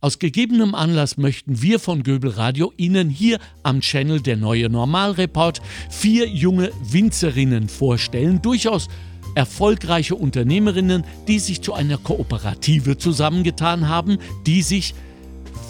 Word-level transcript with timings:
Aus 0.00 0.20
gegebenem 0.20 0.76
Anlass 0.76 1.16
möchten 1.16 1.60
wir 1.60 1.80
von 1.80 2.04
Göbel 2.04 2.30
Radio 2.30 2.72
Ihnen 2.76 3.10
hier 3.10 3.40
am 3.64 3.80
Channel 3.80 4.20
der 4.20 4.36
Neue 4.36 4.70
Normalreport 4.70 5.60
vier 5.90 6.28
junge 6.28 6.70
Winzerinnen 6.84 7.68
vorstellen. 7.68 8.40
Durchaus 8.40 8.86
erfolgreiche 9.34 10.14
Unternehmerinnen, 10.14 11.02
die 11.26 11.40
sich 11.40 11.62
zu 11.62 11.74
einer 11.74 11.98
Kooperative 11.98 12.96
zusammengetan 12.96 13.88
haben, 13.88 14.18
die 14.46 14.62
sich 14.62 14.94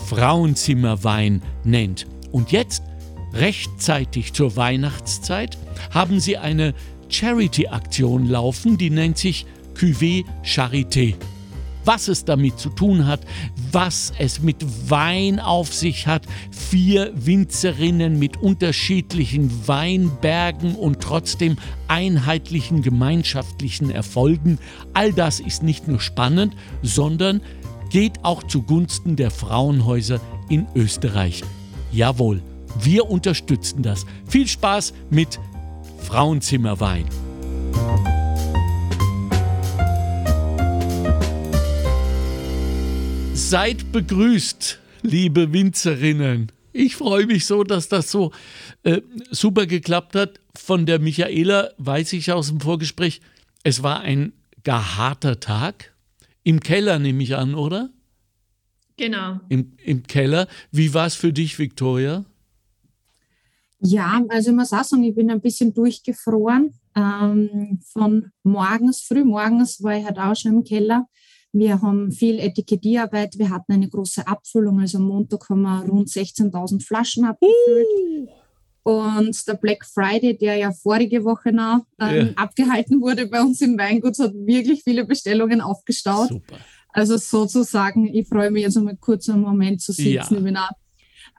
Frauenzimmerwein 0.09 1.40
nennt. 1.64 2.06
Und 2.30 2.52
jetzt, 2.52 2.82
rechtzeitig 3.32 4.34
zur 4.34 4.56
Weihnachtszeit, 4.56 5.56
haben 5.90 6.20
sie 6.20 6.36
eine 6.36 6.74
Charity-Aktion 7.08 8.26
laufen, 8.26 8.76
die 8.76 8.90
nennt 8.90 9.16
sich 9.16 9.46
Cuvée 9.74 10.26
Charité. 10.45 11.14
Was 11.89 12.07
es 12.09 12.27
damit 12.27 12.59
zu 12.59 12.68
tun 12.68 13.07
hat, 13.07 13.23
was 13.73 14.12
es 14.18 14.43
mit 14.43 14.91
Wein 14.91 15.41
auf 15.41 15.73
sich 15.73 16.07
hat, 16.07 16.26
vier 16.50 17.11
Winzerinnen 17.14 18.18
mit 18.18 18.36
unterschiedlichen 18.36 19.67
Weinbergen 19.67 20.75
und 20.75 21.00
trotzdem 21.00 21.57
einheitlichen 21.89 22.82
gemeinschaftlichen 22.82 23.90
Erfolgen, 23.90 24.59
all 24.93 25.14
das 25.14 25.40
ist 25.40 25.62
nicht 25.62 25.89
nur 25.89 25.98
spannend, 25.98 26.54
sondern 26.82 27.40
geht 27.89 28.23
auch 28.23 28.43
zugunsten 28.43 29.17
der 29.17 29.31
Frauenhäuser 29.31 30.20
in 30.50 30.67
Österreich. 30.75 31.43
Jawohl, 31.90 32.42
wir 32.78 33.09
unterstützen 33.09 33.83
das. 33.83 34.05
Viel 34.27 34.47
Spaß 34.47 34.92
mit 35.09 35.41
Frauenzimmerwein. 36.03 37.06
Seid 43.38 43.92
begrüßt, 43.92 44.80
liebe 45.02 45.52
Winzerinnen. 45.52 46.52
Ich 46.72 46.97
freue 46.97 47.24
mich 47.24 47.47
so, 47.47 47.62
dass 47.62 47.88
das 47.88 48.11
so 48.11 48.33
äh, 48.83 49.00
super 49.30 49.64
geklappt 49.64 50.17
hat. 50.17 50.41
Von 50.55 50.84
der 50.84 50.98
Michaela 50.98 51.70
weiß 51.78 52.12
ich 52.14 52.30
aus 52.33 52.48
dem 52.48 52.61
Vorgespräch, 52.61 53.22
es 53.62 53.83
war 53.83 54.00
ein 54.00 54.33
gar 54.64 54.98
harter 54.98 55.41
Tag. 55.41 55.95
Im 56.42 56.61
Keller 56.61 56.98
nehme 56.98 57.22
ich 57.22 57.36
an, 57.36 57.55
oder? 57.55 57.91
Genau. 58.98 59.41
Im, 59.48 59.73
im 59.83 60.02
Keller. 60.02 60.47
Wie 60.70 60.92
war 60.92 61.06
es 61.06 61.14
für 61.14 61.33
dich, 61.33 61.58
Viktoria? 61.58 62.27
Ja, 63.80 64.20
also 64.28 64.50
ich 64.50 64.56
muss 64.56 64.73
auch 64.73 64.84
sagen, 64.84 65.05
ich 65.05 65.14
bin 65.14 65.30
ein 65.30 65.41
bisschen 65.41 65.73
durchgefroren. 65.73 66.75
Ähm, 66.95 67.78
von 67.92 68.33
morgens, 68.42 69.00
früh 69.00 69.25
morgens 69.25 69.83
war 69.83 69.97
ich 69.97 70.05
halt 70.05 70.19
auch 70.19 70.34
schon 70.34 70.55
im 70.56 70.64
Keller. 70.64 71.06
Wir 71.53 71.81
haben 71.81 72.13
viel 72.13 72.39
Etikettierarbeit. 72.39 73.39
Wir 73.39 73.51
hatten 73.51 73.73
eine 73.73 73.89
große 73.89 74.27
Abfüllung. 74.27 74.81
Also 74.81 74.99
am 74.99 75.05
Montag 75.05 75.49
haben 75.49 75.63
wir 75.63 75.85
rund 75.89 76.09
16.000 76.09 76.85
Flaschen 76.85 77.25
abgefüllt. 77.25 78.29
Und 78.83 79.47
der 79.47 79.55
Black 79.55 79.85
Friday, 79.85 80.37
der 80.37 80.57
ja 80.57 80.73
vorige 80.73 81.25
Woche 81.25 81.53
noch 81.53 81.85
ähm, 82.01 82.29
ja. 82.29 82.33
abgehalten 82.37 83.01
wurde 83.01 83.27
bei 83.27 83.41
uns 83.41 83.61
im 83.61 83.79
Weingut, 83.79 84.19
hat 84.19 84.33
wirklich 84.35 84.83
viele 84.83 85.05
Bestellungen 85.05 85.61
aufgestaut. 85.61 86.29
Super. 86.29 86.57
Also 86.91 87.17
sozusagen, 87.17 88.07
ich 88.07 88.27
freue 88.27 88.51
mich 88.51 88.63
jetzt 88.63 88.77
einmal 88.77 88.97
kurz 88.97 89.29
einen 89.29 89.43
Moment 89.43 89.83
zu 89.83 89.93
sitzen. 89.93 90.11
Ja. 90.11 90.23
Ich 90.23 90.43
bin 90.43 90.57
auch 90.57 90.71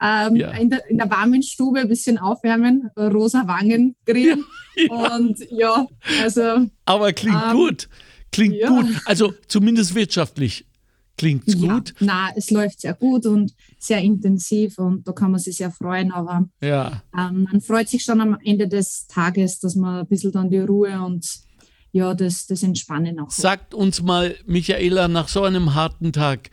ähm, 0.00 0.36
ja. 0.36 0.50
in, 0.52 0.70
der, 0.70 0.88
in, 0.88 0.98
der, 0.98 1.10
warmen 1.10 1.42
Stube 1.42 1.80
ein 1.80 1.88
bisschen 1.88 2.18
aufwärmen, 2.18 2.90
rosa 2.96 3.46
Wangen 3.46 3.96
kriegen. 4.06 4.44
Ja, 4.76 5.16
Und 5.16 5.38
ja, 5.50 5.86
also. 6.22 6.66
Aber 6.84 7.12
klingt 7.12 7.36
ähm, 7.50 7.56
gut. 7.56 7.88
Klingt 8.32 8.56
ja. 8.56 8.68
gut. 8.68 8.86
Also 9.04 9.34
zumindest 9.48 9.94
wirtschaftlich 9.94 10.66
klingt 11.20 11.46
es 11.46 11.58
gut. 11.58 11.94
Na, 12.00 12.30
es 12.34 12.50
läuft 12.50 12.80
sehr 12.80 12.94
gut 12.94 13.26
und 13.26 13.52
sehr 13.78 13.98
intensiv 14.00 14.78
und 14.78 15.06
da 15.06 15.12
kann 15.12 15.30
man 15.30 15.38
sich 15.38 15.56
sehr 15.56 15.70
freuen. 15.70 16.12
Aber 16.12 16.48
ja. 16.62 17.02
ähm, 17.16 17.46
man 17.50 17.60
freut 17.60 17.90
sich 17.90 18.02
schon 18.02 18.22
am 18.22 18.38
Ende 18.42 18.68
des 18.68 19.06
Tages, 19.06 19.58
dass 19.58 19.74
man 19.74 20.00
ein 20.00 20.06
bisschen 20.06 20.32
dann 20.32 20.48
die 20.48 20.60
Ruhe 20.60 20.98
und 21.02 21.26
ja, 21.92 22.14
das, 22.14 22.46
das 22.46 22.62
Entspannen 22.62 23.18
auch. 23.20 23.30
Sagt 23.30 23.74
uns 23.74 24.00
mal, 24.00 24.34
Michaela, 24.46 25.08
nach 25.08 25.28
so 25.28 25.42
einem 25.42 25.74
harten 25.74 26.12
Tag, 26.12 26.50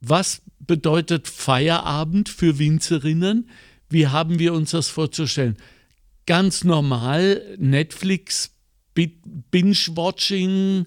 was 0.00 0.42
bedeutet 0.60 1.26
Feierabend 1.26 2.28
für 2.28 2.58
Winzerinnen? 2.60 3.48
Wie 3.88 4.06
haben 4.06 4.38
wir 4.38 4.52
uns 4.52 4.70
das 4.72 4.88
vorzustellen? 4.88 5.56
Ganz 6.26 6.62
normal 6.62 7.42
Netflix, 7.58 8.52
Binge-Watching 8.94 10.86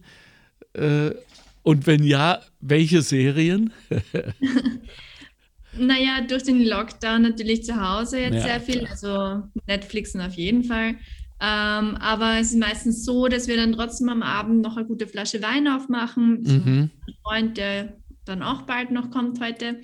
äh, 0.80 1.16
und 1.64 1.86
wenn 1.88 2.04
ja, 2.04 2.42
welche 2.62 3.02
Serien? 3.02 3.72
naja, 5.78 6.22
durch 6.28 6.44
den 6.44 6.66
Lockdown 6.66 7.22
natürlich 7.22 7.64
zu 7.64 7.76
Hause 7.80 8.20
jetzt 8.20 8.36
ja, 8.36 8.42
sehr 8.42 8.62
viel, 8.62 8.80
klar. 8.80 8.92
also 8.92 9.62
Netflixen 9.68 10.22
auf 10.22 10.34
jeden 10.34 10.64
Fall. 10.64 10.96
Ähm, 11.42 11.96
aber 11.98 12.40
es 12.40 12.52
ist 12.52 12.60
meistens 12.60 13.06
so, 13.06 13.28
dass 13.28 13.48
wir 13.48 13.56
dann 13.56 13.74
trotzdem 13.74 14.10
am 14.10 14.24
Abend 14.24 14.62
noch 14.62 14.76
eine 14.76 14.86
gute 14.86 15.08
Flasche 15.08 15.42
Wein 15.42 15.68
aufmachen. 15.68 16.42
Mhm. 16.42 16.90
Ein 17.08 17.14
Freund, 17.24 17.58
der 17.58 17.94
dann 18.26 18.44
auch 18.44 18.64
bald 18.64 18.92
noch 18.92 19.10
kommt 19.10 19.40
heute. 19.40 19.82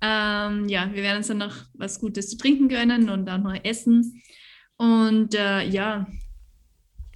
Ähm, 0.00 0.68
ja, 0.68 0.90
wir 0.92 1.02
werden 1.02 1.18
uns 1.18 1.28
dann 1.28 1.38
noch 1.38 1.56
was 1.74 2.00
Gutes 2.00 2.28
zu 2.30 2.36
trinken 2.36 2.68
gönnen 2.68 3.08
und 3.08 3.28
auch 3.28 3.38
noch 3.38 3.58
essen. 3.64 4.22
Und 4.76 5.34
äh, 5.34 5.66
ja, 5.66 6.06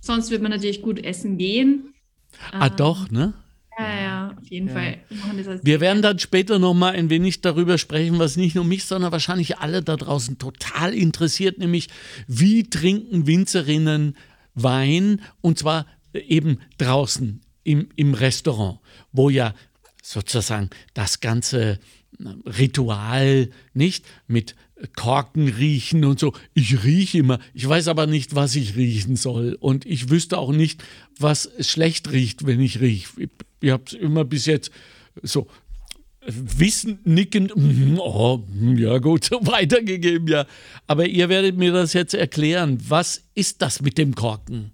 sonst 0.01 0.31
wird 0.31 0.43
man 0.43 0.51
natürlich 0.51 0.83
gut 0.83 1.05
essen 1.05 1.39
gehen. 1.39 1.95
Ah, 2.53 2.67
ähm, 2.67 2.77
doch, 2.77 3.11
ne? 3.11 3.35
Ja, 3.79 4.01
ja, 4.01 4.35
auf 4.39 4.49
jeden 4.49 4.69
ja. 4.69 4.75
Fall. 4.75 4.99
Wir, 5.09 5.65
wir 5.65 5.81
werden 5.81 6.03
dann 6.03 6.19
später 6.19 6.59
noch 6.59 6.75
mal 6.75 6.95
ein 6.95 7.09
wenig 7.09 7.41
darüber 7.41 7.79
sprechen, 7.79 8.19
was 8.19 8.37
nicht 8.37 8.55
nur 8.55 8.65
mich, 8.65 8.85
sondern 8.85 9.13
wahrscheinlich 9.13 9.59
alle 9.59 9.83
da 9.83 9.97
draußen 9.97 10.39
total 10.39 10.95
interessiert, 10.95 11.59
nämlich 11.59 11.89
wie 12.27 12.69
trinken 12.69 13.27
Winzerinnen 13.27 14.17
Wein 14.55 15.23
und 15.41 15.59
zwar 15.59 15.87
eben 16.13 16.59
draußen 16.79 17.41
im, 17.65 17.89
im 17.97 18.15
Restaurant, 18.15 18.81
wo 19.13 19.31
ja 19.31 19.55
sozusagen 20.03 20.71
das 20.93 21.21
ganze 21.21 21.79
Ritual 22.45 23.51
nicht 23.73 24.05
mit 24.27 24.57
Korken 24.97 25.49
riechen 25.49 26.05
und 26.05 26.19
so. 26.19 26.33
Ich 26.55 26.85
rieche 26.85 27.19
immer, 27.19 27.39
ich 27.55 27.69
weiß 27.69 27.89
aber 27.89 28.07
nicht, 28.07 28.35
was 28.35 28.55
ich 28.57 28.77
riechen 28.77 29.17
soll. 29.17 29.57
Und 29.61 29.87
ich 29.87 30.11
wüsste 30.11 30.39
auch 30.39 30.53
nicht, 30.53 30.83
was 31.19 31.51
schlecht 31.61 32.11
riecht, 32.13 32.47
wenn 32.47 32.61
ich 32.61 32.81
rieche. 32.81 33.09
Ich, 33.19 33.31
ich 33.61 33.71
habe 33.71 33.85
es 33.87 33.93
immer 33.93 34.25
bis 34.25 34.47
jetzt 34.47 34.71
so 35.23 35.47
wissend, 36.27 37.07
nickend, 37.07 37.57
mm, 37.57 37.99
oh, 37.99 38.39
mm, 38.47 38.77
ja 38.77 38.99
gut, 38.99 39.25
so 39.25 39.41
weitergegeben, 39.47 40.29
ja. 40.29 40.47
Aber 40.87 41.07
ihr 41.07 41.29
werdet 41.29 41.57
mir 41.57 41.73
das 41.73 41.93
jetzt 41.93 42.15
erklären. 42.15 42.79
Was 42.89 43.25
ist 43.35 43.63
das 43.63 43.81
mit 43.81 43.99
dem 43.99 44.15
Korken? 44.15 44.73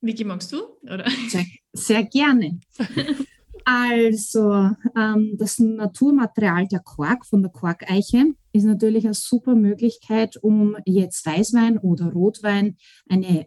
Vicky, 0.00 0.24
magst 0.24 0.52
du? 0.52 0.62
Oder? 0.82 1.08
Sehr, 1.28 1.46
sehr 1.72 2.04
gerne. 2.04 2.60
Also, 3.68 4.70
ähm, 4.96 5.34
das 5.38 5.58
Naturmaterial 5.58 6.68
der 6.68 6.78
Kork 6.78 7.26
von 7.26 7.42
der 7.42 7.50
Korkeiche 7.50 8.26
ist 8.52 8.62
natürlich 8.62 9.04
eine 9.06 9.14
super 9.14 9.56
Möglichkeit, 9.56 10.36
um 10.40 10.76
jetzt 10.84 11.26
Weißwein 11.26 11.78
oder 11.78 12.12
Rotwein 12.12 12.76
eine, 13.08 13.44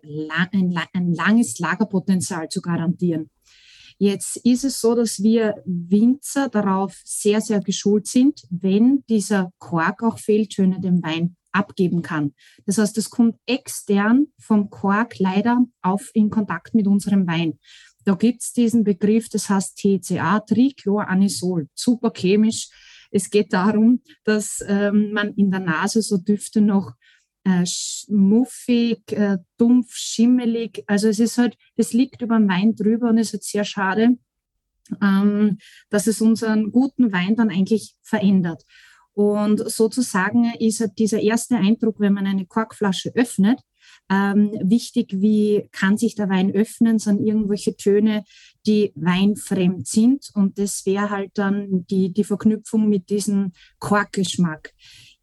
ein, 0.52 0.78
ein 0.92 1.14
langes 1.14 1.58
Lagerpotenzial 1.60 2.50
zu 2.50 2.60
garantieren. 2.60 3.30
Jetzt 3.98 4.36
ist 4.46 4.66
es 4.66 4.82
so, 4.82 4.94
dass 4.94 5.24
wir 5.24 5.56
Winzer 5.66 6.50
darauf 6.50 7.00
sehr, 7.06 7.40
sehr 7.40 7.62
geschult 7.62 8.08
sind, 8.08 8.42
wenn 8.50 9.06
dieser 9.10 9.54
Kork 9.58 10.04
auch 10.04 10.20
Fehltöne 10.20 10.82
dem 10.82 11.02
Wein 11.02 11.38
abgeben 11.54 12.02
kann. 12.02 12.34
Das 12.66 12.78
heißt, 12.78 12.98
es 12.98 13.10
kommt 13.10 13.38
extern 13.46 14.28
vom 14.38 14.70
Kork 14.70 15.18
leider 15.20 15.66
auf 15.82 16.12
in 16.14 16.30
Kontakt 16.30 16.74
mit 16.74 16.88
unserem 16.88 17.26
Wein. 17.26 17.58
Da 18.10 18.16
gibt 18.16 18.42
es 18.42 18.54
diesen 18.54 18.84
Begriff, 18.84 19.30
das 19.30 19.52
heißt 19.52 19.78
TCA, 19.78 20.40
Trichloranisol, 20.40 21.68
super 21.76 22.12
chemisch. 22.12 22.68
Es 23.12 23.30
geht 23.30 23.54
darum, 23.54 24.02
dass 24.24 24.66
ähm, 24.68 25.12
man 25.12 25.36
in 25.36 25.52
der 25.52 25.60
Nase 25.60 26.02
so 26.02 26.18
Düfte 26.18 26.60
noch 26.60 26.94
äh, 27.44 27.64
muffig, 28.08 29.12
äh, 29.12 29.38
dumpf, 29.60 29.94
schimmelig, 29.94 30.84
also 30.88 31.08
es 31.08 31.20
ist 31.20 31.38
halt, 31.38 31.56
das 31.76 31.94
liegt 31.94 32.24
über 32.24 32.40
den 32.40 32.50
Wein 32.50 32.74
drüber 32.74 33.10
und 33.10 33.20
es 33.20 33.28
ist 33.28 33.34
halt 33.34 33.44
sehr 33.44 33.64
schade, 33.64 34.18
ähm, 35.04 35.60
dass 35.92 36.08
es 36.08 36.20
unseren 36.20 36.72
guten 36.72 37.12
Wein 37.12 37.36
dann 37.36 37.52
eigentlich 37.52 37.94
verändert. 38.02 38.64
Und 39.14 39.70
sozusagen 39.70 40.52
ist 40.60 40.80
halt 40.80 40.98
dieser 40.98 41.22
erste 41.22 41.58
Eindruck, 41.58 42.00
wenn 42.00 42.14
man 42.14 42.26
eine 42.26 42.48
Korkflasche 42.48 43.12
öffnet, 43.14 43.60
ähm, 44.10 44.52
wichtig, 44.62 45.14
wie 45.20 45.70
kann 45.72 45.98
sich 45.98 46.16
der 46.16 46.30
Wein 46.30 46.54
öffnen, 46.54 47.00
sind 47.00 47.22
irgendwelche 47.26 47.76
Töne, 47.76 48.24
die 48.66 48.92
weinfremd 48.96 49.88
sind. 49.88 50.30
Und 50.34 50.58
das 50.58 50.86
wäre 50.86 51.10
halt 51.10 51.32
dann 51.36 51.86
die, 51.88 52.12
die 52.12 52.24
Verknüpfung 52.24 52.90
mit 52.90 53.10
diesem 53.10 53.52
Korkgeschmack. 53.80 54.74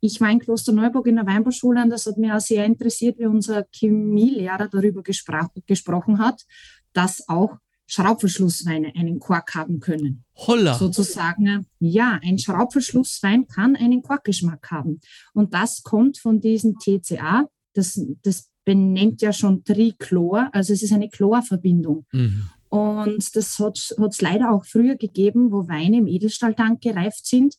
Ich 0.00 0.20
war 0.20 0.30
in 0.30 0.38
Klosterneuburg 0.38 1.06
in 1.08 1.16
der 1.16 1.26
Weinbauschule 1.26 1.82
und 1.82 1.90
das 1.90 2.06
hat 2.06 2.16
mich 2.18 2.30
auch 2.30 2.40
sehr 2.40 2.64
interessiert, 2.64 3.18
wie 3.18 3.26
unser 3.26 3.66
Chemielehrer 3.72 4.68
darüber 4.68 5.02
gespro 5.02 5.48
gesprochen 5.66 6.18
hat, 6.18 6.44
dass 6.92 7.28
auch 7.28 7.56
Schraubverschlussweine 7.88 8.92
einen 8.96 9.20
Quark 9.20 9.54
haben 9.54 9.80
können. 9.80 10.24
Holla. 10.34 10.74
Sozusagen, 10.74 11.66
ja, 11.78 12.18
ein 12.22 12.38
Schraubverschlusswein 12.38 13.46
kann 13.46 13.76
einen 13.76 14.02
Quarkgeschmack 14.02 14.70
haben. 14.70 15.00
Und 15.32 15.54
das 15.54 15.82
kommt 15.82 16.18
von 16.18 16.40
diesem 16.40 16.78
TCA. 16.78 17.48
Das, 17.74 18.00
das 18.22 18.48
benennt 18.66 19.22
ja 19.22 19.32
schon 19.32 19.64
Trichlor, 19.64 20.50
also 20.52 20.74
es 20.74 20.82
ist 20.82 20.92
eine 20.92 21.08
Chlorverbindung. 21.08 22.04
Mhm. 22.12 22.50
Und 22.68 23.34
das 23.36 23.58
hat 23.58 23.78
es 23.78 24.20
leider 24.20 24.50
auch 24.50 24.66
früher 24.66 24.96
gegeben, 24.96 25.52
wo 25.52 25.68
Weine 25.68 25.98
im 25.98 26.08
Edelstahltank 26.08 26.82
gereift 26.82 27.24
sind, 27.24 27.54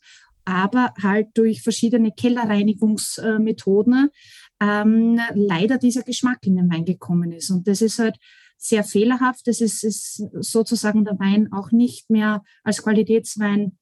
aber 0.45 0.93
halt 1.01 1.29
durch 1.33 1.63
verschiedene 1.63 2.11
Kellerreinigungsmethoden 2.11 4.09
ähm, 4.61 5.19
leider 5.33 5.77
dieser 5.77 6.03
Geschmack 6.03 6.45
in 6.45 6.57
den 6.57 6.69
Wein 6.69 6.85
gekommen 6.85 7.31
ist. 7.31 7.49
Und 7.49 7.67
das 7.67 7.81
ist 7.81 7.99
halt 7.99 8.17
sehr 8.57 8.83
fehlerhaft. 8.83 9.47
Das 9.47 9.61
ist, 9.61 9.83
ist 9.83 10.23
sozusagen 10.39 11.05
der 11.05 11.17
Wein 11.19 11.51
auch 11.53 11.71
nicht 11.71 12.09
mehr 12.09 12.43
als 12.63 12.83
Qualitätswein 12.83 13.77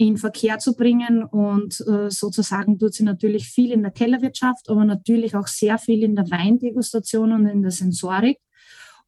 in 0.00 0.16
Verkehr 0.16 0.58
zu 0.58 0.74
bringen. 0.74 1.22
Und 1.22 1.84
äh, 1.86 2.10
sozusagen 2.10 2.78
tut 2.78 2.94
sie 2.94 3.04
natürlich 3.04 3.48
viel 3.48 3.70
in 3.70 3.82
der 3.82 3.92
Kellerwirtschaft, 3.92 4.70
aber 4.70 4.86
natürlich 4.86 5.36
auch 5.36 5.46
sehr 5.46 5.76
viel 5.76 6.02
in 6.02 6.16
der 6.16 6.30
Weindegustation 6.30 7.32
und 7.32 7.46
in 7.46 7.60
der 7.60 7.70
Sensorik. 7.70 8.38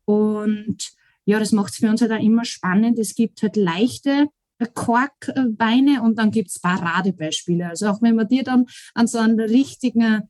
Und 0.04 0.92
ja, 1.24 1.38
das 1.38 1.52
macht 1.52 1.72
es 1.72 1.78
für 1.78 1.88
uns 1.88 2.02
halt 2.02 2.12
auch 2.12 2.22
immer 2.22 2.44
spannend. 2.44 2.98
Es 2.98 3.14
gibt 3.14 3.42
halt 3.42 3.56
leichte 3.56 4.26
Korkweine 4.74 6.02
und 6.02 6.18
dann 6.18 6.30
gibt 6.30 6.50
es 6.50 6.60
Paradebeispiele. 6.60 7.68
Also 7.68 7.88
auch 7.88 8.02
wenn 8.02 8.14
man 8.14 8.28
dir 8.28 8.44
dann 8.44 8.66
an 8.94 9.06
so 9.06 9.18
einen 9.18 9.40
richtigen 9.40 10.28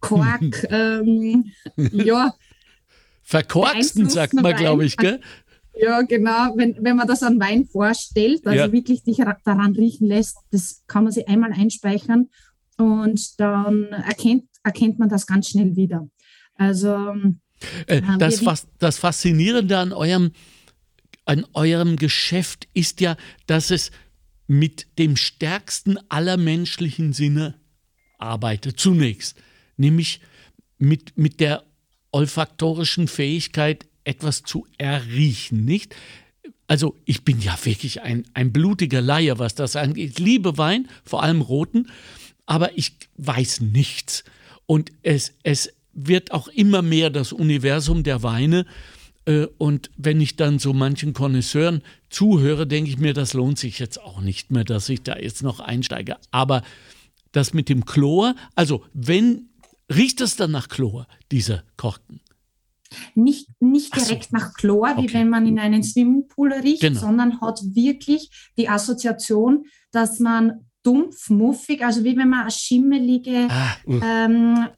Kork, 0.00 0.66
ähm, 0.70 1.52
ja, 1.76 2.32
Verkorksten, 3.22 4.08
sagt 4.08 4.32
man, 4.32 4.56
glaube 4.56 4.86
ich, 4.86 4.96
gell? 4.96 5.20
Ja, 5.80 6.02
genau. 6.02 6.56
Wenn, 6.56 6.76
wenn 6.80 6.96
man 6.96 7.06
das 7.06 7.22
an 7.22 7.38
Wein 7.38 7.64
vorstellt, 7.66 8.46
also 8.46 8.58
ja. 8.58 8.72
wirklich 8.72 9.04
dich 9.04 9.18
daran 9.44 9.74
riechen 9.74 10.08
lässt, 10.08 10.36
das 10.50 10.82
kann 10.86 11.04
man 11.04 11.12
sich 11.12 11.28
einmal 11.28 11.52
einspeichern 11.52 12.28
und 12.76 13.40
dann 13.40 13.84
erkennt, 13.86 14.44
erkennt 14.64 14.98
man 14.98 15.08
das 15.08 15.26
ganz 15.26 15.48
schnell 15.50 15.76
wieder. 15.76 16.08
Also 16.54 17.14
äh, 17.86 18.02
das, 18.18 18.44
was, 18.44 18.66
das 18.78 18.98
Faszinierende 18.98 19.78
an 19.78 19.92
eurem, 19.92 20.32
an 21.24 21.46
eurem 21.54 21.96
Geschäft 21.96 22.68
ist 22.74 23.00
ja, 23.00 23.16
dass 23.46 23.70
es 23.70 23.90
mit 24.46 24.98
dem 24.98 25.16
stärksten 25.16 25.98
aller 26.08 26.36
menschlichen 26.36 27.12
Sinne 27.12 27.54
arbeitet, 28.18 28.80
zunächst, 28.80 29.36
nämlich 29.76 30.20
mit, 30.78 31.16
mit 31.16 31.40
der 31.40 31.64
olfaktorischen 32.10 33.08
Fähigkeit, 33.08 33.86
etwas 34.08 34.42
zu 34.42 34.66
erriechen, 34.78 35.64
nicht? 35.64 35.94
Also 36.66 36.96
ich 37.04 37.24
bin 37.24 37.40
ja 37.40 37.56
wirklich 37.62 38.02
ein, 38.02 38.24
ein 38.34 38.52
blutiger 38.52 39.00
Laie, 39.00 39.38
was 39.38 39.54
das 39.54 39.76
angeht. 39.76 40.12
Ich 40.12 40.18
liebe 40.18 40.58
Wein, 40.58 40.88
vor 41.04 41.22
allem 41.22 41.40
roten, 41.40 41.90
aber 42.46 42.76
ich 42.76 42.96
weiß 43.16 43.60
nichts. 43.60 44.24
Und 44.66 44.92
es, 45.02 45.34
es 45.42 45.72
wird 45.92 46.32
auch 46.32 46.48
immer 46.48 46.82
mehr 46.82 47.10
das 47.10 47.32
Universum 47.32 48.02
der 48.02 48.22
Weine. 48.22 48.66
Äh, 49.24 49.46
und 49.58 49.90
wenn 49.96 50.20
ich 50.20 50.36
dann 50.36 50.58
so 50.58 50.72
manchen 50.72 51.12
Konnoisseuren 51.12 51.82
zuhöre, 52.10 52.66
denke 52.66 52.90
ich 52.90 52.98
mir, 52.98 53.14
das 53.14 53.34
lohnt 53.34 53.58
sich 53.58 53.78
jetzt 53.78 54.00
auch 54.00 54.20
nicht 54.20 54.50
mehr, 54.50 54.64
dass 54.64 54.88
ich 54.88 55.02
da 55.02 55.16
jetzt 55.16 55.42
noch 55.42 55.60
einsteige. 55.60 56.16
Aber 56.30 56.62
das 57.32 57.54
mit 57.54 57.68
dem 57.68 57.84
Chlor, 57.84 58.34
also 58.54 58.84
wenn 58.92 59.48
Riecht 59.90 60.20
es 60.20 60.36
dann 60.36 60.50
nach 60.50 60.68
Chlor, 60.68 61.06
dieser 61.32 61.62
Korken? 61.78 62.20
Nicht, 63.14 63.48
nicht 63.60 63.94
direkt 63.94 64.30
so. 64.30 64.36
nach 64.36 64.54
Chlor, 64.54 64.96
wie 64.96 65.04
okay. 65.04 65.14
wenn 65.14 65.28
man 65.28 65.46
in 65.46 65.58
einen 65.58 65.82
Swimmingpool 65.82 66.52
riecht, 66.52 66.80
genau. 66.80 67.00
sondern 67.00 67.40
hat 67.40 67.60
wirklich 67.74 68.30
die 68.56 68.68
Assoziation, 68.68 69.64
dass 69.90 70.20
man 70.20 70.68
dumpf, 70.82 71.28
muffig, 71.28 71.84
also 71.84 72.04
wie 72.04 72.16
wenn 72.16 72.28
man 72.28 72.42
eine 72.42 72.50
schimmelige 72.50 73.48
ah, 73.50 73.76
uh. 73.86 74.00
ähm, 74.02 74.68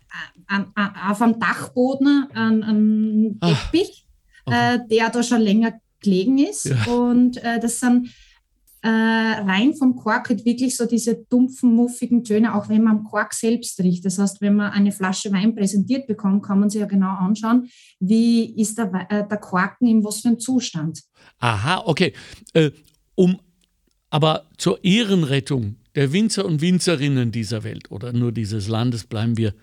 auf 1.08 1.22
einem 1.22 1.38
Dachboden 1.38 2.26
einen, 2.32 3.38
ah, 3.40 3.48
Teppich, 3.48 4.06
ah, 4.46 4.50
okay. 4.50 4.74
äh, 4.74 4.88
der 4.88 5.10
da 5.10 5.22
schon 5.22 5.40
länger 5.40 5.74
gelegen 6.00 6.38
ist. 6.38 6.64
Ja. 6.64 6.92
Und 6.92 7.36
äh, 7.44 7.60
das 7.60 7.80
sind 7.80 8.10
äh, 8.82 8.88
rein 8.88 9.74
vom 9.74 9.94
Quark 9.96 10.30
hat 10.30 10.44
wirklich 10.44 10.76
so 10.76 10.86
diese 10.86 11.16
dumpfen, 11.28 11.74
muffigen 11.74 12.24
Töne, 12.24 12.54
auch 12.54 12.68
wenn 12.68 12.82
man 12.82 12.98
am 12.98 13.04
Quark 13.04 13.34
selbst 13.34 13.78
riecht. 13.80 14.04
Das 14.04 14.18
heißt, 14.18 14.40
wenn 14.40 14.56
man 14.56 14.72
eine 14.72 14.92
Flasche 14.92 15.30
Wein 15.32 15.54
präsentiert 15.54 16.06
bekommt, 16.06 16.42
kann 16.42 16.60
man 16.60 16.70
sich 16.70 16.80
ja 16.80 16.86
genau 16.86 17.14
anschauen, 17.14 17.68
wie 17.98 18.58
ist 18.58 18.78
der, 18.78 18.90
äh, 19.10 19.28
der 19.28 19.38
Quarken 19.38 19.86
in 19.86 20.02
was 20.02 20.20
für 20.20 20.28
einem 20.28 20.40
Zustand. 20.40 21.02
Aha, 21.38 21.82
okay. 21.84 22.14
Äh, 22.54 22.70
um 23.14 23.38
aber 24.08 24.46
zur 24.56 24.82
Ehrenrettung 24.82 25.76
der 25.94 26.12
Winzer 26.12 26.44
und 26.44 26.60
Winzerinnen 26.60 27.32
dieser 27.32 27.62
Welt 27.64 27.90
oder 27.90 28.12
nur 28.12 28.32
dieses 28.32 28.66
Landes 28.66 29.04
bleiben 29.04 29.36
wir 29.36 29.54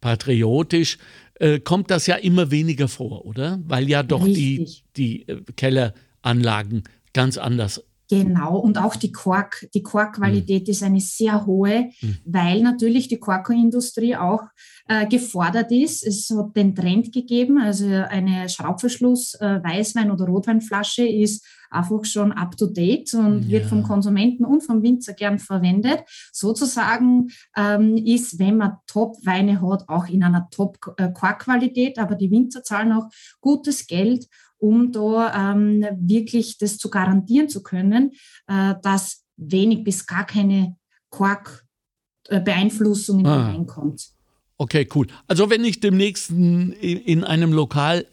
patriotisch, 0.00 0.98
äh, 1.34 1.60
kommt 1.60 1.90
das 1.90 2.06
ja 2.06 2.16
immer 2.16 2.50
weniger 2.50 2.88
vor, 2.88 3.24
oder? 3.26 3.60
Weil 3.66 3.88
ja 3.88 4.02
doch 4.02 4.24
Richtig. 4.24 4.84
die, 4.96 5.24
die 5.26 5.28
äh, 5.28 5.42
Kelleranlagen 5.56 6.84
ganz 7.12 7.38
anders 7.38 7.82
Genau, 8.10 8.58
und 8.58 8.76
auch 8.78 8.96
die 8.96 9.12
Quark, 9.12 9.66
die 9.74 9.82
Quarkqualität 9.82 10.66
mhm. 10.66 10.70
ist 10.70 10.82
eine 10.82 11.00
sehr 11.00 11.46
hohe, 11.46 11.90
mhm. 12.00 12.18
weil 12.24 12.60
natürlich 12.60 13.08
die 13.08 13.18
Quarkindustrie 13.18 14.16
auch 14.16 14.42
äh, 14.86 15.06
gefordert 15.06 15.72
ist. 15.72 16.06
Es 16.06 16.28
hat 16.30 16.54
den 16.56 16.74
Trend 16.74 17.12
gegeben, 17.12 17.58
also 17.58 17.86
eine 17.86 18.48
Schraubverschluss 18.48 19.34
äh, 19.34 19.60
Weißwein- 19.62 20.10
oder 20.10 20.26
Rotweinflasche 20.26 21.06
ist 21.06 21.44
einfach 21.72 22.04
schon 22.04 22.32
up 22.32 22.56
to 22.56 22.66
date 22.66 23.14
und 23.14 23.44
ja. 23.44 23.50
wird 23.50 23.66
vom 23.66 23.82
Konsumenten 23.82 24.44
und 24.44 24.62
vom 24.62 24.82
Winzer 24.82 25.14
gern 25.14 25.38
verwendet. 25.38 26.02
Sozusagen 26.32 27.28
ähm, 27.56 27.96
ist, 27.96 28.38
wenn 28.38 28.58
man 28.58 28.76
Top-Weine 28.86 29.60
hat, 29.62 29.88
auch 29.88 30.06
in 30.06 30.22
einer 30.22 30.48
Top-Quarkqualität, 30.50 31.98
aber 31.98 32.14
die 32.14 32.30
Winzer 32.30 32.62
zahlen 32.62 32.92
auch 32.92 33.08
gutes 33.40 33.86
Geld 33.86 34.26
um 34.62 34.92
da 34.92 35.52
ähm, 35.52 35.84
wirklich 35.98 36.56
das 36.56 36.78
zu 36.78 36.88
garantieren 36.88 37.48
zu 37.48 37.64
können, 37.64 38.12
äh, 38.46 38.74
dass 38.80 39.24
wenig 39.36 39.82
bis 39.82 40.06
gar 40.06 40.24
keine 40.24 40.76
Quarkbeeinflussung 41.10 43.18
in 43.20 43.26
ah. 43.26 43.46
reinkommt. 43.46 44.10
Okay, 44.58 44.88
cool. 44.94 45.08
Also 45.26 45.50
wenn 45.50 45.64
ich 45.64 45.80
demnächst 45.80 46.30
in 46.30 47.24
einem 47.24 47.52
Lokal 47.52 48.06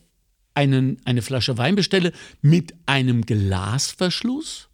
einen, 0.55 0.97
eine 1.05 1.21
Flasche 1.21 1.59
Wein 1.59 1.75
bestelle 1.75 2.13
mit 2.41 2.73
einem 2.87 3.27
Glasverschluss 3.27 4.69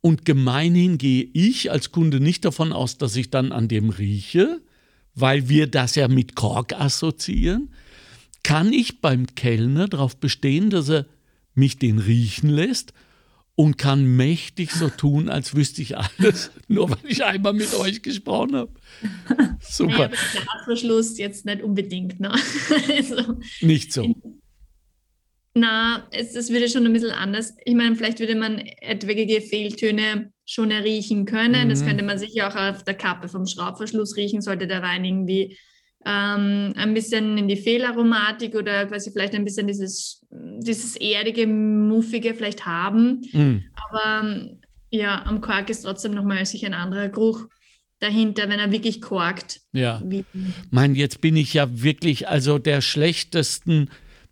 und 0.00 0.24
gemeinhin 0.24 0.98
gehe 0.98 1.30
ich 1.32 1.70
als 1.70 1.92
Kunde 1.92 2.18
nicht 2.18 2.44
davon 2.44 2.72
aus, 2.72 2.98
dass 2.98 3.14
ich 3.14 3.30
dann 3.30 3.52
an 3.52 3.68
dem 3.68 3.90
rieche, 3.90 4.60
weil 5.14 5.48
wir 5.48 5.68
das 5.68 5.94
ja 5.94 6.08
mit 6.08 6.34
Kork 6.34 6.72
assoziieren, 6.72 7.72
kann 8.48 8.72
ich 8.72 9.02
beim 9.02 9.26
Kellner 9.34 9.88
darauf 9.88 10.16
bestehen, 10.16 10.70
dass 10.70 10.88
er 10.88 11.04
mich 11.52 11.78
den 11.78 11.98
riechen 11.98 12.48
lässt 12.48 12.94
und 13.54 13.76
kann 13.76 14.16
mächtig 14.16 14.72
so 14.72 14.88
tun, 14.88 15.28
als 15.28 15.54
wüsste 15.54 15.82
ich 15.82 15.98
alles, 15.98 16.50
nur 16.66 16.88
weil 16.88 16.96
ich 17.06 17.22
einmal 17.22 17.52
mit 17.52 17.74
euch 17.74 18.00
gesprochen 18.00 18.56
habe. 18.56 18.72
Super. 19.60 20.08
Naja, 20.08 20.46
Abschluss 20.66 21.18
jetzt 21.18 21.44
nicht 21.44 21.62
unbedingt. 21.62 22.20
Ne? 22.20 22.32
also, 22.96 23.38
nicht 23.60 23.92
so. 23.92 24.16
Na, 25.52 26.08
es, 26.10 26.34
es 26.34 26.48
würde 26.48 26.70
schon 26.70 26.86
ein 26.86 26.92
bisschen 26.94 27.10
anders. 27.10 27.54
Ich 27.66 27.74
meine, 27.74 27.96
vielleicht 27.96 28.18
würde 28.18 28.34
man 28.34 28.60
etwaige 28.80 29.42
Fehltöne 29.42 30.32
schon 30.46 30.70
erriechen 30.70 31.26
können. 31.26 31.66
Mhm. 31.66 31.68
Das 31.68 31.84
könnte 31.84 32.02
man 32.02 32.18
sicher 32.18 32.48
auch 32.48 32.56
auf 32.56 32.82
der 32.82 32.94
Kappe 32.94 33.28
vom 33.28 33.44
Schraubverschluss 33.44 34.16
riechen, 34.16 34.40
sollte 34.40 34.66
der 34.66 34.80
Wein 34.80 35.04
irgendwie 35.04 35.58
ähm, 36.04 36.72
ein 36.76 36.94
bisschen 36.94 37.36
in 37.38 37.48
die 37.48 37.56
Fehlaromatik 37.56 38.54
oder 38.54 38.86
quasi 38.86 39.10
vielleicht 39.10 39.34
ein 39.34 39.44
bisschen 39.44 39.66
dieses, 39.66 40.24
dieses 40.30 40.96
erdige, 40.96 41.46
muffige 41.46 42.34
vielleicht 42.34 42.66
haben. 42.66 43.22
Mhm. 43.32 43.64
Aber 43.90 44.48
ja, 44.90 45.24
am 45.26 45.40
Quark 45.40 45.70
ist 45.70 45.82
trotzdem 45.82 46.14
nochmal 46.14 46.44
sich 46.46 46.64
ein 46.64 46.74
anderer 46.74 47.08
Geruch 47.08 47.46
dahinter, 48.00 48.48
wenn 48.48 48.60
er 48.60 48.70
wirklich 48.70 49.00
korkt. 49.00 49.60
Ja. 49.72 50.00
Wie, 50.04 50.24
mein, 50.70 50.94
jetzt 50.94 51.20
bin 51.20 51.36
ich 51.36 51.54
ja 51.54 51.82
wirklich 51.82 52.28
also 52.28 52.58
der 52.58 52.80
schlechtesten 52.80 53.90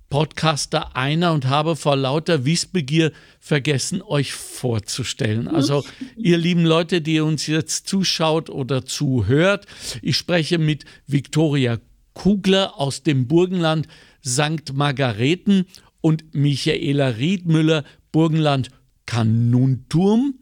Podcaster 0.08 0.96
einer 0.96 1.32
und 1.32 1.46
habe 1.46 1.76
vor 1.76 1.96
lauter 1.96 2.44
Wissbegier 2.44 3.12
vergessen, 3.40 4.02
euch 4.02 4.32
vorzustellen. 4.32 5.48
Also 5.48 5.84
ihr 6.16 6.38
lieben 6.38 6.64
Leute, 6.64 7.00
die 7.00 7.20
uns 7.20 7.46
jetzt 7.46 7.88
zuschaut 7.88 8.48
oder 8.48 8.84
zuhört, 8.84 9.66
ich 10.02 10.16
spreche 10.16 10.58
mit 10.58 10.84
Viktoria 11.06 11.78
Kugler 12.14 12.78
aus 12.78 13.02
dem 13.02 13.26
Burgenland 13.26 13.88
St. 14.24 14.72
Margareten 14.72 15.66
und 16.00 16.34
Michaela 16.34 17.08
Riedmüller, 17.08 17.84
Burgenland 18.12 18.70
Kanunturm. 19.06 20.34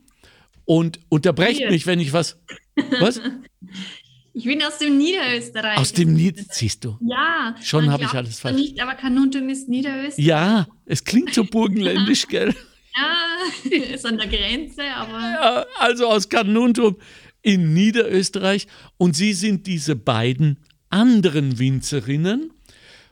Und 0.67 1.01
unterbrecht 1.11 1.69
mich, 1.69 1.87
wenn 1.87 2.01
ich 2.01 2.13
was. 2.13 2.41
Was? 3.01 3.21
Ich 4.37 4.45
bin 4.45 4.61
aus 4.65 4.79
dem 4.79 4.99
Niederösterreich. 4.99 5.79
Aus 5.79 5.93
dem 5.93 6.13
Niederösterreich, 6.13 6.59
siehst 6.59 6.85
du? 6.85 6.99
Ja. 7.01 7.55
Schon 7.63 7.91
habe 7.91 8.03
ich 8.03 8.11
alles 8.11 8.41
falsch. 8.41 8.57
Nicht, 8.57 8.81
aber 8.81 8.95
Kanuntum 8.95 9.49
ist 9.49 9.69
Niederösterreich. 9.69 10.27
Ja, 10.27 10.67
es 10.87 11.05
klingt 11.05 11.33
so 11.33 11.45
burgenländisch, 11.45 12.27
gell? 12.29 12.53
Ja, 12.97 13.71
ist 13.95 14.05
an 14.05 14.19
der 14.19 14.27
Grenze, 14.27 14.83
aber. 14.93 15.21
Ja, 15.21 15.67
also 15.79 16.09
aus 16.09 16.29
Kanuntum 16.29 16.97
in 17.43 17.75
Niederösterreich. 17.75 18.67
Und 18.97 19.15
Sie 19.15 19.35
sind 19.35 19.69
diese 19.69 19.95
beiden 19.95 20.59
anderen 20.91 21.61
Winzerinnen 21.61 22.53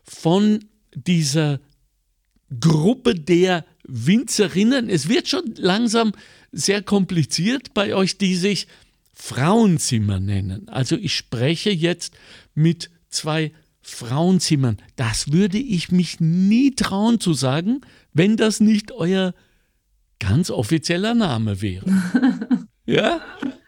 von 0.02 0.64
dieser 0.92 1.60
Gruppe 2.58 3.14
der 3.14 3.64
Winzerinnen. 3.84 4.88
Es 4.88 5.08
wird 5.08 5.28
schon 5.28 5.54
langsam 5.56 6.12
sehr 6.50 6.82
kompliziert 6.82 7.74
bei 7.74 7.94
euch, 7.94 8.18
die 8.18 8.34
sich 8.34 8.66
Frauenzimmer 9.12 10.20
nennen. 10.20 10.68
Also 10.68 10.96
ich 10.96 11.14
spreche 11.14 11.70
jetzt 11.70 12.14
mit 12.54 12.90
zwei 13.08 13.52
Frauenzimmern. 13.80 14.78
Das 14.96 15.32
würde 15.32 15.58
ich 15.58 15.90
mich 15.90 16.20
nie 16.20 16.74
trauen 16.74 17.20
zu 17.20 17.34
sagen, 17.34 17.80
wenn 18.12 18.36
das 18.36 18.60
nicht 18.60 18.92
euer 18.92 19.34
ganz 20.18 20.50
offizieller 20.50 21.14
Name 21.14 21.60
wäre. 21.60 21.84
ja, 22.86 23.20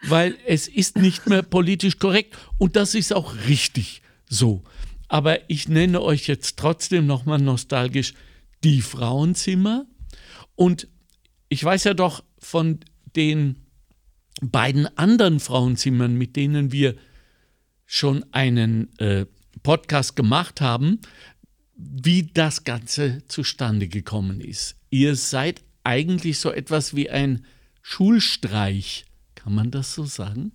weil 0.07 0.35
es 0.47 0.67
ist 0.67 0.97
nicht 0.97 1.27
mehr 1.27 1.41
politisch 1.41 1.99
korrekt 1.99 2.37
und 2.57 2.75
das 2.75 2.95
ist 2.95 3.13
auch 3.13 3.35
richtig 3.47 4.01
so. 4.29 4.63
Aber 5.07 5.49
ich 5.49 5.67
nenne 5.67 6.01
euch 6.01 6.27
jetzt 6.27 6.57
trotzdem 6.57 7.05
nochmal 7.05 7.39
nostalgisch 7.39 8.13
die 8.63 8.81
Frauenzimmer. 8.81 9.85
Und 10.55 10.87
ich 11.49 11.63
weiß 11.63 11.83
ja 11.83 11.93
doch 11.93 12.23
von 12.39 12.79
den 13.15 13.64
beiden 14.41 14.87
anderen 14.97 15.39
Frauenzimmern, 15.39 16.15
mit 16.15 16.35
denen 16.35 16.71
wir 16.71 16.95
schon 17.85 18.25
einen 18.33 18.97
äh, 18.99 19.25
Podcast 19.63 20.15
gemacht 20.15 20.61
haben, 20.61 20.99
wie 21.75 22.23
das 22.33 22.63
Ganze 22.63 23.23
zustande 23.27 23.87
gekommen 23.87 24.41
ist. 24.41 24.75
Ihr 24.89 25.15
seid 25.15 25.61
eigentlich 25.83 26.39
so 26.39 26.51
etwas 26.51 26.95
wie 26.95 27.09
ein 27.09 27.45
Schulstreich. 27.81 29.05
Kann 29.35 29.53
man 29.53 29.71
das 29.71 29.93
so 29.93 30.05
sagen? 30.05 30.51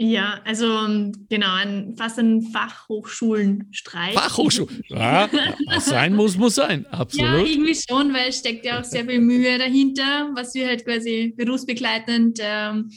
Ja, 0.00 0.40
also 0.44 0.86
genau, 1.28 1.54
ein, 1.54 1.96
fast 1.96 2.20
ein 2.20 2.42
Fachhochschulenstreich. 2.42 4.14
Fachhochschulen, 4.14 4.82
ja, 4.88 5.28
was 5.66 5.86
sein 5.86 6.14
muss, 6.14 6.36
muss 6.36 6.54
sein, 6.54 6.86
absolut. 6.86 7.28
Ja, 7.28 7.38
irgendwie 7.38 7.74
schon, 7.74 8.14
weil 8.14 8.28
es 8.28 8.38
steckt 8.38 8.64
ja 8.64 8.80
auch 8.80 8.84
sehr 8.84 9.04
viel 9.06 9.20
Mühe 9.20 9.58
dahinter, 9.58 10.30
was 10.36 10.54
wir 10.54 10.68
halt 10.68 10.84
quasi 10.84 11.34
berufsbegleitend 11.36 12.38
ähm, 12.40 12.90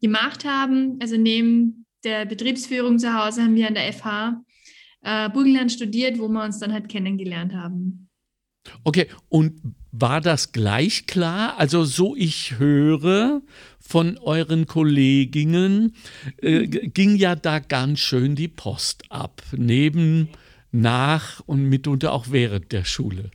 gemacht 0.00 0.46
haben. 0.46 0.98
Also 1.02 1.18
neben 1.18 1.84
der 2.04 2.24
Betriebsführung 2.24 2.98
zu 2.98 3.12
Hause 3.12 3.42
haben 3.42 3.54
wir 3.54 3.68
an 3.68 3.74
der 3.74 3.92
FH 3.92 4.42
äh, 5.02 5.28
Burgenland 5.28 5.72
studiert, 5.72 6.18
wo 6.18 6.28
wir 6.28 6.42
uns 6.42 6.58
dann 6.58 6.72
halt 6.72 6.88
kennengelernt 6.88 7.52
haben. 7.52 8.08
Okay, 8.84 9.08
und 9.28 9.60
war 9.92 10.20
das 10.20 10.52
gleich 10.52 11.06
klar? 11.06 11.58
Also 11.58 11.84
so 11.84 12.14
ich 12.16 12.58
höre 12.58 13.42
von 13.90 14.18
euren 14.18 14.66
Kolleginnen, 14.66 15.96
äh, 16.36 16.68
ging 16.68 17.16
ja 17.16 17.34
da 17.34 17.58
ganz 17.58 17.98
schön 17.98 18.36
die 18.36 18.46
Post 18.46 19.02
ab, 19.08 19.42
neben, 19.56 20.28
nach 20.70 21.40
und 21.46 21.64
mitunter 21.64 22.12
auch 22.12 22.26
während 22.30 22.70
der 22.70 22.84
Schule. 22.84 23.32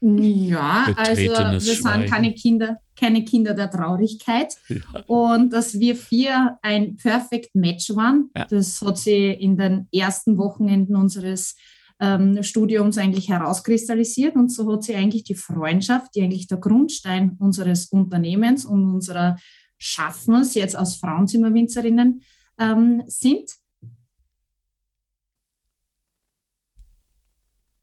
Ja, 0.00 0.92
also 0.96 1.22
wir 1.22 1.60
sind 1.60 2.10
keine 2.10 2.34
Kinder, 2.34 2.78
keine 2.98 3.24
Kinder 3.24 3.54
der 3.54 3.70
Traurigkeit. 3.70 4.54
Ja. 4.68 4.80
Und 5.06 5.52
dass 5.52 5.78
wir 5.78 5.94
vier 5.94 6.58
ein 6.60 6.96
Perfect 6.96 7.54
Match 7.54 7.90
waren, 7.94 8.30
ja. 8.36 8.46
das 8.50 8.82
hat 8.82 8.98
sie 8.98 9.28
in 9.28 9.56
den 9.56 9.86
ersten 9.92 10.36
Wochenenden 10.38 10.96
unseres 10.96 11.56
ähm, 12.00 12.42
Studiums 12.42 12.98
eigentlich 12.98 13.28
herauskristallisiert. 13.28 14.36
Und 14.36 14.50
so 14.50 14.70
hat 14.72 14.84
sie 14.84 14.94
eigentlich 14.94 15.24
die 15.24 15.34
Freundschaft, 15.34 16.14
die 16.14 16.22
eigentlich 16.22 16.46
der 16.46 16.58
Grundstein 16.58 17.36
unseres 17.38 17.86
Unternehmens 17.86 18.64
und 18.64 18.84
unserer 18.94 19.36
Schaffens 19.78 20.54
jetzt 20.54 20.76
als 20.76 20.96
Frauenzimmerwinzerinnen 20.96 22.22
ähm, 22.58 23.02
sind. 23.06 23.50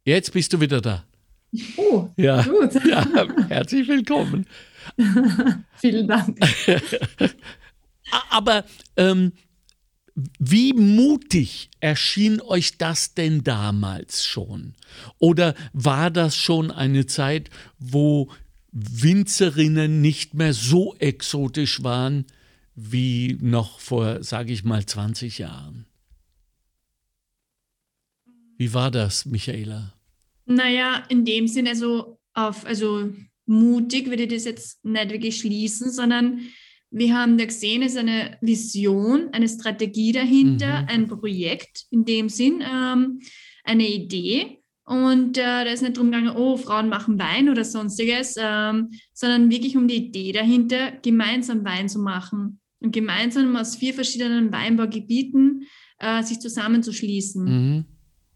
Jetzt 0.03 0.33
bist 0.33 0.51
du 0.51 0.59
wieder 0.59 0.81
da. 0.81 1.05
Oh, 1.77 2.09
ja, 2.15 2.41
gut. 2.43 2.73
Ja, 2.85 3.05
herzlich 3.49 3.87
willkommen. 3.87 4.45
Vielen 5.75 6.07
Dank. 6.07 6.39
Aber 8.29 8.63
ähm, 8.95 9.33
wie 10.39 10.73
mutig 10.73 11.69
erschien 11.79 12.41
euch 12.41 12.77
das 12.77 13.13
denn 13.13 13.43
damals 13.43 14.25
schon? 14.25 14.73
Oder 15.19 15.55
war 15.73 16.11
das 16.11 16.35
schon 16.35 16.71
eine 16.71 17.05
Zeit, 17.05 17.49
wo 17.79 18.29
Winzerinnen 18.71 20.01
nicht 20.01 20.33
mehr 20.33 20.53
so 20.53 20.95
exotisch 20.99 21.83
waren 21.83 22.25
wie 22.75 23.37
noch 23.41 23.79
vor, 23.79 24.23
sage 24.23 24.53
ich 24.53 24.63
mal, 24.63 24.85
20 24.85 25.39
Jahren? 25.39 25.85
Wie 28.57 28.73
war 28.73 28.91
das, 28.91 29.25
Michaela? 29.25 29.93
Naja, 30.45 31.03
in 31.09 31.25
dem 31.25 31.47
Sinne, 31.47 31.71
also 31.71 32.19
auf, 32.33 32.65
also 32.65 33.09
mutig 33.45 34.07
würde 34.07 34.23
ich 34.23 34.29
das 34.29 34.45
jetzt 34.45 34.85
nicht 34.85 35.11
wirklich 35.11 35.37
schließen, 35.37 35.91
sondern 35.91 36.41
wir 36.91 37.17
haben 37.17 37.37
da 37.37 37.45
gesehen, 37.45 37.81
es 37.81 37.93
ist 37.93 37.97
eine 37.97 38.37
Vision, 38.41 39.29
eine 39.31 39.47
Strategie 39.47 40.11
dahinter, 40.11 40.81
mhm. 40.81 40.87
ein 40.89 41.07
Projekt 41.07 41.85
in 41.89 42.05
dem 42.05 42.27
Sinn, 42.29 42.61
ähm, 42.61 43.21
eine 43.63 43.87
Idee. 43.87 44.59
Und 44.83 45.37
äh, 45.37 45.41
da 45.41 45.61
ist 45.63 45.81
nicht 45.81 45.95
darum 45.95 46.11
gegangen, 46.11 46.35
oh, 46.35 46.57
Frauen 46.57 46.89
machen 46.89 47.17
Wein 47.17 47.47
oder 47.49 47.63
sonstiges, 47.63 48.35
ähm, 48.37 48.89
sondern 49.13 49.49
wirklich 49.49 49.77
um 49.77 49.87
die 49.87 49.95
Idee 49.95 50.33
dahinter, 50.33 50.91
gemeinsam 51.01 51.63
Wein 51.63 51.87
zu 51.87 51.99
machen 51.99 52.59
und 52.81 52.91
gemeinsam 52.91 53.55
aus 53.55 53.77
vier 53.77 53.93
verschiedenen 53.93 54.51
Weinbaugebieten 54.51 55.67
äh, 55.99 56.23
sich 56.23 56.39
zusammenzuschließen. 56.39 57.45
Mhm. 57.45 57.85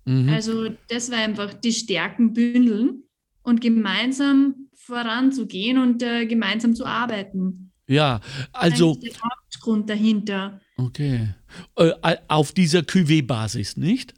Mhm. 0.05 0.29
Also 0.29 0.69
das 0.87 1.11
war 1.11 1.17
einfach 1.17 1.53
die 1.53 1.73
Stärken 1.73 2.31
bündeln 2.31 3.03
und 3.43 3.59
gemeinsam 3.59 4.69
voranzugehen 4.75 5.77
und 5.77 6.03
äh, 6.03 6.25
gemeinsam 6.25 6.73
zu 6.73 6.85
arbeiten. 6.85 7.64
Ja, 7.87 8.19
also. 8.51 8.95
Der 8.95 9.13
Hauptgrund 9.13 9.89
dahinter. 9.89 10.59
Okay. 10.77 11.29
Äh, 11.75 11.91
auf 12.27 12.51
dieser 12.51 12.79
Cuvée-Basis, 12.79 13.77
nicht? 13.77 14.13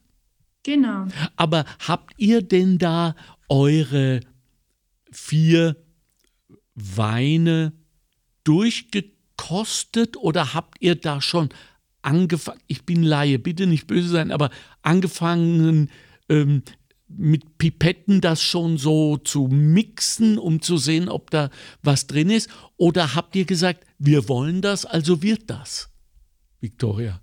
Genau. 0.63 1.07
Aber 1.35 1.65
habt 1.85 2.13
ihr 2.17 2.41
denn 2.41 2.77
da 2.77 3.15
eure 3.49 4.21
vier 5.11 5.77
Weine 6.75 7.73
durchgekostet 8.43 10.17
oder 10.17 10.53
habt 10.53 10.75
ihr 10.81 10.95
da 10.95 11.21
schon 11.21 11.49
angefangen, 12.01 12.59
ich 12.67 12.85
bin 12.85 13.03
Laie, 13.03 13.39
bitte 13.39 13.67
nicht 13.67 13.87
böse 13.87 14.09
sein, 14.09 14.31
aber 14.31 14.49
angefangen, 14.81 15.89
ähm, 16.29 16.63
mit 17.09 17.57
Pipetten 17.57 18.21
das 18.21 18.41
schon 18.41 18.77
so 18.77 19.17
zu 19.17 19.47
mixen, 19.47 20.37
um 20.37 20.61
zu 20.61 20.77
sehen, 20.77 21.09
ob 21.09 21.31
da 21.31 21.49
was 21.81 22.07
drin 22.07 22.29
ist? 22.29 22.49
Oder 22.77 23.15
habt 23.15 23.35
ihr 23.35 23.45
gesagt, 23.45 23.85
wir 23.97 24.27
wollen 24.29 24.61
das, 24.61 24.85
also 24.85 25.21
wird 25.21 25.49
das? 25.49 25.89
Victoria. 26.59 27.21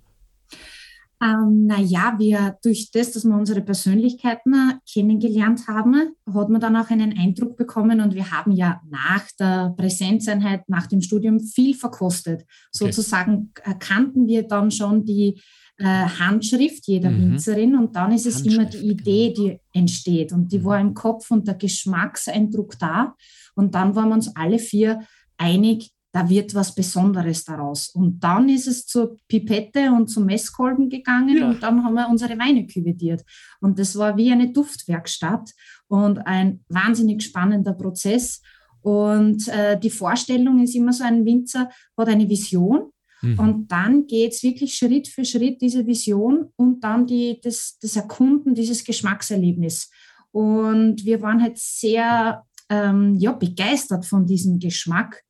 Ähm, 1.23 1.65
naja, 1.65 2.15
wir 2.17 2.57
durch 2.61 2.91
das, 2.91 3.13
dass 3.13 3.23
wir 3.23 3.35
unsere 3.35 3.61
Persönlichkeiten 3.61 4.79
kennengelernt 4.91 5.67
haben, 5.67 6.13
hat 6.31 6.49
man 6.49 6.59
dann 6.59 6.75
auch 6.75 6.89
einen 6.89 7.17
Eindruck 7.17 7.55
bekommen 7.55 8.01
und 8.01 8.13
wir 8.13 8.31
haben 8.31 8.51
ja 8.51 8.81
nach 8.89 9.25
der 9.39 9.73
Präsenzeinheit, 9.77 10.67
nach 10.67 10.87
dem 10.87 11.01
Studium 11.01 11.39
viel 11.39 11.73
verkostet. 11.73 12.41
Okay. 12.41 12.47
Sozusagen 12.91 13.51
kannten 13.79 14.27
wir 14.27 14.43
dann 14.43 14.71
schon 14.71 15.05
die 15.05 15.29
äh, 15.29 15.41
Handschrift 15.83 16.87
jeder 16.87 17.11
mhm. 17.11 17.33
Winzerin 17.33 17.75
und 17.75 17.95
dann 17.95 18.11
ist 18.11 18.25
es 18.25 18.41
immer 18.41 18.65
die 18.65 18.89
Idee, 18.91 19.33
genau. 19.33 19.49
die 19.49 19.59
entsteht 19.73 20.31
und 20.31 20.51
die 20.51 20.59
mhm. 20.59 20.65
war 20.65 20.79
im 20.79 20.93
Kopf 20.93 21.31
und 21.31 21.47
der 21.47 21.55
Geschmackseindruck 21.55 22.79
da 22.79 23.15
und 23.55 23.75
dann 23.75 23.95
waren 23.95 24.09
wir 24.09 24.15
uns 24.15 24.35
alle 24.35 24.59
vier 24.59 25.01
einig, 25.37 25.91
da 26.15 26.29
wird 26.29 26.55
was 26.55 26.73
Besonderes 26.73 27.43
daraus. 27.43 27.89
Und 27.89 28.23
dann 28.23 28.47
ist 28.47 28.67
es 28.67 28.85
zur 28.85 29.17
Pipette 29.27 29.91
und 29.91 30.07
zum 30.07 30.25
Messkolben 30.25 30.89
gegangen 30.89 31.37
ja. 31.37 31.49
und 31.49 31.61
dann 31.61 31.83
haben 31.83 31.93
wir 31.93 32.07
unsere 32.07 32.39
Weine 32.39 32.65
küvetiert. 32.65 33.21
Und 33.59 33.79
das 33.79 33.97
war 33.97 34.15
wie 34.15 34.31
eine 34.31 34.53
Duftwerkstatt 34.53 35.51
und 35.87 36.19
ein 36.19 36.63
wahnsinnig 36.69 37.21
spannender 37.21 37.73
Prozess. 37.73 38.41
Und 38.79 39.49
äh, 39.49 39.77
die 39.77 39.89
Vorstellung 39.89 40.63
ist 40.63 40.73
immer 40.73 40.93
so, 40.93 41.03
ein 41.03 41.25
Winzer 41.25 41.69
hat 41.97 42.07
eine 42.07 42.29
Vision 42.29 42.91
Mhm. 43.25 43.39
Und 43.39 43.71
dann 43.71 44.07
geht 44.07 44.33
es 44.33 44.43
wirklich 44.43 44.75
Schritt 44.75 45.07
für 45.07 45.25
Schritt, 45.25 45.61
diese 45.61 45.85
Vision 45.85 46.49
und 46.55 46.83
dann 46.83 47.07
die, 47.07 47.39
das, 47.41 47.77
das 47.81 47.95
Erkunden, 47.95 48.55
dieses 48.55 48.83
Geschmackserlebnis. 48.83 49.89
Und 50.31 51.05
wir 51.05 51.21
waren 51.21 51.41
halt 51.41 51.57
sehr 51.57 52.43
ähm, 52.69 53.15
ja, 53.15 53.31
begeistert 53.31 54.05
von 54.05 54.25
diesem 54.25 54.59
Geschmack, 54.59 55.23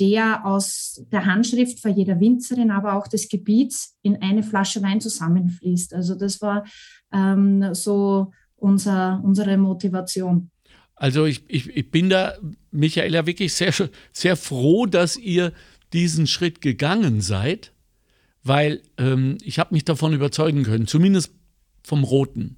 der 0.00 0.46
aus 0.46 1.04
der 1.12 1.26
Handschrift 1.26 1.80
von 1.80 1.94
jeder 1.94 2.18
Winzerin, 2.20 2.70
aber 2.70 2.94
auch 2.94 3.08
des 3.08 3.28
Gebiets 3.28 3.96
in 4.02 4.20
eine 4.22 4.42
Flasche 4.42 4.82
Wein 4.82 5.00
zusammenfließt. 5.00 5.94
Also 5.94 6.14
das 6.14 6.40
war 6.40 6.64
ähm, 7.12 7.74
so 7.74 8.32
unser, 8.56 9.20
unsere 9.24 9.56
Motivation. 9.58 10.50
Also 10.94 11.24
ich, 11.24 11.42
ich, 11.48 11.68
ich 11.76 11.90
bin 11.90 12.08
da, 12.10 12.34
Michaela, 12.70 13.26
wirklich 13.26 13.52
sehr, 13.52 13.72
sehr 14.12 14.36
froh, 14.36 14.86
dass 14.86 15.16
ihr 15.16 15.52
diesen 15.92 16.26
Schritt 16.26 16.60
gegangen 16.60 17.20
seid, 17.20 17.72
weil 18.42 18.82
ähm, 18.98 19.38
ich 19.42 19.58
habe 19.58 19.74
mich 19.74 19.84
davon 19.84 20.12
überzeugen 20.12 20.64
können, 20.64 20.86
zumindest 20.86 21.32
vom 21.82 22.04
Roten. 22.04 22.56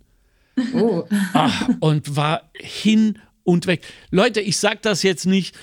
Oh. 0.75 1.05
Ach, 1.33 1.69
und 1.81 2.17
war 2.17 2.50
hin 2.55 3.19
und 3.43 3.67
weg. 3.67 3.85
Leute, 4.11 4.41
ich 4.41 4.57
sage 4.57 4.79
das 4.83 5.03
jetzt 5.03 5.26
nicht, 5.26 5.55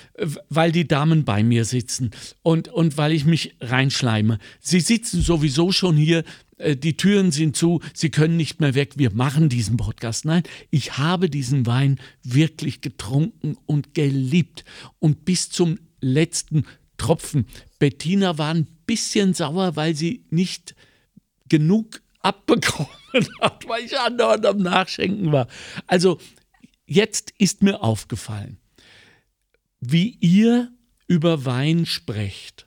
weil 0.48 0.72
die 0.72 0.86
Damen 0.86 1.24
bei 1.24 1.42
mir 1.42 1.64
sitzen 1.64 2.12
und, 2.42 2.68
und 2.68 2.96
weil 2.96 3.12
ich 3.12 3.24
mich 3.24 3.56
reinschleime. 3.60 4.38
Sie 4.60 4.80
sitzen 4.80 5.20
sowieso 5.20 5.72
schon 5.72 5.96
hier, 5.96 6.24
äh, 6.58 6.76
die 6.76 6.96
Türen 6.96 7.32
sind 7.32 7.56
zu, 7.56 7.80
sie 7.92 8.10
können 8.10 8.36
nicht 8.36 8.60
mehr 8.60 8.74
weg, 8.74 8.92
wir 8.96 9.12
machen 9.12 9.48
diesen 9.48 9.76
Podcast. 9.76 10.24
Nein, 10.24 10.44
ich 10.70 10.98
habe 10.98 11.28
diesen 11.28 11.66
Wein 11.66 11.98
wirklich 12.22 12.80
getrunken 12.80 13.56
und 13.66 13.94
geliebt 13.94 14.64
und 15.00 15.24
bis 15.24 15.50
zum 15.50 15.78
letzten 16.00 16.64
Tropfen. 17.02 17.46
Bettina 17.78 18.38
war 18.38 18.54
ein 18.54 18.66
bisschen 18.86 19.34
sauer, 19.34 19.74
weil 19.76 19.94
sie 19.96 20.24
nicht 20.30 20.74
genug 21.48 22.00
abbekommen 22.20 22.88
hat, 23.40 23.68
weil 23.68 23.84
ich 23.84 23.98
andauernd 23.98 24.46
am 24.46 24.58
Nachschenken 24.58 25.32
war. 25.32 25.48
Also 25.86 26.18
jetzt 26.86 27.32
ist 27.38 27.62
mir 27.62 27.82
aufgefallen, 27.82 28.58
wie 29.80 30.16
ihr 30.20 30.70
über 31.08 31.44
Wein 31.44 31.86
sprecht, 31.86 32.66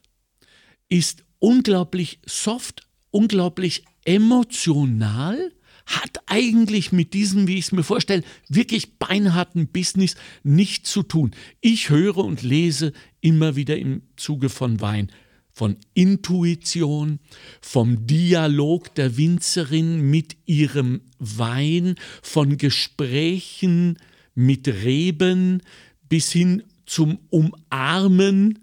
ist 0.90 1.24
unglaublich 1.40 2.20
soft, 2.26 2.88
unglaublich 3.12 3.86
emotional, 4.04 5.54
hat 5.86 6.22
eigentlich 6.26 6.92
mit 6.92 7.14
diesem, 7.14 7.48
wie 7.48 7.58
ich 7.58 7.66
es 7.66 7.72
mir 7.72 7.84
vorstelle, 7.84 8.24
wirklich 8.50 8.98
beinharten 8.98 9.68
Business 9.68 10.16
nichts 10.44 10.92
zu 10.92 11.04
tun. 11.04 11.32
Ich 11.62 11.90
höre 11.90 12.18
und 12.18 12.42
lese 12.42 12.94
immer 13.22 13.56
wieder 13.56 13.78
im 13.78 14.02
Zuge 14.16 14.50
von 14.50 14.82
Wein 14.82 15.12
von 15.56 15.78
Intuition, 15.94 17.20
vom 17.62 18.06
Dialog 18.06 18.94
der 18.96 19.16
Winzerin 19.16 20.02
mit 20.10 20.36
ihrem 20.46 21.00
Wein, 21.18 21.96
von 22.22 22.58
Gesprächen 22.58 23.98
mit 24.34 24.68
Reben 24.68 25.62
bis 26.10 26.34
hin 26.34 26.64
zum 26.86 27.20
Umarmen 27.30 28.60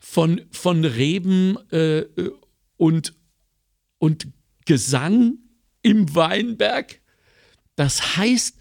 von, 0.00 0.40
von 0.50 0.84
Reben 0.84 1.56
äh, 1.70 2.04
und, 2.76 3.14
und 3.98 4.26
Gesang 4.64 5.38
im 5.88 6.14
Weinberg. 6.14 7.00
Das 7.76 8.16
heißt, 8.16 8.56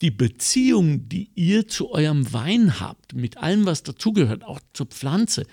die 0.00 0.10
Beziehung, 0.10 1.08
die 1.08 1.30
ihr 1.34 1.68
zu 1.68 1.90
eurem 1.90 2.32
Wein 2.32 2.80
habt, 2.80 3.14
mit 3.14 3.36
allem, 3.36 3.66
was 3.66 3.82
dazugehört, 3.82 4.44
auch 4.44 4.60
zur 4.72 4.86
Pflanze, 4.86 5.46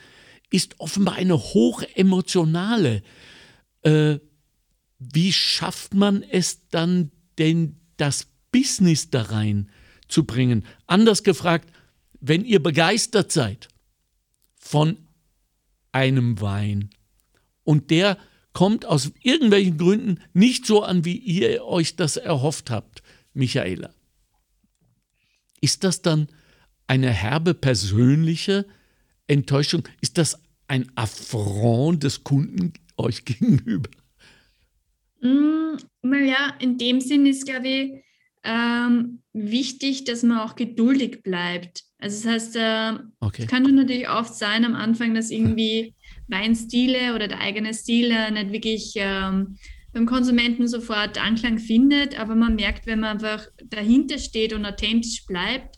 ist 0.50 0.80
offenbar 0.80 1.16
eine 1.16 1.38
hochemotionale. 1.38 3.04
Äh, 3.84 4.20
wie 5.00 5.34
schafft 5.34 5.94
man 5.94 6.24
es 6.24 6.68
dann 6.70 7.12
denn, 7.38 7.76
das 7.98 8.28
Business 8.52 9.10
da 9.10 9.24
rein 9.24 9.70
zu 10.08 10.24
bringen? 10.24 10.66
Anders 10.88 11.24
gefragt, 11.24 11.72
wenn 12.22 12.46
ihr 12.46 12.64
begeistert 12.64 13.32
seid 13.32 13.68
von 14.56 14.98
einem 15.92 16.40
Wein 16.40 16.90
und 17.64 17.90
der 17.90 18.18
kommt 18.54 18.86
aus 18.86 19.12
irgendwelchen 19.22 19.78
Gründen 19.78 20.20
nicht 20.34 20.66
so 20.66 20.84
an, 20.84 21.06
wie 21.06 21.18
ihr 21.18 21.64
euch 21.64 21.96
das 21.96 22.18
erhofft 22.18 22.70
habt, 22.70 23.02
Michaela. 23.34 23.94
Ist 25.62 25.84
das 25.84 26.02
dann 26.02 26.28
eine 26.88 27.12
herbe 27.12 27.54
persönliche 27.54 28.66
Enttäuschung? 29.28 29.88
Ist 30.02 30.18
das 30.18 30.42
ein 30.68 30.92
Affront 30.96 32.04
des 32.04 32.24
Kunden 32.24 32.74
euch 32.98 33.26
gegenüber? 33.26 33.90
Mm, 35.22 35.78
naja, 36.02 36.56
in 36.60 36.78
dem 36.78 37.00
Sinn 37.00 37.26
ist, 37.26 37.46
glaube 37.46 37.68
ich, 37.68 38.04
ähm, 38.44 39.22
wichtig, 39.34 40.06
dass 40.06 40.24
man 40.24 40.40
auch 40.40 40.56
geduldig 40.56 41.22
bleibt. 41.24 41.84
Also 42.00 42.24
das 42.24 42.34
heißt, 42.34 42.56
äh, 42.56 43.04
okay. 43.20 43.44
es 43.44 43.48
kann 43.48 43.64
natürlich 43.76 44.10
oft 44.10 44.34
sein 44.34 44.66
am 44.66 44.74
Anfang, 44.74 45.14
dass 45.14 45.30
irgendwie 45.30 45.94
Weinstile 46.32 47.14
oder 47.14 47.28
der 47.28 47.40
eigene 47.40 47.74
Stil 47.74 48.32
nicht 48.32 48.52
wirklich 48.52 48.94
ähm, 48.96 49.58
beim 49.94 50.06
Konsumenten 50.06 50.68
sofort 50.68 51.22
Anklang 51.22 51.60
findet, 51.60 52.20
aber 52.20 52.36
man 52.36 52.56
merkt, 52.56 52.88
wenn 52.88 53.02
man 53.02 53.12
einfach 53.12 53.48
dahinter 53.66 54.18
steht 54.18 54.54
und 54.54 54.66
authentisch 54.66 55.26
bleibt 55.26 55.78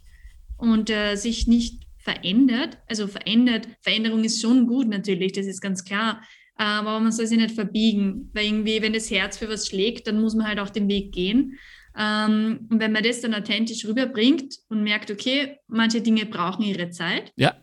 und 0.57 0.89
äh, 0.89 1.15
sich 1.15 1.47
nicht 1.47 1.83
verändert, 1.97 2.77
also 2.87 3.07
verändert, 3.07 3.67
Veränderung 3.81 4.23
ist 4.23 4.41
schon 4.41 4.67
gut 4.67 4.87
natürlich, 4.87 5.31
das 5.31 5.47
ist 5.47 5.61
ganz 5.61 5.83
klar, 5.83 6.21
aber 6.55 6.99
man 6.99 7.11
soll 7.11 7.25
sich 7.25 7.39
nicht 7.39 7.55
verbiegen, 7.55 8.29
weil 8.33 8.45
irgendwie, 8.45 8.81
wenn 8.81 8.93
das 8.93 9.09
Herz 9.09 9.37
für 9.37 9.49
was 9.49 9.67
schlägt, 9.67 10.07
dann 10.07 10.21
muss 10.21 10.35
man 10.35 10.47
halt 10.47 10.59
auch 10.59 10.69
den 10.69 10.87
Weg 10.87 11.11
gehen. 11.11 11.57
Ähm, 11.97 12.67
und 12.69 12.79
wenn 12.79 12.91
man 12.91 13.03
das 13.03 13.21
dann 13.21 13.33
authentisch 13.33 13.85
rüberbringt 13.85 14.55
und 14.69 14.83
merkt, 14.83 15.09
okay, 15.09 15.57
manche 15.67 16.01
Dinge 16.01 16.25
brauchen 16.25 16.63
ihre 16.63 16.89
Zeit, 16.89 17.31
ja. 17.35 17.55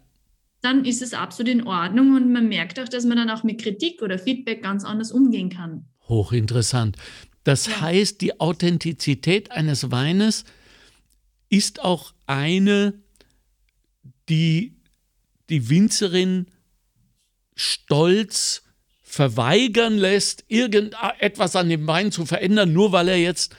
Dann 0.62 0.85
ist 0.85 1.03
es 1.03 1.14
absolut 1.14 1.53
in 1.53 1.66
Ordnung 1.66 2.14
und 2.14 2.33
man 2.33 2.49
merkt 2.49 2.79
auch, 2.79 2.88
dass 2.88 3.05
man 3.05 3.16
dann 3.16 3.31
auch 3.31 3.42
mit 3.42 3.62
Kritik 3.62 4.03
oder 4.03 4.18
Feedback 4.18 4.62
ganz 4.62 4.85
anders 4.85 5.11
umgehen 5.11 5.49
kann. 5.49 5.87
Hochinteressant. 6.09 6.96
Das 7.44 7.66
ja. 7.66 7.81
heißt, 7.81 8.20
die 8.20 8.40
Authentizität 8.40 9.51
eines 9.53 9.90
Weines 9.90 10.44
ist 11.49 11.83
auch 11.83 12.12
eine, 12.27 12.94
die 14.29 14.77
die 15.49 15.68
Winzerin 15.68 16.46
stolz 17.57 18.62
verweigern 19.03 19.99
lässt, 19.99 20.44
irgendetwas 20.49 21.57
an 21.57 21.68
dem 21.68 21.87
Wein 21.87 22.12
zu 22.12 22.25
verändern, 22.25 22.73
nur 22.73 22.92
weil 22.92 23.09
er 23.09 23.18
jetzt 23.18 23.57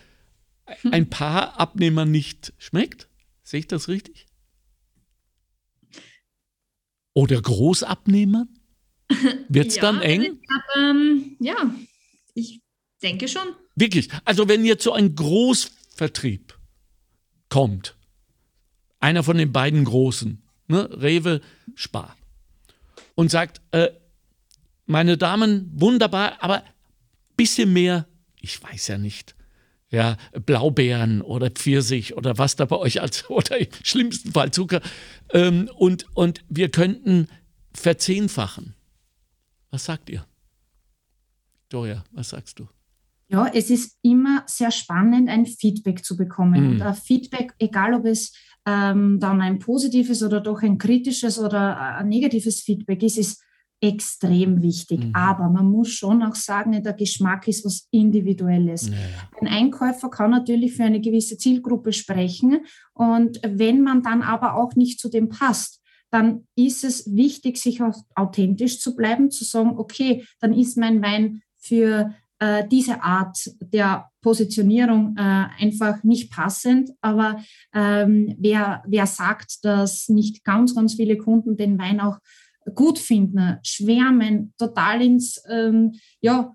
ein 0.91 1.09
paar 1.09 1.59
Abnehmern 1.59 2.09
nicht 2.09 2.53
schmeckt? 2.57 3.09
Sehe 3.43 3.59
ich 3.59 3.67
das 3.67 3.89
richtig? 3.89 4.27
Oder 7.13 7.41
Großabnehmern? 7.41 8.47
Wird 9.49 9.67
es 9.67 9.75
ja, 9.75 9.81
dann 9.81 10.01
eng? 10.01 10.21
Ich 10.21 10.29
glaub, 10.29 10.61
ähm, 10.77 11.35
ja, 11.39 11.75
ich 12.33 12.61
denke 13.01 13.27
schon. 13.27 13.47
Wirklich. 13.75 14.09
Also 14.25 14.47
wenn 14.47 14.65
jetzt 14.65 14.83
so 14.83 14.93
ein 14.93 15.15
Großvertrieb 15.15 16.57
kommt, 17.49 17.95
einer 18.99 19.23
von 19.23 19.37
den 19.37 19.51
beiden 19.51 19.83
Großen, 19.83 20.41
ne, 20.67 20.89
Rewe, 21.01 21.41
Spar, 21.75 22.15
und 23.15 23.29
sagt, 23.29 23.61
äh, 23.71 23.89
meine 24.85 25.17
Damen, 25.17 25.71
wunderbar, 25.73 26.43
aber 26.43 26.63
bisschen 27.35 27.73
mehr, 27.73 28.07
ich 28.39 28.61
weiß 28.61 28.87
ja 28.87 28.97
nicht, 28.97 29.35
ja, 29.91 30.17
Blaubeeren 30.45 31.21
oder 31.21 31.49
Pfirsich 31.49 32.15
oder 32.15 32.37
was 32.37 32.55
da 32.55 32.65
bei 32.65 32.77
euch 32.77 33.01
als, 33.01 33.29
oder 33.29 33.59
im 33.59 33.67
schlimmsten 33.83 34.31
Fall 34.31 34.51
Zucker. 34.51 34.81
Ähm, 35.31 35.69
und, 35.75 36.05
und 36.15 36.43
wir 36.49 36.69
könnten 36.69 37.27
verzehnfachen. 37.73 38.73
Was 39.69 39.85
sagt 39.85 40.09
ihr? 40.09 40.25
Victoria, 41.63 42.03
was 42.11 42.29
sagst 42.29 42.59
du? 42.59 42.67
Ja, 43.29 43.47
es 43.53 43.69
ist 43.69 43.97
immer 44.01 44.43
sehr 44.45 44.71
spannend, 44.71 45.29
ein 45.29 45.45
Feedback 45.45 46.03
zu 46.03 46.17
bekommen. 46.17 46.65
Mhm. 46.65 46.69
Und 46.71 46.81
ein 46.81 46.93
Feedback, 46.93 47.53
egal 47.59 47.93
ob 47.93 48.05
es 48.05 48.33
ähm, 48.65 49.19
dann 49.19 49.41
ein 49.41 49.59
positives 49.59 50.21
oder 50.21 50.41
doch 50.41 50.61
ein 50.61 50.77
kritisches 50.77 51.39
oder 51.39 51.97
ein 51.97 52.09
negatives 52.09 52.61
Feedback 52.61 53.01
ist, 53.03 53.17
ist 53.17 53.41
extrem 53.81 54.61
wichtig. 54.61 55.05
Mhm. 55.05 55.15
Aber 55.15 55.49
man 55.49 55.65
muss 55.65 55.89
schon 55.89 56.21
auch 56.21 56.35
sagen, 56.35 56.83
der 56.83 56.93
Geschmack 56.93 57.47
ist 57.47 57.65
was 57.65 57.87
Individuelles. 57.89 58.89
Ja, 58.89 58.95
Ein 59.41 59.47
Einkäufer 59.47 60.09
kann 60.09 60.31
natürlich 60.31 60.75
für 60.75 60.83
eine 60.83 61.01
gewisse 61.01 61.37
Zielgruppe 61.37 61.91
sprechen. 61.91 62.59
Und 62.93 63.41
wenn 63.43 63.81
man 63.81 64.03
dann 64.03 64.21
aber 64.21 64.55
auch 64.55 64.75
nicht 64.75 64.99
zu 64.99 65.09
dem 65.09 65.29
passt, 65.29 65.81
dann 66.11 66.45
ist 66.55 66.83
es 66.83 67.15
wichtig, 67.15 67.57
sich 67.57 67.81
auch 67.81 67.97
authentisch 68.15 68.79
zu 68.79 68.95
bleiben, 68.95 69.31
zu 69.31 69.45
sagen, 69.45 69.77
okay, 69.77 70.25
dann 70.39 70.53
ist 70.53 70.77
mein 70.77 71.01
Wein 71.01 71.41
für 71.57 72.13
äh, 72.39 72.67
diese 72.67 73.01
Art 73.01 73.37
der 73.61 74.09
Positionierung 74.21 75.15
äh, 75.17 75.45
einfach 75.59 76.03
nicht 76.03 76.31
passend. 76.31 76.91
Aber 76.99 77.41
ähm, 77.73 78.35
wer, 78.37 78.83
wer 78.85 79.07
sagt, 79.07 79.63
dass 79.63 80.09
nicht 80.09 80.43
ganz, 80.43 80.75
ganz 80.75 80.95
viele 80.95 81.17
Kunden 81.17 81.55
den 81.55 81.79
Wein 81.79 81.99
auch 81.99 82.17
gut 82.75 82.99
finden, 82.99 83.57
schwärmen, 83.63 84.53
total 84.57 85.01
ins, 85.01 85.41
ähm, 85.49 85.93
ja, 86.21 86.53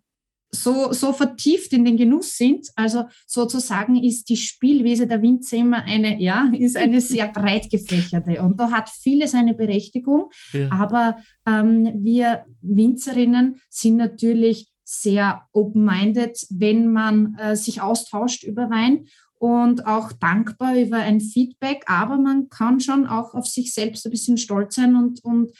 so, 0.51 0.92
so 0.92 1.12
vertieft 1.12 1.73
in 1.73 1.85
den 1.85 1.97
Genuss 1.97 2.37
sind. 2.37 2.69
Also 2.77 3.05
sozusagen 3.27 4.03
ist 4.03 4.29
die 4.29 4.37
Spielwiese 4.37 5.07
der 5.07 5.23
Winzer 5.23 5.59
immer 5.59 5.85
eine, 5.85 6.21
ja, 6.21 6.51
ist 6.59 6.77
eine 6.77 7.01
sehr 7.01 7.29
breit 7.29 7.71
gefächerte 7.71 8.40
und 8.42 8.59
da 8.59 8.71
hat 8.71 8.88
vieles 8.88 9.35
eine 9.35 9.55
Berechtigung. 9.55 10.31
Ja. 10.53 10.71
Aber 10.73 11.19
ähm, 11.47 11.92
wir 12.03 12.45
Winzerinnen 12.62 13.61
sind 13.69 13.97
natürlich 13.97 14.69
sehr 14.85 15.42
open-minded, 15.53 16.47
wenn 16.51 16.92
man 16.92 17.37
äh, 17.38 17.57
sich 17.57 17.81
austauscht 17.81 18.45
über 18.45 18.71
Wein 18.71 19.07
und 19.38 19.87
auch 19.87 20.12
dankbar 20.12 20.77
über 20.77 20.99
ein 20.99 21.21
Feedback, 21.21 21.85
aber 21.87 22.16
man 22.16 22.49
kann 22.49 22.81
schon 22.81 23.07
auch 23.07 23.35
auf 23.35 23.47
sich 23.47 23.75
selbst 23.75 24.07
ein 24.07 24.11
bisschen 24.11 24.38
stolz 24.38 24.77
sein 24.77 24.97
und, 24.97 25.23
und 25.25 25.51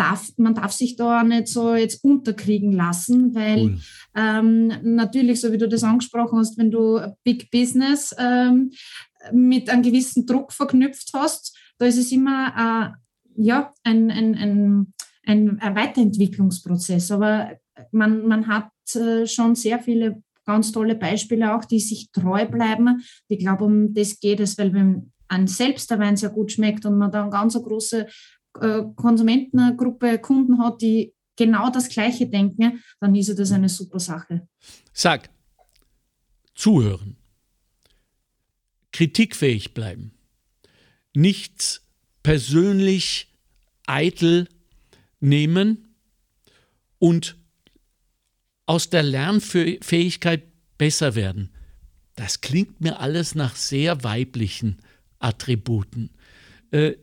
darf, 0.00 0.30
man 0.38 0.54
darf 0.54 0.72
sich 0.72 0.96
da 0.96 1.22
nicht 1.22 1.48
so 1.48 1.74
jetzt 1.74 2.02
unterkriegen 2.02 2.72
lassen, 2.72 3.34
weil 3.34 3.64
cool. 3.64 3.78
ähm, 4.16 4.72
natürlich, 4.82 5.40
so 5.40 5.52
wie 5.52 5.58
du 5.58 5.68
das 5.68 5.84
angesprochen 5.84 6.38
hast, 6.38 6.56
wenn 6.56 6.70
du 6.70 7.00
Big 7.22 7.50
Business 7.50 8.14
ähm, 8.18 8.70
mit 9.32 9.68
einem 9.68 9.82
gewissen 9.82 10.24
Druck 10.24 10.52
verknüpft 10.52 11.10
hast, 11.14 11.56
da 11.78 11.86
ist 11.86 11.98
es 11.98 12.10
immer 12.12 12.96
äh, 12.96 13.42
ja, 13.42 13.72
ein, 13.84 14.10
ein, 14.10 14.34
ein, 14.34 14.92
ein, 15.26 15.60
ein 15.60 15.76
Weiterentwicklungsprozess. 15.76 17.10
Aber 17.10 17.50
man, 17.92 18.26
man 18.26 18.46
hat 18.46 18.70
äh, 18.94 19.26
schon 19.26 19.54
sehr 19.54 19.80
viele 19.80 20.22
ganz 20.46 20.72
tolle 20.72 20.94
Beispiele 20.94 21.54
auch, 21.54 21.64
die 21.64 21.78
sich 21.78 22.10
treu 22.10 22.46
bleiben. 22.46 23.02
Ich 23.28 23.38
glaube, 23.38 23.64
um 23.64 23.92
das 23.94 24.18
geht 24.18 24.40
es, 24.40 24.58
weil 24.58 24.72
wenn 24.72 25.12
an 25.28 25.46
selbst 25.46 25.90
der 25.90 26.00
Wein 26.00 26.16
sehr 26.16 26.30
gut 26.30 26.52
schmeckt 26.52 26.84
und 26.86 26.98
man 26.98 27.12
da 27.12 27.22
eine 27.22 27.30
ganz 27.30 27.54
große 27.54 28.08
äh, 28.60 28.82
Konsumentengruppe, 28.96 30.18
Kunden 30.18 30.58
hat, 30.58 30.80
die 30.82 31.14
genau 31.36 31.70
das 31.70 31.88
Gleiche 31.88 32.26
denken, 32.26 32.82
dann 33.00 33.14
ist 33.14 33.38
das 33.38 33.52
eine 33.52 33.68
super 33.68 34.00
Sache. 34.00 34.48
Sag, 34.92 35.30
zuhören, 36.54 37.16
kritikfähig 38.92 39.72
bleiben, 39.72 40.12
nichts 41.14 41.86
persönlich 42.22 43.32
eitel 43.86 44.48
nehmen 45.20 45.94
und 46.98 47.36
aus 48.66 48.90
der 48.90 49.02
Lernfähigkeit 49.02 50.44
besser 50.78 51.14
werden. 51.14 51.50
Das 52.14 52.40
klingt 52.40 52.80
mir 52.80 53.00
alles 53.00 53.34
nach 53.34 53.56
sehr 53.56 54.04
weiblichen 54.04 54.82
Attributen. 55.18 56.10
Äh, 56.70 56.94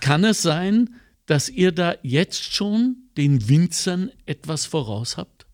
kann 0.00 0.24
es 0.24 0.42
sein, 0.42 0.94
dass 1.26 1.48
ihr 1.48 1.72
da 1.72 1.94
jetzt 2.02 2.52
schon 2.54 3.08
den 3.16 3.48
Winzern 3.48 4.10
etwas 4.26 4.66
voraus 4.66 5.16
habt? 5.16 5.46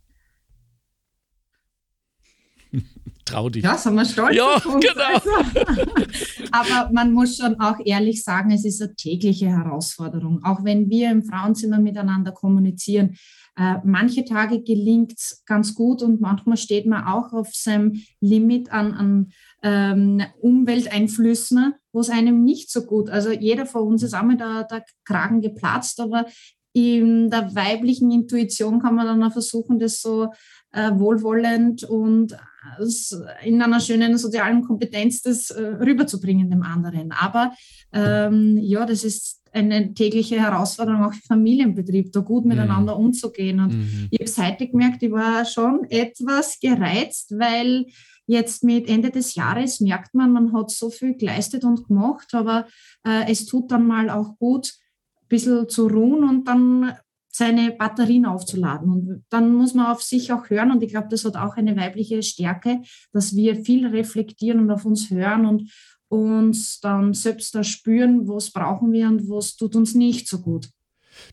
Trau 3.25 3.49
dich. 3.49 3.63
Ja, 3.63 3.77
sind 3.77 3.95
wir 3.95 4.05
stolz 4.05 4.37
ja, 4.37 4.57
auf 4.57 4.67
uns. 4.67 4.85
Genau. 4.85 5.05
Also. 5.05 5.31
Aber 6.53 6.91
man 6.93 7.13
muss 7.13 7.37
schon 7.37 7.61
auch 7.61 7.77
ehrlich 7.85 8.23
sagen, 8.25 8.51
es 8.51 8.65
ist 8.65 8.83
eine 8.83 8.95
tägliche 8.95 9.49
Herausforderung. 9.49 10.43
Auch 10.45 10.65
wenn 10.65 10.91
wir 10.91 11.11
im 11.11 11.23
Frauenzimmer 11.23 11.79
miteinander 11.79 12.33
kommunizieren, 12.33 13.17
äh, 13.57 13.77
manche 13.85 14.25
Tage 14.25 14.63
gelingt 14.63 15.13
es 15.17 15.43
ganz 15.45 15.75
gut 15.75 16.03
und 16.03 16.21
manchmal 16.21 16.57
steht 16.57 16.87
man 16.87 17.05
auch 17.05 17.33
auf 17.33 17.49
seinem 17.53 18.03
Limit 18.21 18.73
an, 18.73 18.95
an 18.95 19.33
ähm, 19.63 20.23
Umwelteinflüssen, 20.41 21.75
wo 21.93 22.01
es 22.01 22.11
einem 22.11 22.45
nicht 22.45 22.71
so 22.71 22.85
gut. 22.87 23.11
Also 23.11 23.31
jeder 23.31 23.67
von 23.67 23.83
uns 23.83 24.03
ist 24.03 24.15
einmal 24.15 24.37
der, 24.37 24.65
der 24.65 24.85
Kragen 25.05 25.41
geplatzt, 25.41 26.01
aber 26.01 26.27
in 26.73 27.31
der 27.31 27.55
weiblichen 27.55 28.11
Intuition 28.11 28.81
kann 28.81 28.95
man 28.95 29.07
dann 29.07 29.23
auch 29.23 29.33
versuchen, 29.33 29.79
das 29.79 30.01
so 30.01 30.33
äh, 30.73 30.91
wohlwollend 30.95 31.83
und 31.85 32.33
äh, 32.33 33.49
in 33.49 33.61
einer 33.61 33.81
schönen 33.81 34.17
sozialen 34.19 34.63
Kompetenz 34.63 35.23
das 35.23 35.51
äh, 35.51 35.63
rüberzubringen 35.63 36.49
dem 36.51 36.63
anderen. 36.63 37.13
Aber 37.13 37.53
ähm, 37.93 38.57
ja, 38.59 38.87
das 38.87 39.03
ist 39.03 39.41
eine 39.53 39.95
tägliche 39.95 40.41
Herausforderung 40.41 41.03
auch 41.03 41.13
für 41.13 41.27
Familienbetrieb, 41.27 42.13
da 42.13 42.21
gut 42.21 42.45
miteinander 42.45 42.97
mhm. 42.97 43.07
umzugehen. 43.07 43.61
Und 43.61 43.73
mhm. 43.73 44.09
ich 44.11 44.21
habe 44.21 44.31
seitlich 44.31 44.71
gemerkt, 44.71 45.03
ich 45.03 45.11
war 45.11 45.45
schon 45.45 45.85
etwas 45.91 46.61
gereizt, 46.61 47.33
weil 47.37 47.87
Jetzt 48.27 48.63
mit 48.65 48.89
Ende 48.89 49.11
des 49.11 49.35
Jahres 49.35 49.81
merkt 49.81 50.15
man, 50.15 50.33
man 50.33 50.53
hat 50.53 50.71
so 50.71 50.91
viel 50.91 51.17
geleistet 51.17 51.65
und 51.65 51.89
gemacht, 51.89 52.33
aber 52.33 52.67
äh, 53.05 53.31
es 53.31 53.47
tut 53.47 53.71
dann 53.73 53.87
mal 53.87 54.11
auch 54.11 54.37
gut, 54.39 54.75
ein 55.23 55.29
bisschen 55.29 55.69
zu 55.69 55.89
ruhen 55.89 56.29
und 56.29 56.47
dann 56.47 56.93
seine 57.33 57.71
Batterien 57.73 58.27
aufzuladen. 58.27 58.91
Und 58.91 59.25
dann 59.31 59.55
muss 59.55 59.75
man 59.75 59.87
auf 59.87 60.03
sich 60.03 60.33
auch 60.33 60.51
hören. 60.51 60.73
Und 60.73 60.83
ich 60.83 60.91
glaube, 60.91 61.09
das 61.09 61.25
hat 61.25 61.37
auch 61.37 61.57
eine 61.57 61.77
weibliche 61.77 62.23
Stärke, 62.23 62.83
dass 63.13 63.35
wir 63.37 63.65
viel 63.65 63.87
reflektieren 63.87 64.61
und 64.61 64.71
auf 64.71 64.85
uns 64.85 65.11
hören 65.11 65.47
und 65.47 65.71
uns 66.09 66.81
dann 66.81 67.15
selbst 67.15 67.55
da 67.55 67.63
spüren, 67.63 68.27
was 68.29 68.51
brauchen 68.51 68.93
wir 68.93 69.07
und 69.07 69.29
was 69.29 69.57
tut 69.57 69.77
uns 69.77 69.95
nicht 69.95 70.29
so 70.29 70.41
gut. 70.41 70.69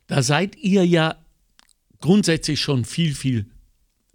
Da 0.05 0.21
seid 0.21 0.55
ihr 0.57 0.85
ja 0.85 1.15
grundsätzlich 1.99 2.61
schon 2.61 2.85
viel, 2.85 3.15
viel 3.15 3.47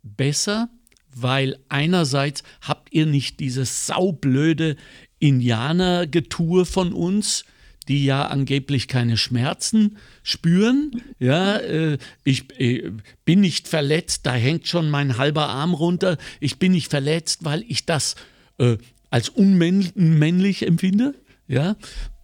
besser 0.03 0.71
weil 1.15 1.59
einerseits 1.69 2.43
habt 2.61 2.93
ihr 2.93 3.07
nicht 3.07 3.41
dieses 3.41 3.87
saublöde 3.87 4.77
Indianergetue 5.19 6.65
von 6.65 6.93
uns, 6.93 7.45
die 7.89 8.05
ja 8.05 8.27
angeblich 8.27 8.89
keine 8.89 9.17
Schmerzen 9.17 9.99
spüren. 10.23 11.03
Ja, 11.19 11.57
äh, 11.57 11.99
ich 12.25 12.59
äh, 12.59 12.93
bin 13.25 13.41
nicht 13.41 13.69
verletzt, 13.69 14.27
da 14.27 14.35
hängt 14.35 14.69
schon 14.69 14.91
mein 14.91 15.19
halber 15.19 15.49
Arm 15.49 15.75
runter. 15.75 16.17
Ich 16.41 16.59
bin 16.59 16.73
nicht 16.73 16.91
verletzt, 16.91 17.45
weil 17.45 17.65
ich 17.69 17.87
das 17.87 18.15
äh, 18.59 18.79
als 19.11 19.29
unmännlich 19.29 20.67
empfinde. 20.67 21.15
Ja, 21.49 21.77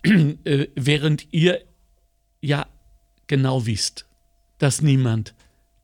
äh, 0.03 0.69
während 0.75 1.27
ihr 1.33 1.61
ja 2.41 2.67
genau 3.27 3.67
wisst, 3.67 4.07
dass 4.59 4.81
niemand, 4.81 5.35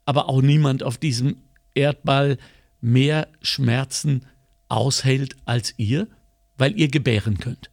aber 0.05 0.29
auch 0.29 0.41
niemand 0.41 0.83
auf 0.83 0.99
diesem 0.99 1.37
Erdball 1.75 2.39
mehr 2.85 3.29
Schmerzen 3.41 4.27
aushält 4.69 5.37
als 5.47 5.75
ihr, 5.79 6.07
weil 6.59 6.79
ihr 6.79 6.89
gebären 6.89 7.39
könnt. 7.39 7.71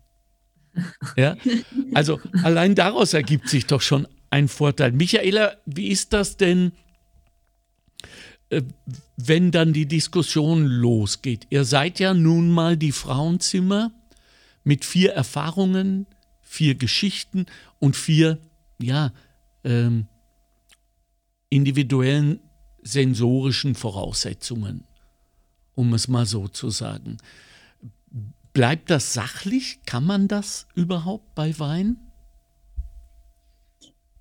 Ja? 1.18 1.36
Also 1.94 2.20
allein 2.44 2.76
daraus 2.76 3.14
ergibt 3.14 3.50
sich 3.50 3.66
doch 3.66 3.82
schon 3.82 4.08
ein 4.30 4.48
Vorteil. 4.48 4.94
Michaela, 4.94 5.58
wie 5.66 5.90
ist 5.90 6.14
das 6.14 6.38
denn, 6.38 6.72
äh, 8.50 8.62
wenn 9.18 9.52
dann 9.52 9.74
die 9.74 9.86
Diskussion 9.86 10.66
losgeht? 10.66 11.46
Ihr 11.50 11.66
seid 11.66 12.00
ja 12.00 12.14
nun 12.14 12.50
mal 12.50 12.78
die 12.78 12.94
Frauenzimmer 12.94 13.92
mit 14.64 14.86
vier 14.86 15.12
Erfahrungen, 15.12 16.08
vier 16.42 16.76
Geschichten 16.76 17.48
und 17.80 17.98
vier, 17.98 18.38
ja, 18.82 19.12
ähm, 19.66 20.08
individuellen 21.50 22.40
sensorischen 22.82 23.76
Voraussetzungen 23.76 24.86
um 25.76 25.94
es 25.94 26.08
mal 26.08 26.26
so 26.26 26.48
zu 26.48 26.70
sagen. 26.70 27.18
Bleibt 28.54 28.90
das 28.90 29.14
sachlich? 29.14 29.80
Kann 29.86 30.06
man 30.06 30.28
das 30.28 30.68
überhaupt 30.76 31.36
bei 31.36 31.58
Wein? 31.58 31.98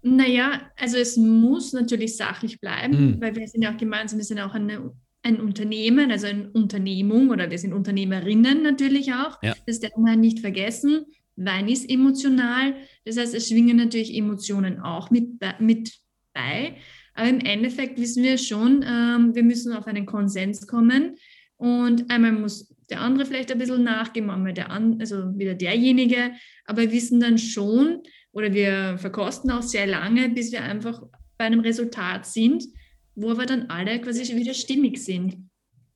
Naja, 0.02 0.62
also 0.76 0.96
es 0.96 1.16
muss 1.16 1.72
natürlich 1.72 2.16
sachlich 2.16 2.60
bleiben, 2.60 3.16
mhm. 3.16 3.20
weil 3.20 3.36
wir 3.36 3.46
sind 3.48 3.62
ja 3.62 3.72
auch 3.72 3.76
gemeinsam, 3.76 4.18
wir 4.18 4.24
sind 4.24 4.40
auch 4.40 4.54
eine, 4.54 4.92
ein 5.22 5.40
Unternehmen, 5.40 6.10
also 6.10 6.26
eine 6.26 6.48
Unternehmung 6.50 7.30
oder 7.30 7.50
wir 7.50 7.58
sind 7.58 7.74
Unternehmerinnen 7.74 8.62
natürlich 8.62 9.12
auch. 9.12 9.42
Ja. 9.42 9.54
Das 9.66 9.80
darf 9.80 9.96
man 9.98 10.20
nicht 10.20 10.40
vergessen. 10.40 11.04
Wein 11.36 11.68
ist 11.68 11.88
emotional, 11.90 12.74
das 13.04 13.16
heißt, 13.16 13.34
es 13.34 13.48
schwingen 13.48 13.76
natürlich 13.76 14.14
Emotionen 14.14 14.80
auch 14.80 15.10
mit, 15.10 15.40
mit 15.58 15.92
bei. 16.32 16.76
Aber 17.14 17.28
im 17.28 17.40
Endeffekt 17.40 17.98
wissen 17.98 18.22
wir 18.22 18.38
schon, 18.38 18.84
ähm, 18.86 19.34
wir 19.34 19.42
müssen 19.42 19.72
auf 19.72 19.86
einen 19.86 20.06
Konsens 20.06 20.66
kommen. 20.66 21.16
Und 21.60 22.10
einmal 22.10 22.32
muss 22.32 22.74
der 22.88 23.02
andere 23.02 23.26
vielleicht 23.26 23.52
ein 23.52 23.58
bisschen 23.58 23.84
nachgeben, 23.84 24.30
einmal 24.30 24.54
der 24.54 24.70
an, 24.70 24.98
also 24.98 25.38
wieder 25.38 25.54
derjenige, 25.54 26.32
aber 26.64 26.80
wir 26.80 26.92
wissen 26.92 27.20
dann 27.20 27.36
schon 27.36 27.98
oder 28.32 28.54
wir 28.54 28.96
verkosten 28.96 29.50
auch 29.50 29.60
sehr 29.60 29.86
lange, 29.86 30.30
bis 30.30 30.52
wir 30.52 30.62
einfach 30.62 31.02
bei 31.36 31.44
einem 31.44 31.60
Resultat 31.60 32.24
sind, 32.24 32.64
wo 33.14 33.36
wir 33.36 33.44
dann 33.44 33.68
alle 33.68 34.00
quasi 34.00 34.34
wieder 34.34 34.54
stimmig 34.54 35.04
sind 35.04 35.50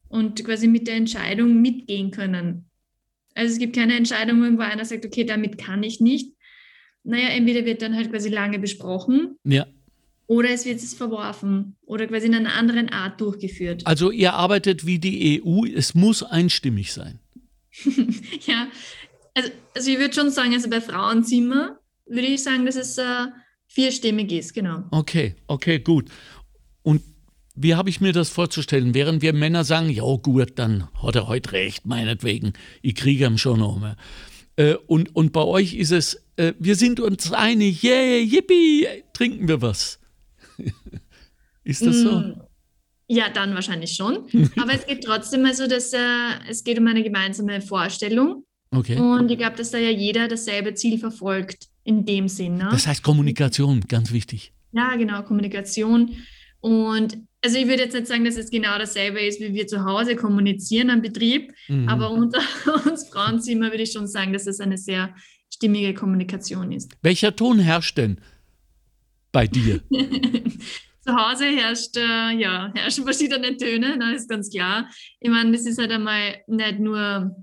und 0.08 0.44
quasi 0.44 0.68
mit 0.68 0.86
der 0.86 0.96
Entscheidung 0.96 1.62
mitgehen 1.62 2.10
können. 2.10 2.66
Also 3.34 3.54
es 3.54 3.58
gibt 3.58 3.74
keine 3.74 3.96
Entscheidung, 3.96 4.58
wo 4.58 4.60
einer 4.60 4.84
sagt, 4.84 5.06
okay, 5.06 5.24
damit 5.24 5.56
kann 5.56 5.82
ich 5.82 5.98
nicht. 6.02 6.34
Naja, 7.04 7.28
entweder 7.28 7.64
wird 7.64 7.80
dann 7.80 7.96
halt 7.96 8.10
quasi 8.10 8.28
lange 8.28 8.58
besprochen. 8.58 9.38
Ja. 9.44 9.66
Oder 10.26 10.50
es 10.50 10.64
wird 10.64 10.78
es 10.78 10.94
verworfen 10.94 11.76
oder 11.84 12.06
quasi 12.06 12.26
in 12.26 12.34
einer 12.34 12.54
anderen 12.54 12.88
Art 12.88 13.20
durchgeführt. 13.20 13.82
Also 13.86 14.10
ihr 14.10 14.34
arbeitet 14.34 14.86
wie 14.86 14.98
die 14.98 15.42
EU, 15.42 15.64
es 15.66 15.94
muss 15.94 16.22
einstimmig 16.22 16.92
sein. 16.92 17.20
ja, 18.46 18.68
also, 19.34 19.50
also 19.74 19.90
ich 19.90 19.98
würde 19.98 20.14
schon 20.14 20.30
sagen, 20.30 20.54
also 20.54 20.70
bei 20.70 20.80
Frauenzimmer 20.80 21.78
würde 22.06 22.26
ich 22.28 22.42
sagen, 22.42 22.66
dass 22.66 22.76
es 22.76 22.98
äh, 22.98 23.26
vierstimmig 23.66 24.32
ist, 24.32 24.54
genau. 24.54 24.84
Okay, 24.90 25.34
okay, 25.48 25.78
gut. 25.80 26.08
Und 26.82 27.02
wie 27.54 27.74
habe 27.74 27.88
ich 27.88 28.00
mir 28.00 28.12
das 28.12 28.30
vorzustellen? 28.30 28.94
Während 28.94 29.22
wir 29.22 29.32
Männer 29.32 29.64
sagen, 29.64 29.88
ja 29.88 30.04
gut, 30.16 30.52
dann 30.56 30.88
hat 31.02 31.16
er 31.16 31.28
heute 31.28 31.52
recht, 31.52 31.86
meinetwegen, 31.86 32.52
ich 32.82 32.94
kriege 32.94 33.26
ihn 33.26 33.38
schon 33.38 33.60
noch 33.60 33.78
mehr. 33.78 33.96
Äh, 34.56 34.74
und, 34.86 35.14
und 35.14 35.32
bei 35.32 35.42
euch 35.42 35.74
ist 35.74 35.92
es, 35.92 36.22
äh, 36.36 36.54
wir 36.58 36.76
sind 36.76 37.00
uns 37.00 37.32
einig, 37.32 37.82
yeah, 37.82 38.18
yippie, 38.18 38.86
trinken 39.12 39.48
wir 39.48 39.62
was. 39.62 40.00
ist 41.64 41.84
das 41.84 41.96
so? 41.96 42.20
Mm, 42.20 42.40
ja, 43.08 43.28
dann 43.30 43.54
wahrscheinlich 43.54 43.92
schon. 43.92 44.26
Aber 44.56 44.74
es 44.74 44.86
geht 44.86 45.04
trotzdem 45.04 45.44
also, 45.44 45.66
dass 45.66 45.92
äh, 45.92 45.98
es 46.48 46.64
geht 46.64 46.78
um 46.78 46.86
eine 46.86 47.02
gemeinsame 47.02 47.60
Vorstellung. 47.60 48.44
Okay. 48.70 48.98
Und 48.98 49.30
ich 49.30 49.38
glaube, 49.38 49.56
dass 49.56 49.70
da 49.70 49.78
ja 49.78 49.90
jeder 49.90 50.26
dasselbe 50.26 50.74
Ziel 50.74 50.98
verfolgt 50.98 51.68
in 51.84 52.04
dem 52.04 52.28
Sinn. 52.28 52.56
Ne? 52.56 52.68
Das 52.70 52.86
heißt 52.86 53.02
Kommunikation, 53.02 53.80
ganz 53.82 54.12
wichtig. 54.12 54.52
Ja, 54.72 54.96
genau, 54.96 55.22
Kommunikation. 55.22 56.16
Und 56.60 57.18
also 57.44 57.58
ich 57.58 57.66
würde 57.66 57.82
jetzt 57.82 57.94
nicht 57.94 58.06
sagen, 58.06 58.24
dass 58.24 58.36
es 58.36 58.50
genau 58.50 58.78
dasselbe 58.78 59.20
ist, 59.20 59.38
wie 59.38 59.52
wir 59.52 59.66
zu 59.66 59.84
Hause 59.84 60.16
kommunizieren 60.16 60.88
am 60.88 61.02
Betrieb, 61.02 61.52
mhm. 61.68 61.88
aber 61.88 62.10
unter 62.10 62.40
uns 62.86 63.08
Frauenzimmer 63.08 63.70
würde 63.70 63.82
ich 63.82 63.92
schon 63.92 64.06
sagen, 64.06 64.32
dass 64.32 64.46
es 64.46 64.60
eine 64.60 64.78
sehr 64.78 65.14
stimmige 65.52 65.92
Kommunikation 65.94 66.72
ist. 66.72 66.96
Welcher 67.02 67.36
Ton 67.36 67.58
herrscht 67.58 67.98
denn 67.98 68.18
bei 69.34 69.46
dir? 69.46 69.82
zu 71.04 71.14
Hause 71.14 71.44
herrscht, 71.44 71.96
äh, 71.96 72.30
ja, 72.38 72.72
herrschen 72.74 73.04
verschiedene 73.04 73.56
Töne, 73.56 73.98
das 73.98 74.22
ist 74.22 74.28
ganz 74.30 74.48
klar. 74.48 74.88
Ich 75.20 75.28
meine, 75.28 75.52
das 75.52 75.66
ist 75.66 75.78
halt 75.78 75.90
einmal 75.90 76.36
nicht 76.46 76.80
nur, 76.80 77.36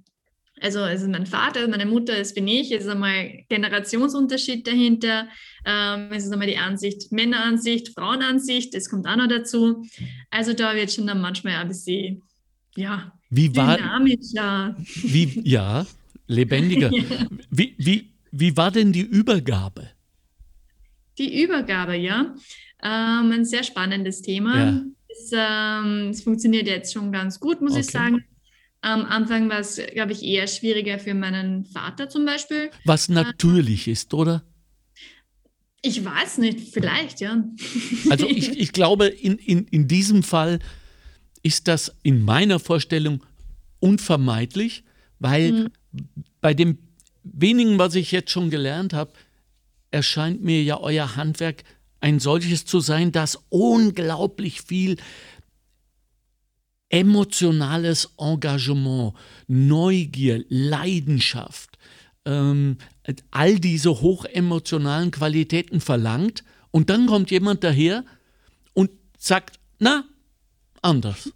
also 0.60 0.80
es 0.80 1.04
ist 1.04 1.10
mein 1.10 1.28
Vater, 1.28 1.68
meine 1.68 1.86
Mutter, 1.86 2.18
es 2.18 2.34
bin 2.34 2.48
ich, 2.48 2.72
es 2.72 2.86
ist 2.86 2.90
einmal 2.90 3.44
Generationsunterschied 3.50 4.66
dahinter, 4.66 5.28
ähm, 5.66 6.08
es 6.12 6.26
ist 6.26 6.32
einmal 6.32 6.48
die 6.48 6.58
Ansicht, 6.58 7.12
Männeransicht, 7.12 7.90
Frauenansicht, 7.90 8.74
das 8.74 8.90
kommt 8.90 9.06
auch 9.06 9.16
noch 9.16 9.28
dazu. 9.28 9.86
Also 10.32 10.54
da 10.54 10.74
wird 10.76 10.92
schon 10.92 11.06
dann 11.06 11.22
manchmal 11.22 11.54
ein 11.56 11.68
bisschen, 11.68 12.24
ja, 12.76 13.12
wie 13.30 13.56
war, 13.56 13.78
dynamischer. 13.78 14.76
Wie, 15.04 15.40
ja, 15.44 15.86
lebendiger. 16.26 16.92
ja. 16.92 17.28
Wie, 17.52 17.76
wie, 17.78 18.10
wie 18.32 18.58
war 18.58 18.72
denn 18.72 18.92
die 18.92 19.02
Übergabe? 19.02 19.92
Die 21.22 21.44
Übergabe, 21.44 21.96
ja. 21.96 22.34
Ähm, 22.82 23.32
ein 23.32 23.46
sehr 23.46 23.64
spannendes 23.64 24.24
Thema. 24.24 24.58
Ja. 24.58 24.84
Es, 25.08 25.32
ähm, 25.32 26.10
es, 26.10 26.24
funktioniert 26.24 26.66
jetzt 26.66 26.94
schon 26.94 27.12
ganz 27.12 27.40
gut, 27.40 27.62
muss 27.62 27.74
okay. 27.74 27.82
ich 27.82 27.88
sagen. 27.88 28.26
Am 28.82 29.06
Anfang 29.06 29.48
war 29.48 29.60
es, 29.60 29.80
glaube 29.94 30.14
ich, 30.14 30.24
eher 30.24 30.48
schwieriger 30.48 30.98
für 30.98 31.14
meinen 31.14 31.66
Vater 31.66 32.10
zum 32.10 32.26
Beispiel. 32.26 32.72
Was 32.86 33.08
natürlich 33.08 33.88
äh, 33.88 33.92
ist, 33.92 34.16
oder? 34.16 34.44
Ich 35.84 36.04
weiß 36.04 36.40
nicht, 36.40 36.74
vielleicht, 36.74 37.22
ja. 37.22 37.44
Also 38.10 38.28
ich, 38.28 38.50
ich 38.60 38.72
glaube, 38.72 39.06
in, 39.06 39.38
in, 39.38 39.68
in 39.68 39.88
diesem 39.88 40.24
Fall 40.24 40.58
ist 41.44 41.68
das 41.68 41.96
in 42.02 42.24
meiner 42.24 42.58
Vorstellung 42.58 43.24
unvermeidlich, 43.80 44.84
weil 45.20 45.52
mhm. 45.52 45.68
bei 46.40 46.56
dem 46.56 46.80
wenigen, 47.22 47.78
was 47.78 47.94
ich 47.94 48.12
jetzt 48.12 48.32
schon 48.32 48.50
gelernt 48.50 48.94
habe, 48.94 49.14
erscheint 49.92 50.42
mir 50.42 50.64
ja 50.64 50.80
euer 50.80 51.16
Handwerk 51.16 51.64
ein 52.00 52.20
solches 52.20 52.66
zu 52.66 52.80
sein, 52.80 53.12
das 53.12 53.38
unglaublich 53.50 54.62
viel 54.62 54.98
emotionales 56.90 58.10
Engagement, 58.18 59.14
Neugier, 59.48 60.44
Leidenschaft, 60.50 61.78
ähm, 62.26 62.78
all 63.32 63.60
diese 63.60 64.02
hochemotionalen 64.02 65.12
Qualitäten 65.12 65.80
verlangt. 65.80 66.44
Und 66.72 66.90
dann 66.90 67.06
kommt 67.06 67.32
jemand 67.32 67.64
daher 67.64 68.04
und 68.74 68.92
sagt, 69.18 69.60
na, 69.80 70.04
anders. 70.82 71.32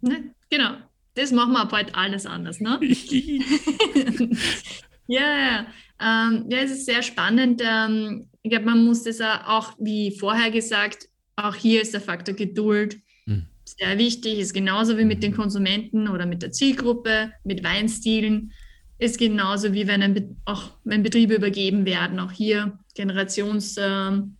Ne, 0.00 0.34
genau, 0.48 0.76
das 1.14 1.30
machen 1.30 1.52
wir 1.52 1.66
bald 1.66 1.94
alles 1.94 2.26
anders, 2.26 2.60
ne? 2.60 2.80
ja, 5.06 5.38
ja. 5.38 5.66
Ähm, 6.00 6.46
ja, 6.48 6.58
es 6.58 6.70
ist 6.70 6.86
sehr 6.86 7.02
spannend. 7.02 7.60
Ähm, 7.64 8.28
ich 8.42 8.50
glaube, 8.50 8.66
man 8.66 8.84
muss 8.84 9.02
das 9.02 9.20
auch, 9.20 9.74
wie 9.78 10.16
vorher 10.18 10.50
gesagt, 10.50 11.08
auch 11.36 11.54
hier 11.54 11.82
ist 11.82 11.92
der 11.92 12.00
Faktor 12.00 12.34
Geduld 12.34 12.98
mhm. 13.26 13.46
sehr 13.64 13.98
wichtig, 13.98 14.38
ist 14.38 14.54
genauso 14.54 14.96
wie 14.96 15.04
mit 15.04 15.22
den 15.22 15.34
Konsumenten 15.34 16.08
oder 16.08 16.26
mit 16.26 16.42
der 16.42 16.52
Zielgruppe, 16.52 17.32
mit 17.44 17.62
Weinstilen, 17.62 18.52
ist 18.98 19.18
genauso 19.18 19.72
wie 19.72 19.86
wenn, 19.86 20.02
ein, 20.02 20.36
auch 20.44 20.70
wenn 20.84 21.02
Betriebe 21.02 21.34
übergeben 21.34 21.84
werden. 21.84 22.18
Auch 22.18 22.32
hier 22.32 22.78
Generationsarbeit 22.94 24.34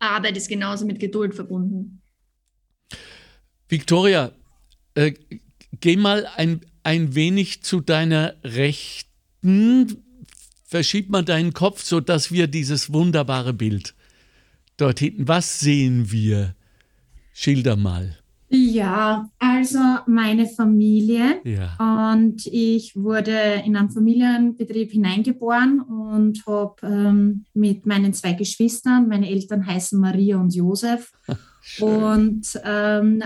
äh, 0.00 0.36
ist 0.36 0.48
genauso 0.48 0.86
mit 0.86 0.98
Geduld 1.00 1.34
verbunden. 1.34 2.00
Victoria, 3.68 4.32
äh, 4.94 5.14
geh 5.80 5.96
mal 5.96 6.26
ein, 6.36 6.60
ein 6.84 7.14
wenig 7.16 7.62
zu 7.62 7.80
deiner 7.80 8.34
Rechten 8.44 10.05
verschieb 10.66 11.10
mal 11.10 11.24
deinen 11.24 11.52
Kopf, 11.52 11.82
sodass 11.82 12.30
wir 12.30 12.46
dieses 12.46 12.92
wunderbare 12.92 13.52
Bild 13.52 13.94
dort 14.76 14.98
hinten, 14.98 15.28
was 15.28 15.60
sehen 15.60 16.10
wir? 16.10 16.54
Schilder 17.32 17.76
mal. 17.76 18.16
Ja, 18.48 19.28
also 19.38 19.80
meine 20.06 20.46
Familie. 20.46 21.40
Ja. 21.44 22.12
Und 22.12 22.46
ich 22.46 22.94
wurde 22.94 23.62
in 23.64 23.76
einen 23.76 23.90
Familienbetrieb 23.90 24.92
hineingeboren 24.92 25.80
und 25.80 26.46
habe 26.46 26.76
ähm, 26.82 27.44
mit 27.54 27.86
meinen 27.86 28.14
zwei 28.14 28.34
Geschwistern, 28.34 29.08
meine 29.08 29.28
Eltern 29.28 29.66
heißen 29.66 30.00
Maria 30.00 30.38
und 30.38 30.54
Josef. 30.54 31.12
und 31.80 32.46
ähm, 32.64 33.22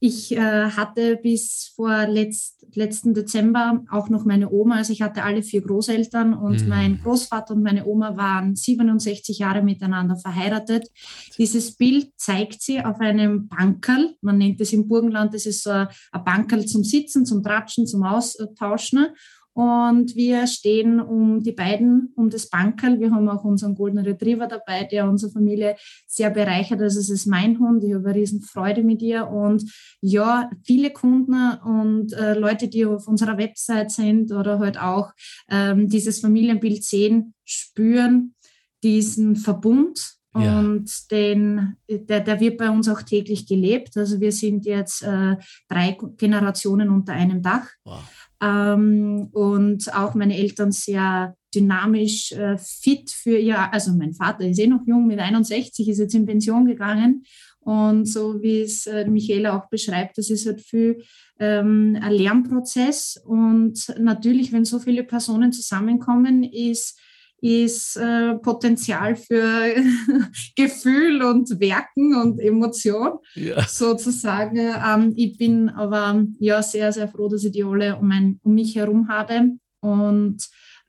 ich 0.00 0.32
äh, 0.32 0.70
hatte 0.70 1.16
bis 1.16 1.72
vor 1.74 2.06
letzt, 2.06 2.66
letzten 2.74 3.14
Dezember 3.14 3.84
auch 3.90 4.08
noch 4.08 4.24
meine 4.24 4.50
Oma, 4.50 4.76
also 4.76 4.92
ich 4.92 5.02
hatte 5.02 5.22
alle 5.22 5.42
vier 5.42 5.62
Großeltern 5.62 6.34
und 6.34 6.62
mhm. 6.62 6.68
mein 6.68 7.00
Großvater 7.02 7.54
und 7.54 7.62
meine 7.62 7.86
Oma 7.86 8.16
waren 8.16 8.54
67 8.54 9.38
Jahre 9.38 9.62
miteinander 9.62 10.16
verheiratet. 10.16 10.90
Dieses 11.38 11.76
Bild 11.76 12.10
zeigt 12.16 12.60
sie 12.60 12.80
auf 12.84 13.00
einem 13.00 13.48
Bankerl, 13.48 14.14
man 14.20 14.38
nennt 14.38 14.60
es 14.60 14.72
im 14.72 14.88
Burgenland, 14.88 15.32
das 15.34 15.46
ist 15.46 15.62
so 15.62 15.70
ein 15.70 15.88
Bankerl 16.24 16.66
zum 16.66 16.84
Sitzen, 16.84 17.24
zum 17.24 17.42
Tratschen, 17.42 17.86
zum 17.86 18.02
Austauschen. 18.02 19.08
Und 19.54 20.16
wir 20.16 20.48
stehen 20.48 21.00
um 21.00 21.40
die 21.40 21.52
beiden, 21.52 22.12
um 22.16 22.28
das 22.28 22.48
Bankerl. 22.48 22.98
Wir 22.98 23.12
haben 23.12 23.28
auch 23.28 23.44
unseren 23.44 23.76
Golden 23.76 24.00
Retriever 24.00 24.48
dabei, 24.48 24.84
der 24.84 25.08
unsere 25.08 25.30
Familie 25.30 25.76
sehr 26.06 26.30
bereichert. 26.30 26.82
Also 26.82 26.98
es 26.98 27.08
ist 27.08 27.26
mein 27.26 27.58
Hund. 27.60 27.84
Ich 27.84 27.94
habe 27.94 28.08
eine 28.08 28.18
riesen 28.18 28.42
Freude 28.42 28.82
mit 28.82 29.00
ihr. 29.00 29.28
Und 29.28 29.64
ja, 30.00 30.50
viele 30.64 30.90
Kunden 30.90 31.52
und 31.64 32.12
äh, 32.14 32.34
Leute, 32.34 32.66
die 32.66 32.84
auf 32.84 33.06
unserer 33.06 33.38
Website 33.38 33.92
sind 33.92 34.32
oder 34.32 34.58
halt 34.58 34.78
auch 34.78 35.12
ähm, 35.48 35.88
dieses 35.88 36.18
Familienbild 36.18 36.82
sehen, 36.82 37.34
spüren 37.44 38.34
diesen 38.82 39.36
Verbund 39.36 40.18
ja. 40.36 40.58
Und 40.58 41.10
den, 41.12 41.76
der, 41.88 42.20
der 42.20 42.40
wird 42.40 42.58
bei 42.58 42.68
uns 42.68 42.88
auch 42.88 43.02
täglich 43.02 43.46
gelebt. 43.46 43.96
Also 43.96 44.20
wir 44.20 44.32
sind 44.32 44.66
jetzt 44.66 45.02
äh, 45.02 45.36
drei 45.68 45.96
Generationen 46.16 46.90
unter 46.90 47.12
einem 47.12 47.40
Dach. 47.40 47.68
Wow. 47.84 48.02
Ähm, 48.44 49.28
und 49.32 49.94
auch 49.94 50.14
meine 50.14 50.36
Eltern 50.36 50.70
sehr 50.70 51.34
dynamisch 51.54 52.32
äh, 52.32 52.58
fit 52.58 53.10
für 53.10 53.38
ihr, 53.38 53.72
also 53.72 53.92
mein 53.92 54.12
Vater 54.12 54.46
ist 54.46 54.58
eh 54.58 54.66
noch 54.66 54.86
jung, 54.86 55.06
mit 55.06 55.18
61 55.18 55.88
ist 55.88 55.98
jetzt 55.98 56.14
in 56.14 56.26
Pension 56.26 56.66
gegangen. 56.66 57.24
Und 57.60 58.04
so 58.04 58.42
wie 58.42 58.60
es 58.60 58.86
äh, 58.86 59.06
Michaela 59.06 59.56
auch 59.56 59.70
beschreibt, 59.70 60.18
das 60.18 60.28
ist 60.28 60.46
halt 60.46 60.60
viel 60.60 61.02
ähm, 61.38 61.96
ein 62.00 62.12
Lernprozess. 62.12 63.18
Und 63.24 63.94
natürlich, 63.98 64.52
wenn 64.52 64.66
so 64.66 64.78
viele 64.78 65.04
Personen 65.04 65.50
zusammenkommen, 65.50 66.42
ist 66.42 66.98
ist 67.44 67.96
äh, 67.96 68.36
Potenzial 68.36 69.16
für 69.16 69.74
Gefühl 70.56 71.22
und 71.22 71.60
Werken 71.60 72.14
und 72.14 72.40
Emotion 72.40 73.18
ja. 73.34 73.62
sozusagen. 73.68 74.56
Ähm, 74.56 75.12
ich 75.14 75.36
bin 75.36 75.68
aber 75.68 76.24
ja 76.38 76.62
sehr, 76.62 76.90
sehr 76.90 77.06
froh, 77.06 77.28
dass 77.28 77.44
ich 77.44 77.52
die 77.52 77.62
alle 77.62 77.96
um, 77.96 78.10
ein, 78.10 78.40
um 78.42 78.54
mich 78.54 78.76
herum 78.76 79.08
habe. 79.08 79.58
Und 79.80 80.38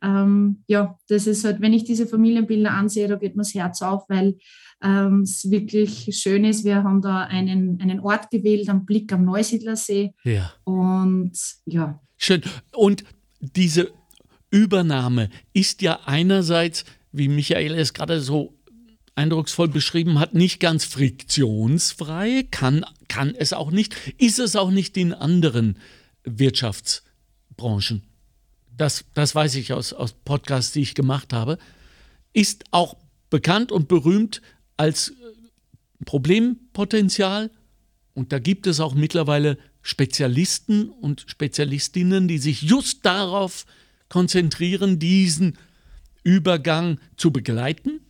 ähm, 0.01 0.63
ja, 0.67 0.97
das 1.09 1.27
ist 1.27 1.43
halt, 1.43 1.59
wenn 1.59 1.73
ich 1.73 1.83
diese 1.83 2.07
Familienbilder 2.07 2.71
ansehe, 2.71 3.09
da 3.09 3.17
geht 3.17 3.35
mir 3.35 3.41
das 3.41 3.53
Herz 3.53 3.81
auf, 3.81 4.07
weil 4.07 4.37
ähm, 4.81 5.23
es 5.23 5.51
wirklich 5.51 6.07
schön 6.15 6.45
ist. 6.45 6.63
Wir 6.63 6.83
haben 6.83 7.01
da 7.01 7.23
einen, 7.23 7.81
einen 7.81 7.99
Ort 7.99 8.29
gewählt, 8.31 8.69
am 8.69 8.85
Blick 8.85 9.11
am 9.11 9.25
Neusiedlersee. 9.25 10.13
Ja. 10.23 10.53
Und 10.63 11.33
ja. 11.65 11.99
Schön. 12.15 12.43
Und 12.73 13.03
diese 13.41 13.91
Übernahme 14.55 15.29
ist 15.51 15.81
ja 15.81 15.99
einerseits, 16.05 16.85
wie 17.11 17.27
Michael 17.27 17.73
es 17.73 17.93
gerade 17.93 18.21
so 18.21 18.57
eindrucksvoll 19.13 19.67
beschrieben 19.67 20.17
hat, 20.17 20.33
nicht 20.33 20.61
ganz 20.61 20.85
friktionsfrei, 20.85 22.47
kann, 22.51 22.85
kann 23.09 23.35
es 23.35 23.51
auch 23.51 23.69
nicht, 23.69 23.95
ist 24.17 24.39
es 24.39 24.55
auch 24.55 24.71
nicht 24.71 24.95
in 24.95 25.13
anderen 25.13 25.77
Wirtschaftsbranchen. 26.23 28.03
Das, 28.77 29.03
das 29.13 29.35
weiß 29.35 29.55
ich 29.55 29.73
aus, 29.73 29.91
aus 29.91 30.13
Podcasts, 30.13 30.71
die 30.71 30.81
ich 30.81 30.95
gemacht 30.95 31.33
habe. 31.33 31.57
Ist 32.31 32.63
auch 32.71 32.95
bekannt 33.29 33.73
und 33.73 33.89
berühmt 33.89 34.41
als 34.77 35.13
Problempotenzial 36.05 37.51
Und 38.13 38.31
da 38.31 38.39
gibt 38.39 38.67
es 38.67 38.79
auch 38.79 38.93
mittlerweile 38.93 39.57
Spezialisten 39.81 40.89
und 40.89 41.25
Spezialistinnen, 41.27 42.29
die 42.29 42.37
sich 42.37 42.61
just 42.61 43.05
darauf 43.05 43.65
konzentrieren, 44.09 44.99
diesen 44.99 45.57
Übergang 46.23 46.99
zu 47.17 47.31
begleiten. 47.31 48.01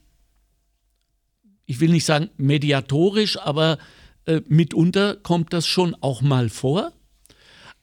Ich 1.65 1.79
will 1.79 1.89
nicht 1.89 2.05
sagen 2.05 2.29
mediatorisch, 2.37 3.37
aber 3.39 3.77
äh, 4.25 4.41
mitunter 4.47 5.15
kommt 5.15 5.53
das 5.53 5.67
schon 5.67 5.95
auch 5.95 6.21
mal 6.21 6.49
vor. 6.49 6.93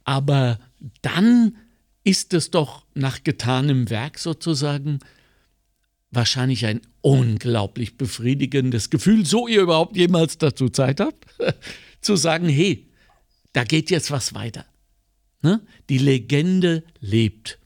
Aber 0.04 0.58
dann 1.02 1.56
ist 2.04 2.34
es 2.34 2.50
doch 2.50 2.84
nach 2.94 3.22
getanem 3.22 3.90
Werk 3.90 4.18
sozusagen 4.18 4.98
wahrscheinlich 6.10 6.66
ein 6.66 6.80
unglaublich 7.00 7.96
befriedigendes 7.96 8.90
Gefühl, 8.90 9.24
so 9.24 9.48
ihr 9.48 9.62
überhaupt 9.62 9.96
jemals 9.96 10.38
dazu 10.38 10.68
Zeit 10.68 11.00
habt, 11.00 11.26
zu 12.00 12.16
sagen, 12.16 12.48
hey, 12.48 12.88
da 13.52 13.64
geht 13.64 13.90
jetzt 13.90 14.10
was 14.10 14.34
weiter. 14.34 14.66
Ne? 15.42 15.60
Die 15.88 15.98
Legende 15.98 16.84
lebt. 17.00 17.58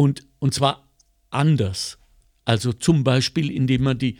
Und, 0.00 0.26
und 0.38 0.54
zwar 0.54 0.88
anders. 1.28 1.98
Also 2.46 2.72
zum 2.72 3.04
Beispiel, 3.04 3.50
indem 3.50 3.82
man 3.82 3.98
die 3.98 4.16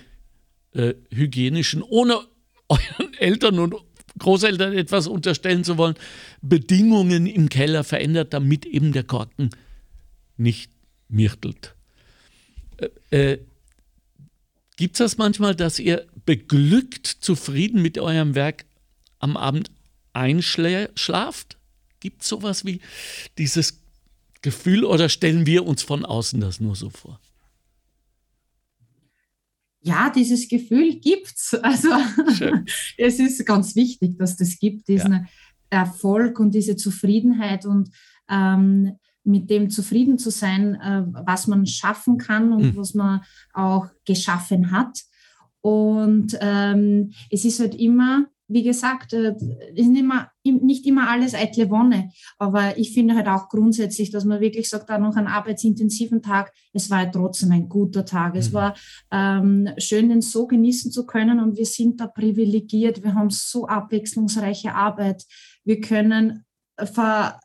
äh, 0.74 0.92
hygienischen, 1.10 1.80
ohne 1.80 2.20
euren 2.68 3.14
Eltern 3.14 3.58
und 3.58 3.74
Großeltern 4.18 4.74
etwas 4.74 5.06
unterstellen 5.06 5.64
zu 5.64 5.78
wollen, 5.78 5.94
Bedingungen 6.42 7.26
im 7.26 7.48
Keller 7.48 7.82
verändert, 7.82 8.34
damit 8.34 8.66
eben 8.66 8.92
der 8.92 9.04
Korken 9.04 9.48
nicht 10.36 10.70
mirtelt. 11.08 11.74
Äh, 12.76 13.32
äh, 13.32 13.38
Gibt 14.76 14.96
es 14.96 14.98
das 14.98 15.16
manchmal, 15.16 15.54
dass 15.54 15.78
ihr 15.78 16.06
beglückt, 16.26 17.06
zufrieden 17.06 17.80
mit 17.80 17.96
eurem 17.96 18.34
Werk 18.34 18.66
am 19.18 19.34
Abend 19.34 19.70
einschlaft? 20.12 21.56
Gibt 22.00 22.20
es 22.20 22.28
sowas 22.28 22.66
wie 22.66 22.82
dieses 23.38 23.79
Gefühl 24.42 24.84
oder 24.84 25.08
stellen 25.08 25.46
wir 25.46 25.66
uns 25.66 25.82
von 25.82 26.04
außen 26.04 26.40
das 26.40 26.60
nur 26.60 26.74
so 26.74 26.90
vor? 26.90 27.20
Ja, 29.82 30.10
dieses 30.10 30.48
Gefühl 30.48 31.00
gibt 31.00 31.32
es. 31.36 31.58
Also 31.62 31.88
es 32.96 33.18
ist 33.18 33.46
ganz 33.46 33.74
wichtig, 33.76 34.18
dass 34.18 34.36
das 34.36 34.58
gibt, 34.58 34.88
diesen 34.88 35.12
ja. 35.12 35.26
Erfolg 35.70 36.38
und 36.38 36.54
diese 36.54 36.76
Zufriedenheit 36.76 37.64
und 37.64 37.90
ähm, 38.28 38.96
mit 39.24 39.50
dem 39.50 39.70
zufrieden 39.70 40.18
zu 40.18 40.30
sein, 40.30 40.74
äh, 40.74 41.04
was 41.26 41.46
man 41.46 41.66
schaffen 41.66 42.18
kann 42.18 42.52
und 42.52 42.62
mhm. 42.62 42.76
was 42.76 42.94
man 42.94 43.20
auch 43.52 43.88
geschaffen 44.04 44.70
hat. 44.70 45.00
Und 45.60 46.36
ähm, 46.40 47.12
es 47.30 47.44
ist 47.44 47.60
halt 47.60 47.74
immer, 47.74 48.26
wie 48.50 48.64
gesagt, 48.64 49.12
äh, 49.12 49.34
ist 49.74 49.88
nicht 49.88 50.00
immer, 50.00 50.30
nicht 50.42 50.84
immer 50.84 51.08
alles 51.08 51.34
eitle 51.34 51.70
Wonne. 51.70 52.10
Aber 52.38 52.76
ich 52.76 52.92
finde 52.92 53.14
halt 53.14 53.28
auch 53.28 53.48
grundsätzlich, 53.48 54.10
dass 54.10 54.24
man 54.24 54.40
wirklich 54.40 54.68
sagt, 54.68 54.90
da 54.90 54.98
noch 54.98 55.14
einen 55.14 55.28
arbeitsintensiven 55.28 56.20
Tag, 56.20 56.52
es 56.72 56.90
war 56.90 56.98
halt 56.98 57.12
trotzdem 57.12 57.52
ein 57.52 57.68
guter 57.68 58.04
Tag. 58.04 58.34
Mhm. 58.34 58.40
Es 58.40 58.52
war 58.52 58.74
ähm, 59.12 59.68
schön, 59.78 60.08
den 60.08 60.20
so 60.20 60.46
genießen 60.48 60.90
zu 60.90 61.06
können 61.06 61.38
und 61.38 61.56
wir 61.56 61.66
sind 61.66 62.00
da 62.00 62.08
privilegiert. 62.08 63.04
Wir 63.04 63.14
haben 63.14 63.30
so 63.30 63.68
abwechslungsreiche 63.68 64.74
Arbeit. 64.74 65.24
Wir 65.64 65.80
können 65.80 66.44
ver 66.76 67.38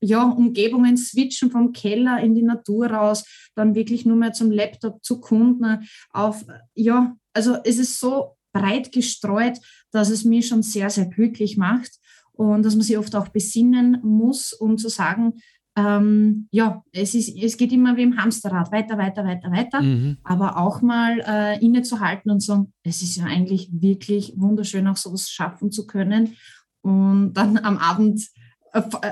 ja, 0.00 0.24
Umgebungen 0.24 0.98
switchen 0.98 1.50
vom 1.50 1.72
Keller 1.72 2.20
in 2.20 2.34
die 2.34 2.42
Natur 2.42 2.88
raus, 2.88 3.24
dann 3.54 3.74
wirklich 3.74 4.04
nur 4.04 4.16
mehr 4.16 4.34
zum 4.34 4.50
Laptop, 4.50 5.02
zu 5.02 5.20
Kunden, 5.20 5.88
auf, 6.10 6.44
ja, 6.74 7.16
also 7.32 7.56
es 7.64 7.78
ist 7.78 7.98
so 7.98 8.36
breit 8.52 8.92
gestreut, 8.92 9.58
dass 9.90 10.10
es 10.10 10.24
mir 10.24 10.42
schon 10.42 10.62
sehr, 10.62 10.90
sehr 10.90 11.06
glücklich 11.06 11.56
macht 11.56 11.90
und 12.32 12.64
dass 12.64 12.74
man 12.74 12.82
sich 12.82 12.98
oft 12.98 13.14
auch 13.14 13.28
besinnen 13.28 13.98
muss, 14.02 14.52
um 14.52 14.78
zu 14.78 14.88
sagen, 14.88 15.34
ähm, 15.74 16.48
ja, 16.50 16.84
es, 16.92 17.14
ist, 17.14 17.34
es 17.34 17.56
geht 17.56 17.72
immer 17.72 17.96
wie 17.96 18.02
im 18.02 18.18
Hamsterrad, 18.18 18.70
weiter, 18.72 18.98
weiter, 18.98 19.24
weiter, 19.24 19.50
weiter, 19.50 19.80
mhm. 19.80 20.18
aber 20.22 20.58
auch 20.58 20.82
mal 20.82 21.20
äh, 21.26 21.64
innezuhalten 21.64 22.30
und 22.30 22.42
sagen, 22.42 22.72
es 22.82 23.00
ist 23.02 23.16
ja 23.16 23.24
eigentlich 23.24 23.70
wirklich 23.72 24.34
wunderschön, 24.36 24.86
auch 24.86 24.98
sowas 24.98 25.30
schaffen 25.30 25.72
zu 25.72 25.86
können 25.86 26.36
und 26.82 27.32
dann 27.34 27.56
am 27.58 27.78
Abend 27.78 28.20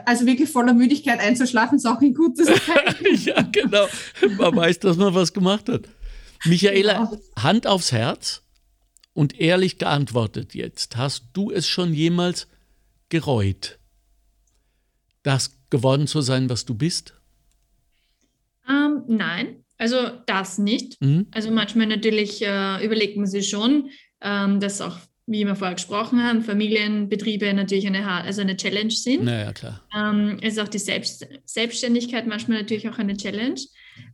also 0.06 0.26
wirklich 0.26 0.48
voller 0.48 0.72
Müdigkeit 0.72 1.20
einzuschlafen, 1.20 1.76
ist 1.76 1.86
auch 1.86 2.00
ein 2.00 2.14
gutes 2.14 2.46
Zeichen. 2.66 3.24
ja, 3.24 3.42
genau. 3.42 3.86
Man 4.38 4.56
weiß, 4.56 4.78
dass 4.80 4.96
man 4.96 5.14
was 5.14 5.32
gemacht 5.32 5.68
hat. 5.68 5.82
Michaela, 6.46 7.04
genau. 7.04 7.22
Hand 7.38 7.66
aufs 7.66 7.92
Herz 7.92 8.42
und 9.12 9.40
ehrlich 9.40 9.78
geantwortet 9.78 10.54
jetzt. 10.54 10.96
Hast 10.96 11.24
du 11.32 11.50
es 11.50 11.68
schon 11.68 11.92
jemals 11.92 12.48
gereut, 13.08 13.78
das 15.22 15.56
geworden 15.70 16.06
zu 16.06 16.20
sein, 16.20 16.48
was 16.48 16.64
du 16.64 16.74
bist? 16.74 17.14
Ähm, 18.68 19.02
nein, 19.08 19.64
also 19.78 19.96
das 20.26 20.58
nicht. 20.58 21.00
Mhm. 21.00 21.26
Also 21.30 21.50
manchmal 21.50 21.86
natürlich 21.86 22.42
äh, 22.42 22.84
überlegt 22.84 23.16
man 23.16 23.26
sich 23.26 23.48
schon, 23.48 23.90
ähm, 24.20 24.60
dass 24.60 24.80
auch 24.80 24.98
wie 25.26 25.46
wir 25.46 25.54
vorher 25.54 25.76
gesprochen 25.76 26.24
haben, 26.24 26.42
Familienbetriebe 26.42 27.54
natürlich 27.54 27.86
eine, 27.86 28.04
also 28.04 28.40
eine 28.40 28.56
Challenge 28.56 28.90
sind. 28.90 29.24
Naja, 29.24 29.52
klar. 29.52 29.80
Ähm, 29.96 30.40
ist 30.40 30.58
auch 30.58 30.66
die 30.66 30.80
Selbst 30.80 31.24
Selbstständigkeit 31.44 32.26
manchmal 32.26 32.62
natürlich 32.62 32.88
auch 32.88 32.98
eine 32.98 33.16
Challenge. 33.16 33.60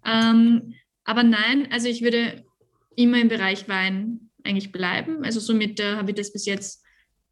Ähm, 0.05 0.75
aber 1.05 1.23
nein, 1.23 1.69
also 1.71 1.89
ich 1.89 2.03
würde 2.03 2.45
immer 2.97 3.19
im 3.19 3.29
Bereich 3.29 3.67
Wein 3.67 4.26
eigentlich 4.47 4.73
bleiben. 4.73 5.25
Also 5.25 5.41
somit 5.41 5.81
äh, 5.81 5.97
habe 5.97 6.11
ich 6.11 6.17
das 6.17 6.33
bis 6.33 6.47
jetzt 6.47 6.83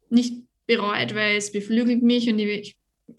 nicht 0.09 0.43
bereut, 0.67 1.15
weil 1.15 1.37
es 1.37 1.51
beflügelt 1.51 2.03
mich 2.03 2.29
und 2.29 2.39
ich, 2.39 2.75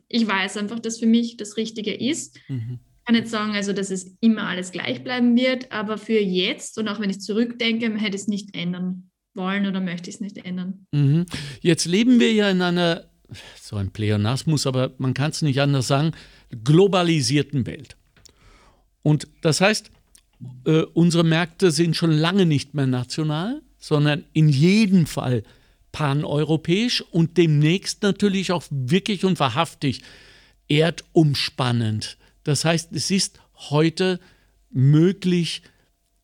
ich 0.09 0.27
weiß 0.27 0.57
einfach, 0.57 0.81
dass 0.81 0.99
für 0.99 1.07
mich 1.07 1.37
das 1.37 1.57
Richtige 1.57 1.95
ist. 1.95 2.39
Mhm. 2.49 2.81
Ich 2.99 3.05
kann 3.07 3.15
nicht 3.15 3.29
sagen, 3.29 3.53
also 3.53 3.73
dass 3.73 3.91
es 3.91 4.17
immer 4.21 4.49
alles 4.49 4.73
gleich 4.73 5.05
bleiben 5.05 5.37
wird, 5.37 5.71
aber 5.71 5.97
für 5.97 6.19
jetzt 6.19 6.77
und 6.79 6.89
auch 6.89 7.01
wenn 7.01 7.11
ich 7.11 7.21
zurückdenke, 7.21 7.87
hätte 7.99 8.17
ich 8.17 8.23
es 8.23 8.29
nicht 8.29 8.57
ändern 8.57 9.11
wollen 9.35 9.67
oder 9.67 9.81
möchte 9.81 10.11
ich 10.11 10.17
es 10.17 10.21
nicht 10.21 10.39
ändern. 10.39 10.87
Mhm. 10.93 11.27
Jetzt 11.61 11.85
leben 11.87 12.19
wir 12.19 12.33
ja 12.33 12.51
in 12.51 12.63
einer, 12.63 13.09
so 13.61 13.77
ein 13.77 13.91
Pleonasmus, 13.91 14.67
aber 14.67 14.95
man 14.99 15.15
kann 15.15 15.31
es 15.31 15.43
nicht 15.43 15.61
anders 15.61 15.87
sagen, 15.87 16.13
globalisierten 16.65 17.67
Welt. 17.67 17.97
Und 19.03 19.29
das 19.41 19.61
heißt, 19.61 19.91
äh, 20.65 20.83
unsere 20.95 21.25
Märkte 21.25 21.71
sind 21.71 21.97
schon 21.97 22.11
lange 22.11 22.47
nicht 22.47 22.75
mehr 22.75 22.87
national, 22.87 23.63
sondern 23.87 24.25
in 24.33 24.49
jedem 24.49 25.07
Fall 25.07 25.45
paneuropäisch 25.93 27.03
und 27.03 27.37
demnächst 27.37 28.03
natürlich 28.03 28.51
auch 28.51 28.65
wirklich 28.69 29.25
und 29.25 29.39
wahrhaftig 29.39 30.03
erdumspannend. 30.67 32.19
Das 32.43 32.65
heißt, 32.65 32.91
es 32.91 33.13
ist 33.13 33.39
heute 33.55 34.19
möglich, 34.71 35.63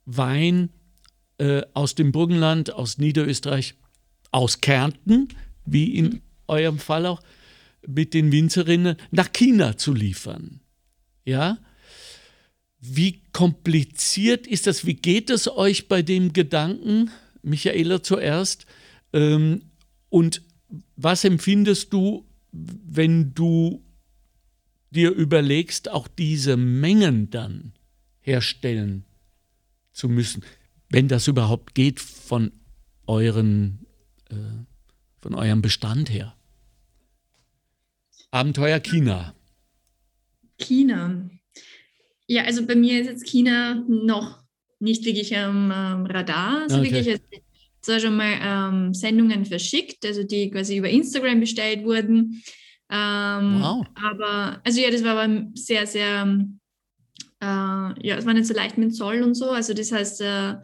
Wein 0.06 0.70
äh, 1.38 1.62
aus 1.72 1.94
dem 1.94 2.10
Burgenland, 2.10 2.72
aus 2.72 2.98
Niederösterreich, 2.98 3.76
aus 4.32 4.60
Kärnten, 4.60 5.28
wie 5.64 5.94
in 5.94 6.20
eurem 6.48 6.80
Fall 6.80 7.06
auch, 7.06 7.22
mit 7.86 8.12
den 8.12 8.32
Winzerinnen 8.32 8.96
nach 9.12 9.32
China 9.32 9.76
zu 9.76 9.94
liefern. 9.94 10.58
Ja? 11.24 11.58
Wie 12.80 13.20
kompliziert 13.32 14.48
ist 14.48 14.66
das? 14.66 14.84
Wie 14.84 14.94
geht 14.94 15.30
es 15.30 15.46
euch 15.46 15.86
bei 15.86 16.02
dem 16.02 16.32
Gedanken, 16.32 17.12
Michaela 17.42 18.02
zuerst? 18.02 18.66
Ähm, 19.12 19.62
und 20.08 20.42
was 20.96 21.24
empfindest 21.24 21.92
du, 21.92 22.26
wenn 22.52 23.34
du 23.34 23.84
dir 24.90 25.10
überlegst, 25.10 25.90
auch 25.90 26.08
diese 26.08 26.56
Mengen 26.56 27.30
dann 27.30 27.72
herstellen 28.20 29.04
zu 29.92 30.08
müssen? 30.08 30.42
wenn 30.92 31.08
das 31.08 31.26
überhaupt 31.26 31.74
geht 31.74 32.00
von 32.00 32.52
euren, 33.06 33.86
äh, 34.30 34.34
von 35.20 35.34
eurem 35.34 35.62
Bestand 35.62 36.10
her. 36.10 36.36
Abenteuer 38.30 38.78
China. 38.78 39.34
China. 40.58 41.30
Ja, 42.26 42.44
also 42.44 42.66
bei 42.66 42.74
mir 42.74 43.00
ist 43.00 43.06
jetzt 43.06 43.26
China 43.26 43.82
noch 43.88 44.41
nicht 44.82 45.04
wirklich 45.04 45.36
am 45.36 45.72
ähm, 45.74 46.06
Radar. 46.06 46.62
Also 46.62 46.80
okay. 46.80 46.92
wirklich 46.92 47.20
zwar 47.80 48.00
schon 48.00 48.16
mal 48.16 48.38
ähm, 48.40 48.94
Sendungen 48.94 49.44
verschickt, 49.44 50.04
also 50.04 50.22
die 50.22 50.50
quasi 50.50 50.76
über 50.76 50.88
Instagram 50.88 51.40
bestellt 51.40 51.84
wurden. 51.84 52.42
Ähm, 52.90 53.60
wow. 53.62 53.86
Aber, 53.94 54.60
also 54.64 54.80
ja, 54.80 54.90
das 54.90 55.02
war 55.02 55.16
aber 55.16 55.46
sehr, 55.54 55.86
sehr, 55.86 56.38
äh, 57.40 57.46
ja, 57.46 58.16
es 58.16 58.26
war 58.26 58.34
nicht 58.34 58.46
so 58.46 58.54
leicht 58.54 58.78
mit 58.78 58.94
Zoll 58.94 59.22
und 59.22 59.34
so. 59.34 59.50
Also 59.50 59.74
das 59.74 59.90
heißt, 59.90 60.20
äh, 60.20 60.54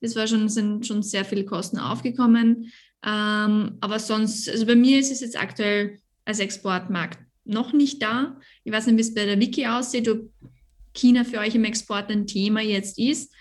das 0.00 0.16
war 0.16 0.26
schon, 0.26 0.48
sind 0.48 0.86
schon 0.86 1.02
sehr 1.02 1.24
viele 1.24 1.44
Kosten 1.44 1.78
aufgekommen. 1.78 2.72
Ähm, 3.04 3.78
aber 3.80 3.98
sonst, 3.98 4.48
also 4.48 4.66
bei 4.66 4.74
mir 4.74 4.98
ist 4.98 5.12
es 5.12 5.20
jetzt 5.20 5.40
aktuell 5.40 5.98
als 6.24 6.40
Exportmarkt 6.40 7.18
noch 7.44 7.72
nicht 7.72 8.02
da. 8.02 8.38
Ich 8.64 8.72
weiß 8.72 8.86
nicht, 8.86 8.96
wie 8.96 9.02
es 9.02 9.14
bei 9.14 9.24
der 9.24 9.40
Wiki 9.40 9.66
aussieht, 9.66 10.08
ob 10.08 10.30
China 10.94 11.24
für 11.24 11.38
euch 11.38 11.54
im 11.54 11.64
Export 11.64 12.10
ein 12.10 12.26
Thema 12.26 12.60
jetzt 12.60 12.98
ist. 12.98 13.32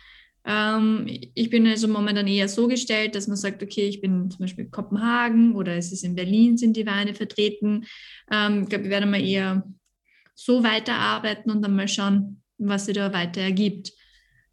Ähm, 0.47 1.05
ich 1.07 1.49
bin 1.49 1.67
also 1.67 1.89
momentan 1.89 2.25
eher 2.25 2.47
so 2.47 2.67
gestellt, 2.67 3.15
dass 3.15 3.27
man 3.27 3.35
sagt, 3.35 3.61
okay, 3.61 3.87
ich 3.87 3.99
bin 3.99 4.31
zum 4.31 4.39
Beispiel 4.39 4.65
in 4.65 4.71
Kopenhagen 4.71 5.53
oder 5.55 5.75
es 5.75 5.91
ist 5.91 6.05
in 6.05 6.15
Berlin, 6.15 6.57
sind 6.57 6.77
die 6.77 6.85
Weine 6.85 7.13
vertreten. 7.13 7.85
Ähm, 8.31 8.63
ich 8.63 8.69
glaube, 8.69 8.85
wir 8.85 8.91
werden 8.91 9.11
mal 9.11 9.21
eher 9.21 9.63
so 10.33 10.63
weiterarbeiten 10.63 11.51
und 11.51 11.61
dann 11.61 11.75
mal 11.75 11.87
schauen, 11.87 12.41
was 12.57 12.85
sich 12.85 12.95
da 12.95 13.11
weiter 13.11 13.41
ergibt. 13.41 13.91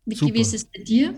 Wie, 0.05 0.21
wie 0.21 0.41
ist 0.41 0.55
es 0.55 0.65
bei 0.65 0.83
dir? 0.83 1.15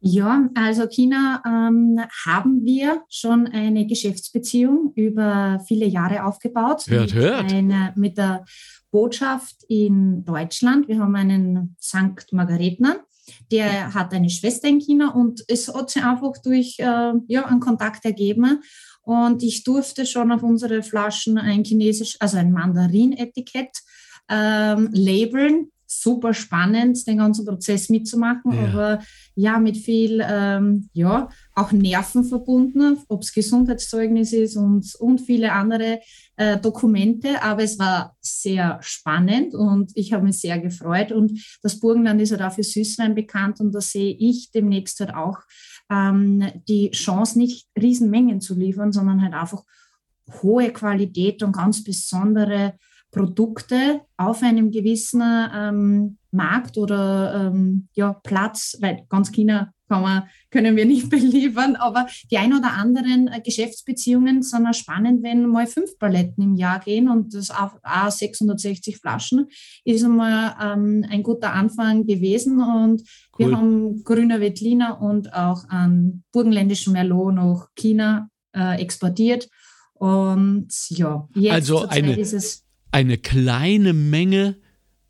Ja, 0.00 0.48
also 0.54 0.86
China 0.86 1.42
ähm, 1.44 1.98
haben 2.24 2.64
wir 2.64 3.02
schon 3.10 3.48
eine 3.48 3.86
Geschäftsbeziehung 3.86 4.92
über 4.94 5.60
viele 5.66 5.86
Jahre 5.86 6.24
aufgebaut. 6.24 6.86
Hört, 6.86 7.00
mit 7.00 7.14
hört. 7.14 7.52
Einer, 7.52 7.92
mit 7.96 8.16
der 8.16 8.44
Botschaft 8.92 9.64
in 9.68 10.24
Deutschland. 10.24 10.86
Wir 10.86 11.00
haben 11.00 11.16
einen 11.16 11.76
Sankt 11.80 12.32
Margaretner, 12.32 13.04
der 13.50 13.94
hat 13.94 14.12
eine 14.12 14.30
Schwester 14.30 14.68
in 14.68 14.80
China 14.80 15.12
und 15.14 15.44
es 15.48 15.72
hat 15.72 15.90
sich 15.90 16.02
einfach 16.02 16.32
durch 16.42 16.78
äh, 16.78 17.12
ja, 17.26 17.46
einen 17.46 17.60
Kontakt 17.60 18.04
ergeben. 18.04 18.62
Und 19.02 19.42
ich 19.42 19.64
durfte 19.64 20.04
schon 20.04 20.30
auf 20.32 20.42
unsere 20.42 20.82
Flaschen 20.82 21.38
ein 21.38 21.64
chinesisch, 21.64 22.16
also 22.20 22.36
ein 22.36 22.52
Mandarin-Etikett 22.52 23.78
ähm, 24.28 24.90
labeln 24.92 25.70
super 25.88 26.34
spannend, 26.34 27.06
den 27.06 27.18
ganzen 27.18 27.46
Prozess 27.46 27.88
mitzumachen, 27.88 28.52
ja. 28.52 28.68
aber 28.68 29.02
ja, 29.34 29.58
mit 29.58 29.78
viel, 29.78 30.22
ähm, 30.22 30.90
ja, 30.92 31.28
auch 31.58 31.72
Nerven 31.72 32.24
verbunden, 32.24 32.98
ob 33.08 33.22
es 33.22 33.32
Gesundheitszeugnis 33.32 34.32
ist 34.32 34.56
und, 34.56 34.94
und 35.00 35.20
viele 35.20 35.52
andere 35.52 36.00
äh, 36.36 36.58
Dokumente, 36.58 37.42
aber 37.42 37.64
es 37.64 37.78
war 37.78 38.16
sehr 38.20 38.78
spannend 38.80 39.54
und 39.54 39.90
ich 39.94 40.12
habe 40.12 40.24
mich 40.24 40.40
sehr 40.40 40.58
gefreut. 40.60 41.10
Und 41.10 41.40
das 41.62 41.80
Burgenland 41.80 42.20
ist 42.22 42.30
halt 42.30 42.42
auch 42.42 42.52
für 42.52 42.62
Süßwein 42.62 43.14
bekannt 43.14 43.60
und 43.60 43.72
da 43.72 43.80
sehe 43.80 44.16
ich 44.18 44.50
demnächst 44.52 45.00
halt 45.00 45.14
auch 45.14 45.38
ähm, 45.90 46.44
die 46.68 46.90
Chance, 46.92 47.38
nicht 47.38 47.66
Riesenmengen 47.80 48.40
zu 48.40 48.54
liefern, 48.54 48.92
sondern 48.92 49.22
halt 49.22 49.34
einfach 49.34 49.64
hohe 50.42 50.72
Qualität 50.72 51.42
und 51.42 51.52
ganz 51.52 51.82
besondere 51.82 52.74
Produkte 53.10 54.02
auf 54.16 54.42
einem 54.42 54.70
gewissen 54.70 55.22
ähm, 55.22 56.18
Markt 56.30 56.76
oder 56.76 57.46
ähm, 57.46 57.88
ja, 57.94 58.12
Platz, 58.12 58.76
weil 58.80 59.06
ganz 59.08 59.32
China 59.32 59.72
kann 59.88 60.02
man, 60.02 60.22
können 60.50 60.76
wir 60.76 60.84
nicht 60.84 61.10
beliefern, 61.10 61.76
aber 61.76 62.06
die 62.30 62.38
ein 62.38 62.52
oder 62.52 62.72
anderen 62.72 63.28
äh, 63.28 63.40
Geschäftsbeziehungen 63.40 64.42
sind 64.42 64.66
auch 64.66 64.74
spannend, 64.74 65.22
wenn 65.22 65.46
mal 65.46 65.66
fünf 65.66 65.98
Paletten 65.98 66.42
im 66.42 66.54
Jahr 66.54 66.80
gehen 66.80 67.08
und 67.08 67.34
das 67.34 67.50
auch 67.50 67.72
660 68.10 68.98
Flaschen 68.98 69.46
ist 69.84 70.04
einmal 70.04 70.54
ähm, 70.62 71.04
ein 71.08 71.22
guter 71.22 71.52
Anfang 71.52 72.06
gewesen 72.06 72.60
und 72.60 73.02
cool. 73.38 73.50
wir 73.50 73.56
haben 73.56 74.04
grüner 74.04 74.40
Wettliner 74.40 75.00
und 75.00 75.32
auch 75.32 75.64
einen 75.68 76.24
burgenländischen 76.32 76.92
Merlot 76.92 77.34
nach 77.34 77.68
China 77.74 78.28
äh, 78.54 78.80
exportiert 78.80 79.48
und 79.98 80.68
ja, 80.90 81.28
jetzt 81.34 81.52
also 81.52 81.88
eine, 81.88 82.18
ist 82.18 82.32
es 82.32 82.64
eine 82.92 83.18
kleine 83.18 83.92
Menge. 83.92 84.56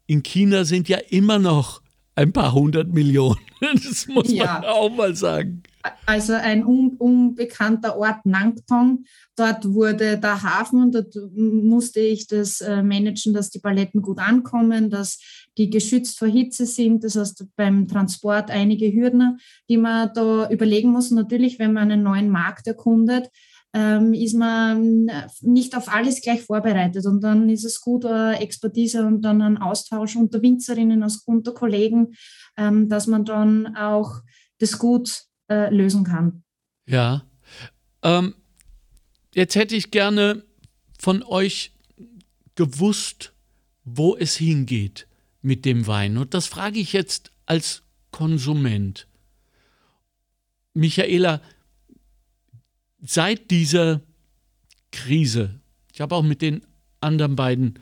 In 0.07 0.22
China 0.22 0.64
sind 0.64 0.89
ja 0.89 0.99
immer 1.11 1.39
noch 1.39 1.83
ein 2.19 2.33
paar 2.33 2.53
hundert 2.53 2.93
Millionen. 2.93 3.39
Das 3.61 4.07
muss 4.07 4.31
ja. 4.31 4.61
man 4.61 4.64
auch 4.66 4.89
mal 4.89 5.16
sagen. 5.16 5.64
Also 6.07 6.35
ein 6.35 6.64
un 6.64 6.91
unbekannter 6.97 7.97
Ort 7.97 8.25
Nangtong. 8.25 9.05
Dort 9.35 9.73
wurde 9.75 10.16
der 10.16 10.43
Hafen, 10.45 10.93
dort 10.93 11.16
musste 11.35 11.99
ich 11.99 12.29
das 12.29 12.61
äh, 12.61 12.85
managen, 12.85 13.35
dass 13.35 13.51
die 13.51 13.59
Paletten 13.59 14.01
gut 14.01 14.21
ankommen, 14.21 14.91
dass 14.91 15.19
die 15.57 15.71
geschützt 15.71 16.21
vor 16.21 16.29
Hitze 16.29 16.66
sind. 16.66 17.03
Das 17.03 17.16
heißt, 17.16 17.47
beim 17.57 17.89
Transport 17.89 18.49
einige 18.51 18.93
Hürden, 18.93 19.39
die 19.69 19.77
man 19.77 20.11
da 20.14 20.49
überlegen 20.51 20.91
muss. 20.91 21.11
Natürlich, 21.11 21.59
wenn 21.59 21.73
man 21.73 21.91
einen 21.91 22.05
neuen 22.05 22.31
Markt 22.31 22.69
erkundet, 22.69 23.29
ähm, 23.75 24.14
ist 24.14 24.35
man 24.35 25.11
nicht 25.43 25.77
auf 25.77 25.89
alles 25.89 26.23
gleich 26.23 26.43
vorbereitet. 26.43 27.05
Und 27.07 27.23
dann 27.23 27.49
ist 27.49 27.64
es 27.64 27.81
gut, 27.81 28.05
äh, 28.05 28.35
Expertise 28.35 29.07
und 29.07 29.23
dann 29.23 29.43
ein 29.43 29.59
Austausch 29.59 30.16
unter 30.16 30.41
Winzerinnen, 30.43 31.05
unter 31.27 31.53
Kollegen, 31.53 32.14
ähm, 32.57 32.89
dass 32.89 33.07
man 33.07 33.25
dann 33.25 33.77
auch 33.77 34.23
das 34.59 34.79
gut 34.79 35.25
äh, 35.51 35.75
lösen 35.75 36.05
kann. 36.05 36.43
Ja. 36.87 37.25
Ähm, 38.03 38.35
jetzt 39.35 39.55
hätte 39.55 39.77
ich 39.77 39.91
gerne 39.91 40.45
von 40.99 41.23
euch 41.23 41.73
gewusst, 42.55 43.33
wo 43.85 44.16
es 44.16 44.37
hingeht 44.37 45.07
mit 45.43 45.64
dem 45.64 45.87
Wein. 45.87 46.16
Und 46.16 46.35
das 46.35 46.47
frage 46.47 46.81
ich 46.81 46.93
jetzt 46.93 47.33
als 47.47 47.83
Konsument. 48.11 49.07
Michaela, 50.75 51.41
seit 53.03 53.51
dieser 53.51 54.01
Krise, 54.92 55.61
ich 55.92 56.01
habe 56.01 56.14
auch 56.14 56.22
mit 56.22 56.42
den 56.42 56.62
anderen 57.01 57.36
beiden 57.36 57.78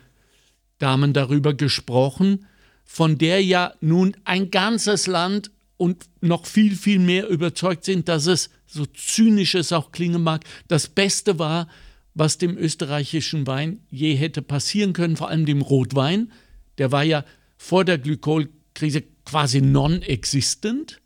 Damen 0.79 1.13
darüber 1.13 1.53
gesprochen, 1.53 2.45
von 2.85 3.17
der 3.17 3.43
ja 3.43 3.73
nun 3.81 4.15
ein 4.23 4.51
ganzes 4.51 5.07
Land 5.07 5.51
und 5.77 6.05
noch 6.21 6.45
viel, 6.45 6.75
viel 6.75 6.99
mehr 6.99 7.27
überzeugt 7.27 7.83
sind, 7.83 8.07
dass 8.07 8.25
es, 8.25 8.49
so 8.65 8.85
zynisch 8.85 9.55
es 9.55 9.71
auch 9.71 9.91
klingen 9.91 10.23
mag, 10.23 10.43
das 10.67 10.87
Beste 10.87 11.39
war, 11.39 11.67
was 12.13 12.37
dem 12.37 12.57
österreichischen 12.57 13.45
Wein 13.45 13.81
je 13.91 14.15
hätte 14.15 14.41
passieren 14.41 14.93
können, 14.93 15.17
vor 15.17 15.29
allem 15.29 15.45
dem 15.45 15.61
Rotwein. 15.61 16.31
Der 16.79 16.91
war 16.91 17.03
ja 17.03 17.23
vor 17.57 17.85
der 17.85 17.99
Glykolkrise 17.99 19.03
quasi 19.23 19.61
non-existent. 19.61 20.99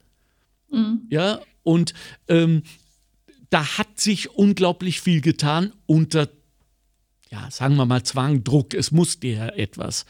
Mhm. 0.72 1.01
Ja, 1.09 1.41
und 1.64 1.93
ähm, 2.30 2.64
da 3.52 3.78
hat 3.78 3.99
sich 3.99 4.32
unglaublich 4.32 5.02
viel 5.02 5.22
getan 5.22 5.74
unter, 5.86 6.30
ja, 7.30 7.52
sagen 7.52 7.76
wir 7.76 7.86
mal, 7.86 8.04
Zwang, 8.04 8.43
Druck. 8.43 8.74
Es 8.74 8.91
musste 8.91 9.28
ja 9.28 9.47
etwas 9.49 10.06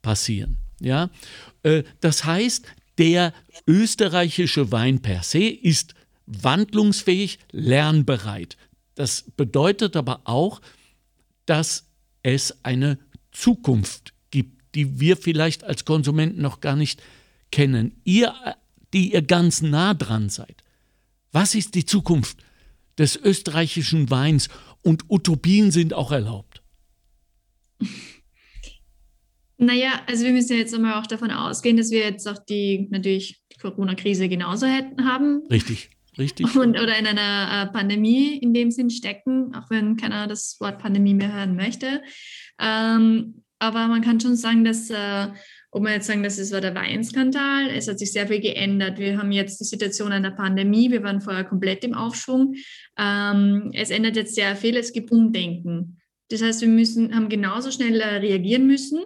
passieren. 0.00 0.56
Ja? 0.80 1.10
Äh, 1.64 1.82
das 2.00 2.24
heißt, 2.24 2.66
der 2.96 3.34
österreichische 3.66 4.70
Wein 4.70 5.02
per 5.02 5.24
se 5.24 5.42
ist 5.42 5.94
wandlungsfähig, 6.26 7.40
lernbereit. 7.50 8.56
Das 8.94 9.24
bedeutet 9.36 9.96
aber 9.96 10.20
auch, 10.24 10.60
dass 11.46 11.86
es 12.22 12.64
eine 12.64 12.98
Zukunft 13.32 14.14
gibt, 14.30 14.62
die 14.76 15.00
wir 15.00 15.16
vielleicht 15.16 15.64
als 15.64 15.84
Konsumenten 15.84 16.40
noch 16.40 16.60
gar 16.60 16.76
nicht 16.76 17.02
kennen. 17.50 18.00
Ihr, 18.04 18.32
die 18.92 19.12
ihr 19.12 19.22
ganz 19.22 19.62
nah 19.62 19.94
dran 19.94 20.28
seid. 20.30 20.62
Was 21.32 21.56
ist 21.56 21.74
die 21.74 21.84
Zukunft 21.84 22.38
des 22.98 23.16
österreichischen 23.16 24.10
Weins 24.10 24.48
und 24.82 25.04
Utopien 25.08 25.70
sind 25.70 25.94
auch 25.94 26.12
erlaubt. 26.12 26.62
Naja, 29.56 30.02
also 30.08 30.24
wir 30.24 30.32
müssen 30.32 30.54
ja 30.54 30.58
jetzt 30.58 30.74
einmal 30.74 31.00
auch 31.00 31.06
davon 31.06 31.30
ausgehen, 31.30 31.76
dass 31.76 31.90
wir 31.90 32.00
jetzt 32.00 32.26
auch 32.28 32.38
die 32.38 32.88
natürlich 32.90 33.40
die 33.52 33.58
Corona-Krise 33.58 34.28
genauso 34.28 34.66
hätten 34.66 35.04
haben. 35.04 35.42
Richtig, 35.50 35.90
richtig. 36.18 36.54
Und, 36.56 36.78
oder 36.78 36.98
in 36.98 37.06
einer 37.06 37.62
äh, 37.62 37.72
Pandemie 37.72 38.36
in 38.36 38.52
dem 38.52 38.70
Sinn 38.70 38.90
stecken, 38.90 39.54
auch 39.54 39.70
wenn 39.70 39.96
keiner 39.96 40.26
das 40.26 40.56
Wort 40.60 40.80
Pandemie 40.80 41.14
mehr 41.14 41.32
hören 41.32 41.54
möchte. 41.54 42.02
Ähm, 42.60 43.44
aber 43.60 43.86
man 43.86 44.02
kann 44.02 44.20
schon 44.20 44.36
sagen, 44.36 44.64
dass 44.64 44.90
äh, 44.90 45.28
ob 45.74 45.82
man 45.82 45.92
jetzt 45.92 46.06
sagen, 46.06 46.22
das 46.22 46.52
war 46.52 46.60
der 46.60 46.76
Weinskandal, 46.76 47.68
es 47.68 47.88
hat 47.88 47.98
sich 47.98 48.12
sehr 48.12 48.28
viel 48.28 48.40
geändert. 48.40 48.96
Wir 49.00 49.18
haben 49.18 49.32
jetzt 49.32 49.58
die 49.58 49.64
Situation 49.64 50.12
einer 50.12 50.30
Pandemie, 50.30 50.92
wir 50.92 51.02
waren 51.02 51.20
vorher 51.20 51.42
komplett 51.42 51.82
im 51.82 51.94
Aufschwung. 51.94 52.54
Ähm, 52.96 53.72
es 53.74 53.90
ändert 53.90 54.14
jetzt 54.14 54.36
sehr 54.36 54.54
viel, 54.54 54.76
es 54.76 54.92
gibt 54.92 55.10
Umdenken. 55.10 55.98
Das 56.28 56.42
heißt, 56.42 56.60
wir 56.60 56.68
müssen, 56.68 57.12
haben 57.12 57.28
genauso 57.28 57.72
schnell 57.72 58.00
äh, 58.00 58.18
reagieren 58.18 58.68
müssen, 58.68 59.00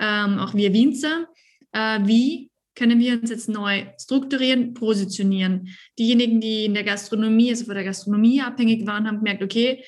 ähm, 0.00 0.38
auch 0.38 0.54
wir 0.54 0.72
Winzer. 0.72 1.26
Äh, 1.72 1.98
wie 2.04 2.48
können 2.76 3.00
wir 3.00 3.14
uns 3.14 3.30
jetzt 3.30 3.48
neu 3.48 3.84
strukturieren, 4.00 4.72
positionieren? 4.72 5.68
Diejenigen, 5.98 6.40
die 6.40 6.66
in 6.66 6.74
der 6.74 6.84
Gastronomie, 6.84 7.50
also 7.50 7.64
von 7.64 7.74
der 7.74 7.84
Gastronomie 7.84 8.40
abhängig 8.40 8.86
waren, 8.86 9.08
haben 9.08 9.18
gemerkt, 9.18 9.42
okay, 9.42 9.82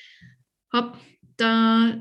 hopp, 0.73 0.97
da 1.37 1.97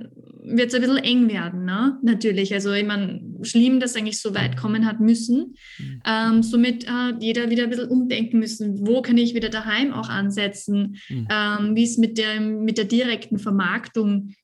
wird 0.48 0.68
es 0.68 0.74
ein 0.74 0.80
bisschen 0.80 0.98
eng 0.98 1.28
werden, 1.28 1.64
ne? 1.64 1.98
natürlich. 2.02 2.54
Also 2.54 2.72
ich 2.72 2.86
meine, 2.86 3.20
schlimm, 3.42 3.80
dass 3.80 3.96
eigentlich 3.96 4.20
so 4.20 4.34
weit 4.34 4.56
kommen 4.56 4.86
hat 4.86 5.00
müssen. 5.00 5.56
Mhm. 5.78 6.02
Ähm, 6.06 6.42
somit 6.42 6.88
hat 6.88 7.22
jeder 7.22 7.50
wieder 7.50 7.64
ein 7.64 7.70
bisschen 7.70 7.88
umdenken 7.88 8.38
müssen, 8.38 8.86
wo 8.86 9.02
kann 9.02 9.18
ich 9.18 9.34
wieder 9.34 9.48
daheim 9.48 9.92
auch 9.92 10.08
ansetzen, 10.08 10.98
mhm. 11.08 11.28
ähm, 11.30 11.76
wie 11.76 11.84
es 11.84 11.98
mit 11.98 12.16
der, 12.16 12.40
mit 12.40 12.78
der 12.78 12.84
direkten 12.84 13.38
Vermarktung. 13.38 14.34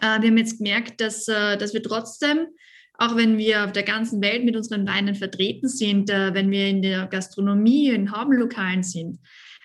Äh, 0.00 0.20
wir 0.20 0.28
haben 0.28 0.38
jetzt 0.38 0.58
gemerkt, 0.58 1.00
dass, 1.00 1.28
äh, 1.28 1.56
dass 1.56 1.72
wir 1.72 1.82
trotzdem, 1.82 2.46
auch 2.94 3.14
wenn 3.14 3.38
wir 3.38 3.64
auf 3.64 3.72
der 3.72 3.84
ganzen 3.84 4.20
Welt 4.20 4.44
mit 4.44 4.56
unseren 4.56 4.88
Weinen 4.88 5.14
vertreten 5.14 5.68
sind, 5.68 6.10
äh, 6.10 6.34
wenn 6.34 6.50
wir 6.50 6.66
in 6.66 6.82
der 6.82 7.06
Gastronomie, 7.06 7.90
in 7.90 8.10
Haubenlokalen 8.10 8.82
sind, 8.82 9.20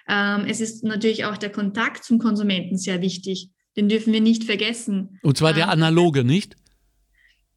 ähm, 0.08 0.46
es 0.48 0.62
ist 0.62 0.84
natürlich 0.84 1.26
auch 1.26 1.38
der 1.38 1.52
Kontakt 1.52 2.04
zum 2.04 2.20
Konsumenten 2.20 2.78
sehr 2.78 3.02
wichtig. 3.02 3.50
Den 3.76 3.90
dürfen 3.90 4.14
wir 4.14 4.22
nicht 4.22 4.44
vergessen. 4.44 5.20
Und 5.24 5.38
zwar 5.38 5.54
der 5.54 5.70
analoge, 5.70 6.24
nicht? 6.24 6.56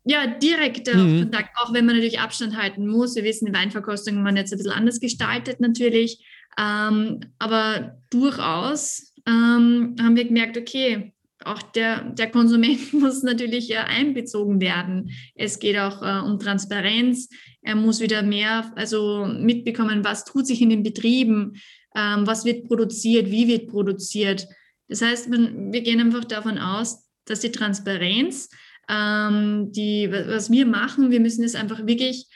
ja, 0.06 0.26
direkter 0.28 0.96
mhm. 0.96 1.22
Kontakt, 1.22 1.50
auch 1.56 1.74
wenn 1.74 1.84
man 1.84 1.96
natürlich 1.96 2.20
Abstand 2.20 2.56
halten 2.56 2.86
muss. 2.86 3.16
Wir 3.16 3.24
wissen, 3.24 3.46
die 3.46 3.52
Weinverkostung 3.52 4.22
man 4.22 4.36
jetzt 4.36 4.52
ein 4.52 4.58
bisschen 4.58 4.72
anders 4.72 5.00
gestaltet 5.00 5.58
natürlich. 5.60 6.24
Ähm, 6.56 7.20
aber 7.40 7.98
durchaus 8.10 9.12
ähm, 9.26 9.96
haben 10.00 10.14
wir 10.14 10.24
gemerkt, 10.24 10.56
okay, 10.56 11.12
auch 11.44 11.60
der, 11.60 12.04
der 12.12 12.30
Konsument 12.30 12.92
muss 12.92 13.24
natürlich 13.24 13.72
äh, 13.72 13.78
einbezogen 13.78 14.60
werden. 14.60 15.10
Es 15.34 15.58
geht 15.58 15.76
auch 15.76 16.00
äh, 16.02 16.24
um 16.24 16.38
Transparenz. 16.38 17.28
Er 17.62 17.74
muss 17.74 18.00
wieder 18.00 18.22
mehr 18.22 18.72
also 18.76 19.26
mitbekommen, 19.26 20.04
was 20.04 20.24
tut 20.24 20.46
sich 20.46 20.62
in 20.62 20.70
den 20.70 20.84
Betrieben, 20.84 21.54
ähm, 21.96 22.28
was 22.28 22.44
wird 22.44 22.68
produziert, 22.68 23.32
wie 23.32 23.48
wird 23.48 23.66
produziert. 23.66 24.46
Das 24.88 25.02
heißt, 25.02 25.30
wir 25.30 25.80
gehen 25.82 26.00
einfach 26.00 26.24
davon 26.24 26.58
aus, 26.58 27.04
dass 27.24 27.40
die 27.40 27.50
Transparenz, 27.50 28.48
ähm, 28.88 29.72
die, 29.72 30.08
was 30.10 30.50
wir 30.50 30.66
machen, 30.66 31.10
wir 31.10 31.20
müssen 31.20 31.44
es 31.44 31.54
einfach 31.54 31.86
wirklich 31.86 32.26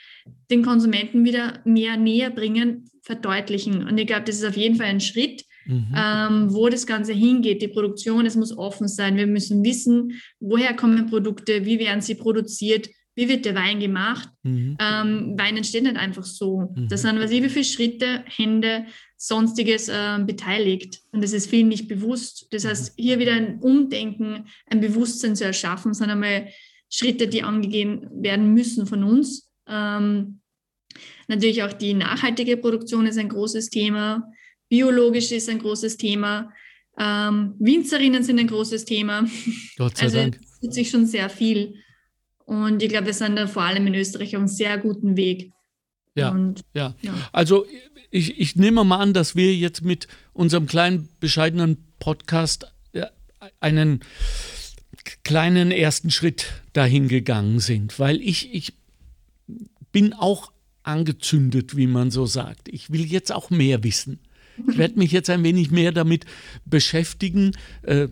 den 0.49 0.63
Konsumenten 0.63 1.23
wieder 1.23 1.61
mehr 1.65 1.97
näher 1.97 2.29
bringen, 2.29 2.89
verdeutlichen. 3.01 3.87
Und 3.87 3.97
ich 3.97 4.07
glaube, 4.07 4.23
das 4.25 4.35
ist 4.35 4.45
auf 4.45 4.57
jeden 4.57 4.75
Fall 4.75 4.87
ein 4.87 4.99
Schritt, 4.99 5.43
mhm. 5.65 5.93
ähm, 5.95 6.53
wo 6.53 6.69
das 6.69 6.85
Ganze 6.85 7.13
hingeht. 7.13 7.61
Die 7.61 7.67
Produktion, 7.67 8.25
es 8.25 8.35
muss 8.35 8.55
offen 8.55 8.87
sein. 8.87 9.17
Wir 9.17 9.27
müssen 9.27 9.63
wissen, 9.63 10.21
woher 10.39 10.75
kommen 10.75 11.09
Produkte, 11.09 11.65
wie 11.65 11.79
werden 11.79 12.01
sie 12.01 12.15
produziert, 12.15 12.89
wie 13.15 13.27
wird 13.27 13.45
der 13.45 13.55
Wein 13.55 13.79
gemacht. 13.79 14.29
Mhm. 14.43 14.77
Ähm, 14.79 15.35
Wein 15.37 15.57
entsteht 15.57 15.83
nicht 15.83 15.97
einfach 15.97 16.23
so. 16.23 16.71
Mhm. 16.75 16.87
Das 16.89 17.01
sind, 17.01 17.19
was 17.19 17.31
ich, 17.31 17.43
wie 17.43 17.49
viele 17.49 17.65
Schritte, 17.65 18.23
Hände, 18.25 18.85
sonstiges 19.23 19.87
äh, 19.87 20.17
beteiligt. 20.25 21.01
Und 21.11 21.23
das 21.23 21.31
ist 21.31 21.47
vielen 21.47 21.67
nicht 21.67 21.87
bewusst. 21.87 22.47
Das 22.49 22.65
heißt, 22.65 22.93
hier 22.97 23.19
wieder 23.19 23.33
ein 23.33 23.59
Umdenken, 23.59 24.47
ein 24.65 24.81
Bewusstsein 24.81 25.35
zu 25.35 25.45
erschaffen, 25.45 25.93
sind 25.93 26.09
einmal 26.09 26.47
Schritte, 26.89 27.27
die 27.27 27.43
angegeben 27.43 28.07
werden 28.11 28.51
müssen 28.55 28.87
von 28.87 29.03
uns. 29.03 29.47
Ähm, 29.67 30.39
natürlich 31.27 31.61
auch 31.61 31.71
die 31.71 31.93
nachhaltige 31.93 32.57
Produktion 32.57 33.05
ist 33.05 33.19
ein 33.19 33.29
großes 33.29 33.69
Thema. 33.69 34.27
Biologisch 34.69 35.31
ist 35.31 35.49
ein 35.49 35.59
großes 35.59 35.97
Thema. 35.97 36.51
Ähm, 36.97 37.53
Winzerinnen 37.59 38.23
sind 38.23 38.39
ein 38.39 38.47
großes 38.47 38.85
Thema. 38.85 39.27
Gott 39.77 39.97
sei 39.97 40.05
also 40.05 40.17
Dank. 40.17 40.39
Es 40.41 40.59
tut 40.59 40.73
sich 40.73 40.89
schon 40.89 41.05
sehr 41.05 41.29
viel. 41.29 41.75
Und 42.45 42.81
ich 42.81 42.89
glaube, 42.89 43.05
wir 43.05 43.13
sind 43.13 43.35
da 43.35 43.45
vor 43.45 43.61
allem 43.61 43.85
in 43.85 43.93
Österreich 43.93 44.35
auf 44.35 44.39
einem 44.39 44.47
sehr 44.47 44.79
guten 44.79 45.15
Weg. 45.15 45.51
Ja, 46.15 46.29
Und, 46.31 46.61
ja. 46.73 46.95
ja. 47.01 47.13
Also 47.31 47.65
ich, 48.09 48.39
ich 48.39 48.55
nehme 48.55 48.83
mal 48.83 48.99
an, 48.99 49.13
dass 49.13 49.35
wir 49.35 49.55
jetzt 49.55 49.83
mit 49.83 50.07
unserem 50.33 50.67
kleinen, 50.67 51.07
bescheidenen 51.19 51.77
Podcast 51.99 52.67
einen 53.59 54.01
kleinen 55.23 55.71
ersten 55.71 56.11
Schritt 56.11 56.47
dahin 56.73 57.07
gegangen 57.07 57.59
sind, 57.59 57.97
weil 57.99 58.21
ich, 58.21 58.53
ich 58.53 58.73
bin 59.91 60.13
auch 60.13 60.51
angezündet, 60.83 61.75
wie 61.75 61.87
man 61.87 62.11
so 62.11 62.25
sagt. 62.25 62.67
Ich 62.69 62.91
will 62.91 63.05
jetzt 63.05 63.31
auch 63.31 63.49
mehr 63.49 63.83
wissen. 63.83 64.19
Ich 64.67 64.77
werde 64.77 64.99
mich 64.99 65.11
jetzt 65.11 65.29
ein 65.29 65.43
wenig 65.43 65.71
mehr 65.71 65.91
damit 65.91 66.25
beschäftigen. 66.65 67.51
Äh, 67.83 68.09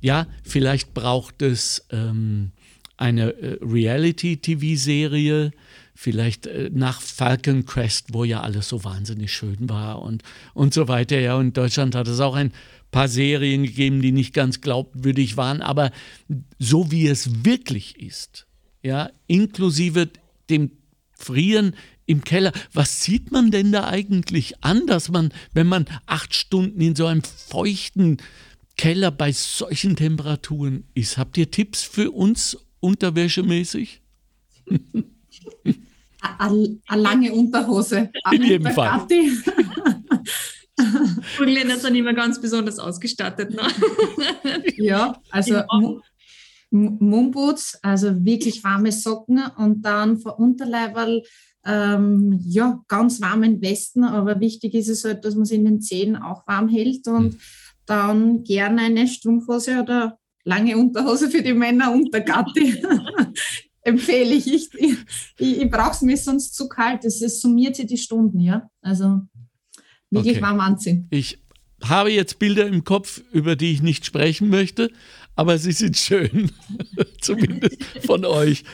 ja, 0.00 0.26
vielleicht 0.42 0.94
braucht 0.94 1.42
es 1.42 1.86
ähm, 1.90 2.52
eine 2.96 3.32
äh, 3.34 3.58
Reality-TV-Serie, 3.62 5.52
vielleicht 5.96 6.46
äh, 6.46 6.70
nach 6.72 7.00
Falcon 7.00 7.64
Crest, 7.64 8.12
wo 8.12 8.22
ja 8.22 8.42
alles 8.42 8.68
so 8.68 8.84
wahnsinnig 8.84 9.32
schön 9.32 9.68
war 9.68 10.02
und, 10.02 10.22
und 10.54 10.74
so 10.74 10.86
weiter. 10.86 11.18
Ja, 11.18 11.36
und 11.36 11.56
Deutschland 11.56 11.94
hat 11.94 12.06
es 12.06 12.20
auch 12.20 12.34
ein 12.34 12.52
paar 12.92 13.08
Serien 13.08 13.64
gegeben, 13.64 14.02
die 14.02 14.12
nicht 14.12 14.32
ganz 14.32 14.60
glaubwürdig 14.60 15.36
waren, 15.36 15.62
aber 15.62 15.90
so 16.58 16.90
wie 16.92 17.08
es 17.08 17.44
wirklich 17.44 18.00
ist, 18.00 18.46
ja, 18.82 19.10
inklusive 19.26 20.08
dem 20.48 20.70
Frieren 21.12 21.74
im 22.04 22.22
Keller. 22.22 22.52
Was 22.72 23.02
sieht 23.02 23.32
man 23.32 23.50
denn 23.50 23.72
da 23.72 23.88
eigentlich 23.88 24.62
an, 24.62 24.86
dass 24.86 25.08
man, 25.08 25.32
wenn 25.54 25.66
man 25.66 25.86
acht 26.04 26.34
Stunden 26.34 26.80
in 26.80 26.94
so 26.94 27.06
einem 27.06 27.22
feuchten 27.22 28.18
Keller 28.76 29.10
bei 29.10 29.32
solchen 29.32 29.96
Temperaturen 29.96 30.84
ist? 30.94 31.16
Habt 31.16 31.38
ihr 31.38 31.50
Tipps 31.50 31.82
für 31.82 32.10
uns 32.10 32.58
unterwäschemäßig? 32.80 34.02
Eine 36.38 36.78
lange 36.94 37.32
Unterhose. 37.32 38.10
In 38.32 38.42
jedem 38.42 38.72
Fall. 38.72 39.06
Burgenländer 41.36 41.76
sind 41.78 41.94
immer 41.94 42.14
ganz 42.14 42.40
besonders 42.40 42.78
ausgestattet. 42.78 43.54
Ne? 43.54 43.62
ja, 44.76 45.20
also 45.30 45.62
Moonboots, 46.70 47.78
also 47.82 48.24
wirklich 48.24 48.62
warme 48.64 48.92
Socken 48.92 49.40
und 49.56 49.82
dann 49.82 50.18
vor 50.18 50.38
Unterleiberl 50.38 51.22
ähm, 51.64 52.40
ja, 52.44 52.82
ganz 52.86 53.20
warmen 53.20 53.60
Westen, 53.60 54.04
aber 54.04 54.40
wichtig 54.40 54.74
ist 54.74 54.88
es 54.88 55.04
halt, 55.04 55.24
dass 55.24 55.34
man 55.34 55.42
es 55.42 55.50
in 55.50 55.64
den 55.64 55.80
Zehen 55.80 56.16
auch 56.16 56.46
warm 56.46 56.68
hält 56.68 57.08
und 57.08 57.34
mhm. 57.34 57.38
dann 57.86 58.44
gerne 58.44 58.82
eine 58.82 59.08
Strumpfhose 59.08 59.82
oder 59.82 60.18
lange 60.44 60.78
Unterhose 60.78 61.28
für 61.28 61.42
die 61.42 61.54
Männer 61.54 61.92
und 61.92 62.14
der 62.14 62.20
Gatti. 62.20 62.82
Empfehle 63.86 64.34
ich. 64.34 64.52
Ich, 64.52 64.70
ich, 64.74 64.96
ich 65.38 65.70
brauche 65.70 65.92
es 65.92 66.02
mir 66.02 66.16
sonst 66.16 66.54
zu 66.54 66.68
kalt. 66.68 67.04
Es 67.04 67.20
summiert 67.40 67.76
sich 67.76 67.86
die 67.86 67.98
Stunden, 67.98 68.40
ja. 68.40 68.68
Also 68.82 69.20
wirklich 70.10 70.36
okay. 70.36 70.42
warm 70.42 70.60
anziehen. 70.60 71.06
Ich 71.10 71.38
habe 71.82 72.10
jetzt 72.10 72.38
Bilder 72.38 72.66
im 72.66 72.84
Kopf, 72.84 73.22
über 73.32 73.54
die 73.54 73.72
ich 73.72 73.82
nicht 73.82 74.04
sprechen 74.04 74.48
möchte, 74.48 74.90
aber 75.34 75.58
sie 75.58 75.72
sind 75.72 75.96
schön, 75.96 76.50
zumindest 77.20 77.82
von 78.04 78.24
euch. 78.24 78.64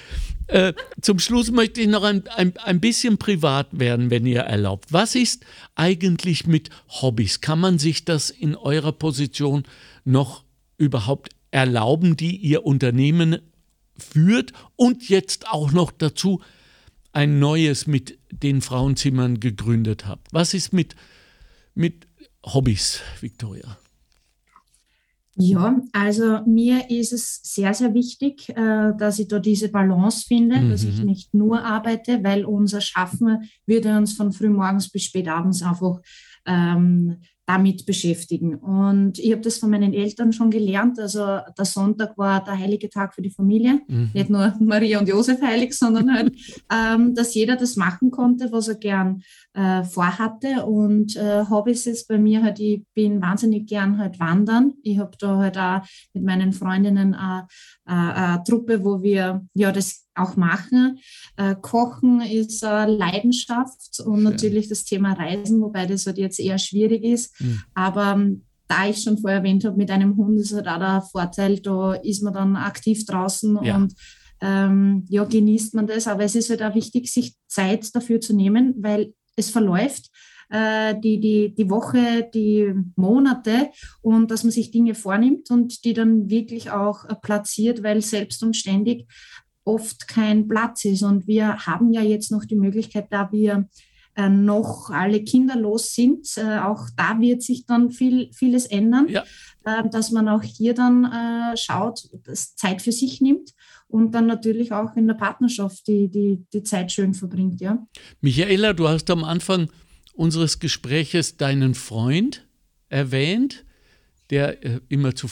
Äh, 0.46 0.72
zum 1.00 1.18
Schluss 1.18 1.50
möchte 1.50 1.80
ich 1.80 1.88
noch 1.88 2.04
ein, 2.04 2.26
ein, 2.28 2.54
ein 2.58 2.80
bisschen 2.80 3.18
privat 3.18 3.68
werden, 3.78 4.10
wenn 4.10 4.26
ihr 4.26 4.40
erlaubt. 4.40 4.92
Was 4.92 5.14
ist 5.14 5.44
eigentlich 5.74 6.46
mit 6.46 6.70
Hobbys? 6.88 7.40
Kann 7.40 7.60
man 7.60 7.78
sich 7.78 8.04
das 8.04 8.30
in 8.30 8.56
eurer 8.56 8.92
Position 8.92 9.64
noch 10.04 10.44
überhaupt 10.78 11.30
erlauben, 11.50 12.16
die 12.16 12.36
ihr 12.36 12.64
Unternehmen 12.64 13.38
führt 14.02 14.52
und 14.76 15.08
jetzt 15.08 15.48
auch 15.48 15.72
noch 15.72 15.90
dazu 15.90 16.40
ein 17.12 17.38
neues 17.38 17.86
mit 17.86 18.18
den 18.30 18.60
Frauenzimmern 18.60 19.40
gegründet 19.40 20.06
habt? 20.06 20.28
Was 20.32 20.54
ist 20.54 20.72
mit, 20.72 20.96
mit 21.74 22.06
Hobbys, 22.44 23.00
Victoria? 23.20 23.78
Ja, 25.36 25.80
also 25.92 26.40
mir 26.46 26.90
ist 26.90 27.12
es 27.12 27.40
sehr, 27.42 27.72
sehr 27.72 27.94
wichtig, 27.94 28.50
äh, 28.50 28.92
dass 28.98 29.18
ich 29.18 29.28
da 29.28 29.38
diese 29.38 29.70
Balance 29.70 30.26
finde, 30.26 30.60
mhm. 30.60 30.70
dass 30.70 30.84
ich 30.84 30.98
mhm. 30.98 31.06
nicht 31.06 31.32
nur 31.32 31.64
arbeite, 31.64 32.22
weil 32.22 32.44
unser 32.44 32.82
Schaffen 32.82 33.50
würde 33.64 33.96
uns 33.96 34.12
von 34.12 34.32
frühmorgens 34.32 34.90
bis 34.90 35.04
spät 35.04 35.28
abends 35.28 35.62
einfach 35.62 36.00
ähm, 36.44 37.16
damit 37.46 37.86
beschäftigen. 37.86 38.54
Und 38.54 39.18
ich 39.18 39.32
habe 39.32 39.42
das 39.42 39.58
von 39.58 39.70
meinen 39.70 39.92
Eltern 39.92 40.32
schon 40.32 40.50
gelernt. 40.50 40.98
Also 41.00 41.40
der 41.58 41.64
Sonntag 41.64 42.16
war 42.16 42.42
der 42.44 42.56
heilige 42.56 42.88
Tag 42.88 43.14
für 43.14 43.22
die 43.22 43.30
Familie. 43.30 43.80
Mhm. 43.88 44.10
Nicht 44.14 44.30
nur 44.30 44.54
Maria 44.60 45.00
und 45.00 45.08
Josef 45.08 45.40
heilig, 45.42 45.76
sondern 45.76 46.14
halt, 46.14 46.34
ähm, 46.72 47.14
dass 47.14 47.34
jeder 47.34 47.56
das 47.56 47.76
machen 47.76 48.10
konnte, 48.10 48.52
was 48.52 48.68
er 48.68 48.76
gern 48.76 49.22
äh, 49.54 49.84
vorhatte. 49.84 50.64
Und 50.66 51.16
äh, 51.16 51.44
Hobbys 51.48 51.86
ist 51.86 52.08
bei 52.08 52.18
mir 52.18 52.42
halt, 52.42 52.58
ich 52.60 52.82
bin 52.94 53.20
wahnsinnig 53.20 53.66
gern 53.66 53.98
halt 53.98 54.18
wandern. 54.18 54.74
Ich 54.82 54.98
habe 54.98 55.16
da 55.18 55.38
halt 55.38 55.58
auch 55.58 55.82
mit 56.14 56.24
meinen 56.24 56.52
Freundinnen 56.52 57.14
eine, 57.14 57.46
eine, 57.84 58.14
eine 58.14 58.44
Truppe, 58.44 58.84
wo 58.84 59.02
wir 59.02 59.46
ja 59.54 59.72
das 59.72 60.06
auch 60.14 60.36
machen. 60.36 60.98
Äh, 61.36 61.56
Kochen 61.60 62.20
ist 62.20 62.64
eine 62.64 62.92
Leidenschaft 62.92 64.00
und 64.04 64.22
natürlich 64.22 64.68
das 64.68 64.84
Thema 64.84 65.14
Reisen, 65.14 65.60
wobei 65.60 65.86
das 65.86 66.06
halt 66.06 66.18
jetzt 66.18 66.38
eher 66.38 66.58
schwierig 66.58 67.04
ist. 67.04 67.40
Mhm. 67.40 67.62
Aber 67.74 68.12
ähm, 68.12 68.44
da 68.68 68.86
ich 68.88 69.02
schon 69.02 69.18
vorher 69.18 69.38
erwähnt 69.40 69.64
habe, 69.64 69.76
mit 69.76 69.90
einem 69.90 70.16
Hund 70.16 70.38
ist 70.38 70.54
halt 70.54 70.68
auch 70.68 70.78
der 70.78 71.02
Vorteil, 71.02 71.60
da 71.60 71.94
ist 71.94 72.22
man 72.22 72.32
dann 72.32 72.56
aktiv 72.56 73.04
draußen 73.04 73.58
ja. 73.62 73.76
und 73.76 73.94
ähm, 74.40 75.04
ja, 75.08 75.24
genießt 75.24 75.74
man 75.74 75.86
das. 75.86 76.08
Aber 76.08 76.24
es 76.24 76.34
ist 76.34 76.50
halt 76.50 76.62
auch 76.62 76.74
wichtig, 76.74 77.12
sich 77.12 77.34
Zeit 77.46 77.94
dafür 77.94 78.20
zu 78.20 78.34
nehmen, 78.34 78.74
weil 78.78 79.14
es 79.36 79.50
verläuft 79.50 80.10
äh, 80.52 80.94
die, 81.00 81.18
die, 81.18 81.54
die 81.54 81.70
Woche, 81.70 82.28
die 82.34 82.74
Monate 82.94 83.70
und 84.02 84.30
dass 84.30 84.44
man 84.44 84.50
sich 84.50 84.70
Dinge 84.70 84.94
vornimmt 84.94 85.50
und 85.50 85.84
die 85.84 85.94
dann 85.94 86.28
wirklich 86.28 86.70
auch 86.70 87.06
äh, 87.06 87.14
platziert, 87.14 87.82
weil 87.82 88.02
selbst 88.02 88.42
und 88.42 88.54
ständig 88.54 89.06
oft 89.64 90.06
kein 90.08 90.48
Platz 90.48 90.84
ist. 90.84 91.02
Und 91.02 91.26
wir 91.26 91.64
haben 91.64 91.92
ja 91.94 92.02
jetzt 92.02 92.30
noch 92.30 92.44
die 92.44 92.56
Möglichkeit, 92.56 93.06
da 93.08 93.32
wir 93.32 93.66
äh, 94.14 94.28
noch 94.28 94.90
alle 94.90 95.24
kinderlos 95.24 95.94
sind, 95.94 96.28
auch 96.38 96.88
da 96.98 97.18
wird 97.18 97.42
sich 97.42 97.64
dann 97.64 97.90
viel, 97.90 98.30
vieles 98.34 98.66
ändern, 98.66 99.08
ja. 99.08 99.24
Äh, 99.64 99.88
dass 99.88 100.10
man 100.10 100.28
auch 100.28 100.42
hier 100.42 100.74
dann 100.74 101.04
äh, 101.04 101.56
schaut, 101.56 102.08
dass 102.24 102.56
Zeit 102.56 102.82
für 102.82 102.92
sich 102.92 103.20
nimmt 103.20 103.52
und 103.88 104.12
dann 104.12 104.26
natürlich 104.26 104.72
auch 104.72 104.96
in 104.96 105.06
der 105.06 105.14
Partnerschaft 105.14 105.86
die, 105.86 106.08
die, 106.08 106.44
die 106.52 106.62
Zeit 106.62 106.92
schön 106.92 107.14
verbringt. 107.14 107.60
Ja. 107.60 107.86
Michaela, 108.20 108.72
du 108.72 108.88
hast 108.88 109.10
am 109.10 109.24
Anfang 109.24 109.68
unseres 110.14 110.58
Gespräches 110.58 111.36
deinen 111.36 111.74
Freund 111.74 112.46
erwähnt, 112.88 113.64
der 114.30 114.64
äh, 114.64 114.80
immer 114.88 115.14
zu 115.14 115.28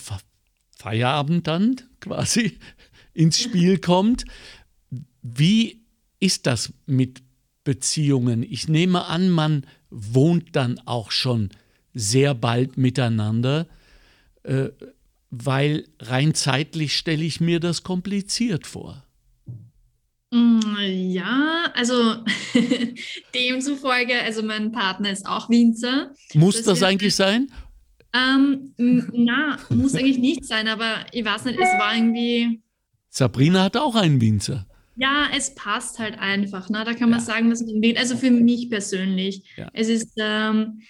Feierabend 0.78 1.46
dann 1.46 1.76
quasi 2.00 2.58
ins 3.14 3.40
Spiel 3.40 3.78
kommt. 3.78 4.24
wie 5.22 5.80
ist 6.20 6.46
das 6.46 6.72
mit 6.86 7.22
Beziehungen? 7.64 8.42
Ich 8.42 8.68
nehme 8.68 9.06
an, 9.06 9.30
man 9.30 9.66
wohnt 9.90 10.54
dann 10.54 10.78
auch 10.86 11.10
schon 11.10 11.50
sehr 11.94 12.34
bald 12.34 12.76
miteinander, 12.76 13.66
äh, 14.42 14.70
weil 15.30 15.86
rein 16.00 16.34
zeitlich 16.34 16.96
stelle 16.96 17.24
ich 17.24 17.40
mir 17.40 17.60
das 17.60 17.82
kompliziert 17.82 18.66
vor. 18.66 19.04
Mm, 20.32 20.60
ja, 20.80 21.72
also 21.74 21.94
demzufolge, 23.34 24.20
also 24.22 24.42
mein 24.42 24.72
Partner 24.72 25.10
ist 25.10 25.26
auch 25.26 25.48
Winzer. 25.50 26.14
Muss 26.34 26.56
das, 26.56 26.64
das 26.64 26.82
eigentlich 26.82 27.14
sein? 27.14 27.50
Ähm, 28.12 28.74
na, 28.76 29.58
muss 29.70 29.94
eigentlich 29.94 30.18
nicht 30.18 30.44
sein, 30.44 30.68
aber 30.68 31.06
ich 31.12 31.24
weiß 31.24 31.44
nicht, 31.44 31.58
es 31.60 31.68
war 31.78 31.94
irgendwie. 31.94 32.60
Sabrina 33.08 33.64
hat 33.64 33.76
auch 33.76 33.94
einen 33.94 34.20
Winzer. 34.20 34.66
Ja, 34.96 35.28
es 35.34 35.54
passt 35.54 35.98
halt 35.98 36.18
einfach. 36.18 36.68
Ne? 36.68 36.84
Da 36.84 36.94
kann 36.94 37.10
man 37.10 37.20
ja. 37.20 37.24
sagen, 37.24 37.50
was 37.50 37.62
man 37.62 37.80
will. 37.80 37.96
Also 37.96 38.16
für 38.16 38.30
mich 38.30 38.68
persönlich. 38.68 39.42
Ja. 39.56 39.68
Es 39.72 39.88
ist, 39.88 40.12
ähm, 40.18 40.82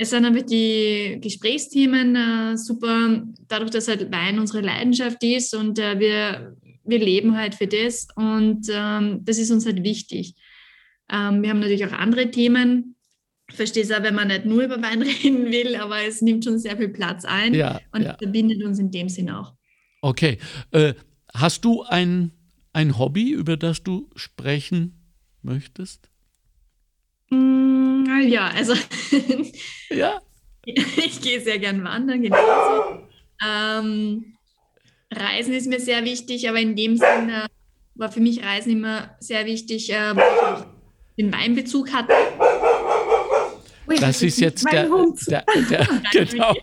es 0.00 0.08
sind 0.10 0.24
einfach 0.24 0.46
die 0.46 1.18
Gesprächsthemen 1.20 2.16
äh, 2.16 2.56
super, 2.56 3.22
dadurch, 3.48 3.70
dass 3.70 3.86
halt 3.86 4.10
Wein 4.10 4.38
unsere 4.38 4.62
Leidenschaft 4.62 5.22
ist 5.22 5.54
und 5.54 5.78
äh, 5.78 5.98
wir, 5.98 6.56
wir 6.84 6.98
leben 6.98 7.36
halt 7.36 7.54
für 7.54 7.66
das 7.66 8.08
und 8.16 8.66
ähm, 8.72 9.20
das 9.22 9.36
ist 9.36 9.50
uns 9.50 9.66
halt 9.66 9.84
wichtig. 9.84 10.36
Ähm, 11.12 11.42
wir 11.42 11.50
haben 11.50 11.60
natürlich 11.60 11.84
auch 11.84 11.92
andere 11.92 12.30
Themen, 12.30 12.96
verstehe 13.50 13.82
es 13.82 13.92
auch, 13.92 14.02
wenn 14.02 14.14
man 14.14 14.28
nicht 14.28 14.46
nur 14.46 14.64
über 14.64 14.80
Wein 14.80 15.02
reden 15.22 15.52
will, 15.52 15.76
aber 15.76 16.02
es 16.02 16.22
nimmt 16.22 16.44
schon 16.44 16.58
sehr 16.58 16.78
viel 16.78 16.88
Platz 16.88 17.26
ein 17.26 17.52
ja, 17.52 17.78
und 17.92 18.04
ja. 18.04 18.16
verbindet 18.16 18.64
uns 18.64 18.78
in 18.78 18.90
dem 18.90 19.10
Sinn 19.10 19.28
auch. 19.28 19.52
Okay. 20.00 20.38
Äh, 20.70 20.94
hast 21.34 21.62
du 21.66 21.82
ein, 21.82 22.32
ein 22.72 22.96
Hobby, 22.98 23.32
über 23.32 23.58
das 23.58 23.82
du 23.82 24.08
sprechen 24.16 25.12
möchtest? 25.42 26.09
Mm, 27.30 28.04
ja, 28.28 28.48
also 28.48 28.74
ja. 29.90 30.20
ich 30.64 31.20
gehe 31.20 31.40
sehr 31.40 31.58
gern 31.58 31.82
wandern, 31.84 32.22
genauso. 32.22 33.02
Ähm, 33.44 34.36
Reisen 35.12 35.54
ist 35.54 35.66
mir 35.66 35.80
sehr 35.80 36.04
wichtig, 36.04 36.48
aber 36.48 36.58
in 36.58 36.76
dem 36.76 36.96
Sinne 36.96 37.46
war 37.94 38.10
für 38.10 38.20
mich 38.20 38.44
Reisen 38.44 38.72
immer 38.72 39.14
sehr 39.20 39.46
wichtig, 39.46 39.92
äh, 39.92 40.16
weil 40.16 40.24
ich 40.34 40.42
auch 40.42 40.66
den 41.18 41.32
Weinbezug 41.32 41.92
hatte. 41.92 42.14
Das 44.00 44.22
ist 44.22 44.40
jetzt 44.40 44.64
der, 44.70 44.88
der, 45.28 45.44
der, 45.70 45.86
genau. 46.12 46.54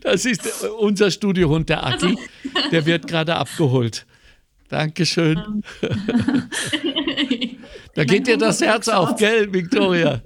Das 0.00 0.24
ist 0.24 0.64
unser 0.64 1.10
Studiohund, 1.10 1.68
der 1.68 1.84
Aki. 1.84 2.06
Also. 2.06 2.68
Der 2.70 2.86
wird 2.86 3.06
gerade 3.06 3.36
abgeholt. 3.36 4.06
Dankeschön. 4.72 5.62
da 7.94 8.04
geht 8.04 8.26
dir 8.26 8.38
das 8.38 8.62
Herz 8.62 8.88
auf, 8.88 9.16
gell, 9.16 9.52
Victoria? 9.52 10.22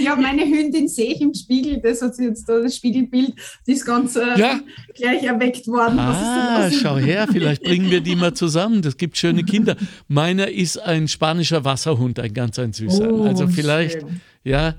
Ja, 0.00 0.14
meine 0.14 0.42
Hündin 0.42 0.86
sehe 0.86 1.14
ich 1.14 1.20
im 1.20 1.34
Spiegel, 1.34 1.80
das 1.82 2.00
hat 2.00 2.14
sie 2.14 2.26
jetzt 2.26 2.48
da, 2.48 2.60
das 2.60 2.76
Spiegelbild, 2.76 3.32
die 3.66 3.72
ist 3.72 3.84
ganz 3.84 4.14
äh, 4.14 4.38
ja? 4.38 4.60
gleich 4.94 5.24
erweckt 5.24 5.66
worden. 5.66 5.98
Ah, 5.98 6.70
schau 6.70 6.98
her, 6.98 7.26
vielleicht 7.32 7.64
bringen 7.64 7.90
wir 7.90 8.00
die 8.00 8.14
mal 8.14 8.32
zusammen. 8.32 8.82
Das 8.82 8.96
gibt 8.96 9.16
schöne 9.16 9.42
Kinder. 9.44 9.74
Meiner 10.06 10.48
ist 10.48 10.78
ein 10.78 11.08
spanischer 11.08 11.64
Wasserhund, 11.64 12.20
ein 12.20 12.32
ganz 12.32 12.60
ein 12.60 12.72
süßer. 12.72 13.12
Oh, 13.12 13.24
also 13.24 13.48
vielleicht, 13.48 14.02
schön. 14.02 14.20
ja, 14.44 14.76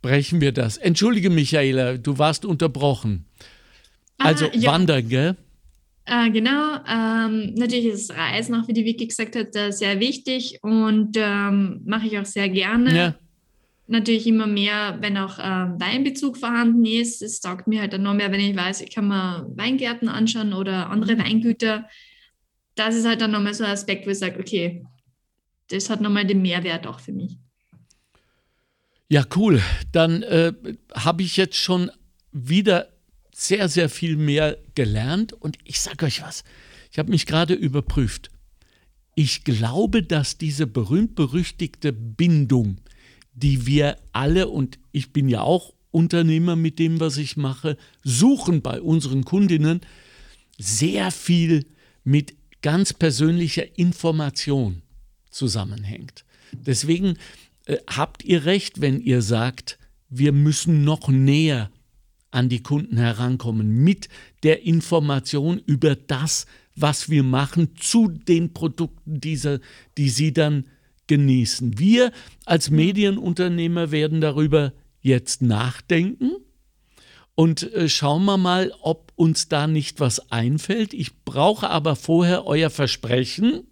brechen 0.00 0.40
wir 0.40 0.52
das. 0.52 0.78
Entschuldige, 0.78 1.28
Michaela, 1.28 1.98
du 1.98 2.16
warst 2.16 2.46
unterbrochen. 2.46 3.26
Ah, 4.16 4.28
also 4.28 4.46
ah, 4.46 4.50
ja. 4.54 4.72
wandern, 4.72 5.06
gell? 5.10 5.36
Äh, 6.08 6.30
genau, 6.30 6.76
ähm, 6.88 7.54
natürlich 7.54 7.86
ist 7.86 8.16
Reisen, 8.16 8.54
auch 8.54 8.68
wie 8.68 8.72
die 8.72 8.84
Vicky 8.84 9.08
gesagt 9.08 9.34
hat, 9.34 9.56
äh, 9.56 9.72
sehr 9.72 9.98
wichtig 9.98 10.60
und 10.62 11.16
ähm, 11.16 11.80
mache 11.84 12.06
ich 12.06 12.16
auch 12.16 12.24
sehr 12.24 12.48
gerne. 12.48 12.96
Ja. 12.96 13.14
Natürlich 13.88 14.26
immer 14.28 14.46
mehr, 14.46 14.98
wenn 15.00 15.18
auch 15.18 15.38
äh, 15.40 15.42
Weinbezug 15.42 16.36
vorhanden 16.36 16.84
ist. 16.84 17.22
Es 17.22 17.40
taugt 17.40 17.66
mir 17.66 17.80
halt 17.80 17.92
dann 17.92 18.04
noch 18.04 18.14
mehr, 18.14 18.30
wenn 18.30 18.40
ich 18.40 18.56
weiß, 18.56 18.82
ich 18.82 18.94
kann 18.94 19.08
mir 19.08 19.50
Weingärten 19.56 20.08
anschauen 20.08 20.52
oder 20.52 20.90
andere 20.90 21.18
Weingüter. 21.18 21.88
Das 22.76 22.94
ist 22.94 23.06
halt 23.06 23.20
dann 23.20 23.32
nochmal 23.32 23.54
so 23.54 23.64
ein 23.64 23.70
Aspekt, 23.70 24.06
wo 24.06 24.10
ich 24.10 24.18
sage, 24.18 24.38
okay, 24.38 24.84
das 25.70 25.90
hat 25.90 26.00
nochmal 26.00 26.24
den 26.24 26.40
Mehrwert 26.40 26.86
auch 26.86 27.00
für 27.00 27.12
mich. 27.12 27.36
Ja, 29.08 29.24
cool. 29.34 29.60
Dann 29.90 30.22
äh, 30.22 30.52
habe 30.94 31.22
ich 31.22 31.36
jetzt 31.36 31.56
schon 31.56 31.90
wieder 32.30 32.95
sehr, 33.38 33.68
sehr 33.68 33.90
viel 33.90 34.16
mehr 34.16 34.56
gelernt 34.74 35.34
und 35.34 35.58
ich 35.64 35.80
sage 35.80 36.06
euch 36.06 36.22
was. 36.22 36.42
Ich 36.90 36.98
habe 36.98 37.10
mich 37.10 37.26
gerade 37.26 37.52
überprüft. 37.52 38.30
Ich 39.14 39.44
glaube, 39.44 40.02
dass 40.02 40.38
diese 40.38 40.66
berühmt-berüchtigte 40.66 41.92
Bindung, 41.92 42.78
die 43.34 43.66
wir 43.66 43.98
alle, 44.14 44.48
und 44.48 44.78
ich 44.90 45.12
bin 45.12 45.28
ja 45.28 45.42
auch 45.42 45.74
Unternehmer 45.90 46.56
mit 46.56 46.78
dem, 46.78 46.98
was 46.98 47.18
ich 47.18 47.36
mache, 47.36 47.76
suchen 48.02 48.62
bei 48.62 48.80
unseren 48.80 49.26
Kundinnen, 49.26 49.82
sehr 50.56 51.10
viel 51.10 51.66
mit 52.04 52.34
ganz 52.62 52.94
persönlicher 52.94 53.78
Information 53.78 54.80
zusammenhängt. 55.30 56.24
Deswegen 56.52 57.18
äh, 57.66 57.76
habt 57.86 58.24
ihr 58.24 58.46
recht, 58.46 58.80
wenn 58.80 58.98
ihr 58.98 59.20
sagt, 59.20 59.78
wir 60.08 60.32
müssen 60.32 60.84
noch 60.84 61.08
näher 61.08 61.70
an 62.30 62.48
die 62.48 62.62
Kunden 62.62 62.96
herankommen 62.98 63.68
mit 63.84 64.08
der 64.42 64.64
Information 64.64 65.60
über 65.64 65.94
das, 65.94 66.46
was 66.74 67.08
wir 67.08 67.22
machen, 67.22 67.76
zu 67.76 68.08
den 68.08 68.52
Produkten, 68.52 69.20
dieser, 69.20 69.60
die 69.96 70.10
sie 70.10 70.32
dann 70.32 70.66
genießen. 71.06 71.78
Wir 71.78 72.12
als 72.44 72.70
Medienunternehmer 72.70 73.90
werden 73.90 74.20
darüber 74.20 74.72
jetzt 75.00 75.40
nachdenken 75.40 76.32
und 77.34 77.72
äh, 77.74 77.88
schauen 77.88 78.24
wir 78.24 78.38
mal, 78.38 78.72
ob 78.80 79.12
uns 79.14 79.48
da 79.48 79.66
nicht 79.66 80.00
was 80.00 80.32
einfällt. 80.32 80.92
Ich 80.92 81.24
brauche 81.24 81.70
aber 81.70 81.96
vorher 81.96 82.46
euer 82.46 82.70
Versprechen, 82.70 83.64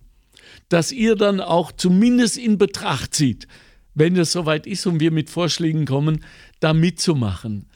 dass 0.69 0.93
ihr 0.93 1.17
dann 1.17 1.41
auch 1.41 1.73
zumindest 1.73 2.39
in 2.39 2.59
Betracht 2.59 3.15
zieht, 3.15 3.49
wenn 3.95 4.17
es 4.17 4.33
soweit 4.33 4.67
ist 4.67 4.87
und 4.87 5.01
wir 5.01 5.11
mit 5.11 5.31
Vorschlägen 5.31 5.87
kommen, 5.87 6.25
da 6.61 6.73
mitzumachen. 6.73 7.67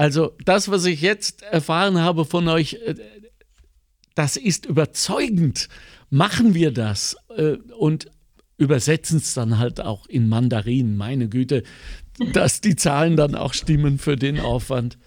Also 0.00 0.36
das, 0.44 0.70
was 0.70 0.84
ich 0.84 1.00
jetzt 1.02 1.42
erfahren 1.42 1.98
habe 1.98 2.24
von 2.24 2.48
euch, 2.48 2.74
äh, 2.74 2.94
das 4.14 4.36
ist 4.36 4.66
überzeugend. 4.66 5.68
Machen 6.08 6.54
wir 6.54 6.72
das 6.72 7.16
äh, 7.36 7.56
und 7.78 8.10
übersetzen 8.56 9.18
es 9.18 9.34
dann 9.34 9.58
halt 9.58 9.80
auch 9.80 10.06
in 10.06 10.28
Mandarin. 10.28 10.96
Meine 10.96 11.28
Güte, 11.28 11.62
dass 12.32 12.60
die 12.60 12.76
Zahlen 12.76 13.16
dann 13.16 13.34
auch 13.34 13.54
stimmen 13.54 13.98
für 13.98 14.16
den 14.16 14.40
Aufwand. 14.40 14.98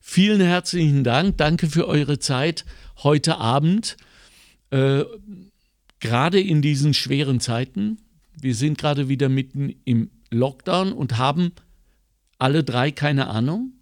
Vielen 0.00 0.40
herzlichen 0.40 1.04
Dank. 1.04 1.36
Danke 1.38 1.68
für 1.68 1.86
eure 1.86 2.18
Zeit 2.18 2.64
heute 3.02 3.38
Abend. 3.38 3.96
Äh, 4.70 5.04
gerade 6.00 6.40
in 6.40 6.62
diesen 6.62 6.94
schweren 6.94 7.40
Zeiten 7.40 7.98
wir 8.40 8.54
sind 8.54 8.78
gerade 8.78 9.08
wieder 9.08 9.28
mitten 9.28 9.74
im 9.84 10.10
Lockdown 10.30 10.92
und 10.92 11.18
haben 11.18 11.52
alle 12.38 12.62
drei 12.62 12.90
keine 12.90 13.28
Ahnung, 13.28 13.72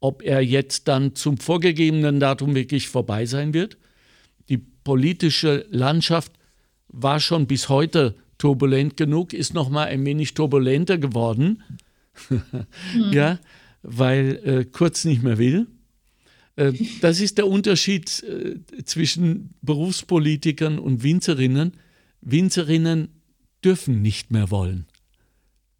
ob 0.00 0.22
er 0.22 0.40
jetzt 0.40 0.88
dann 0.88 1.14
zum 1.14 1.36
vorgegebenen 1.36 2.20
Datum 2.20 2.54
wirklich 2.54 2.88
vorbei 2.88 3.26
sein 3.26 3.54
wird. 3.54 3.76
Die 4.48 4.58
politische 4.58 5.66
Landschaft 5.70 6.32
war 6.88 7.20
schon 7.20 7.46
bis 7.46 7.68
heute 7.68 8.16
turbulent 8.38 8.96
genug, 8.96 9.32
ist 9.32 9.54
noch 9.54 9.68
mal 9.68 9.86
ein 9.86 10.04
wenig 10.04 10.34
turbulenter 10.34 10.98
geworden, 10.98 11.62
mhm. 12.28 12.42
ja, 13.12 13.38
weil 13.82 14.40
äh, 14.44 14.64
Kurz 14.64 15.04
nicht 15.04 15.22
mehr 15.22 15.38
will. 15.38 15.66
Äh, 16.56 16.72
das 17.02 17.20
ist 17.20 17.38
der 17.38 17.46
Unterschied 17.46 18.22
äh, 18.22 18.84
zwischen 18.84 19.54
Berufspolitikern 19.60 20.78
und 20.78 21.02
Winzerinnen. 21.02 21.74
Winzerinnen 22.22 23.08
dürfen 23.62 24.00
nicht 24.00 24.30
mehr 24.30 24.50
wollen, 24.50 24.86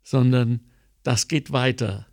sondern 0.03 0.61
das 1.03 1.29
geht 1.29 1.51
weiter. 1.51 2.07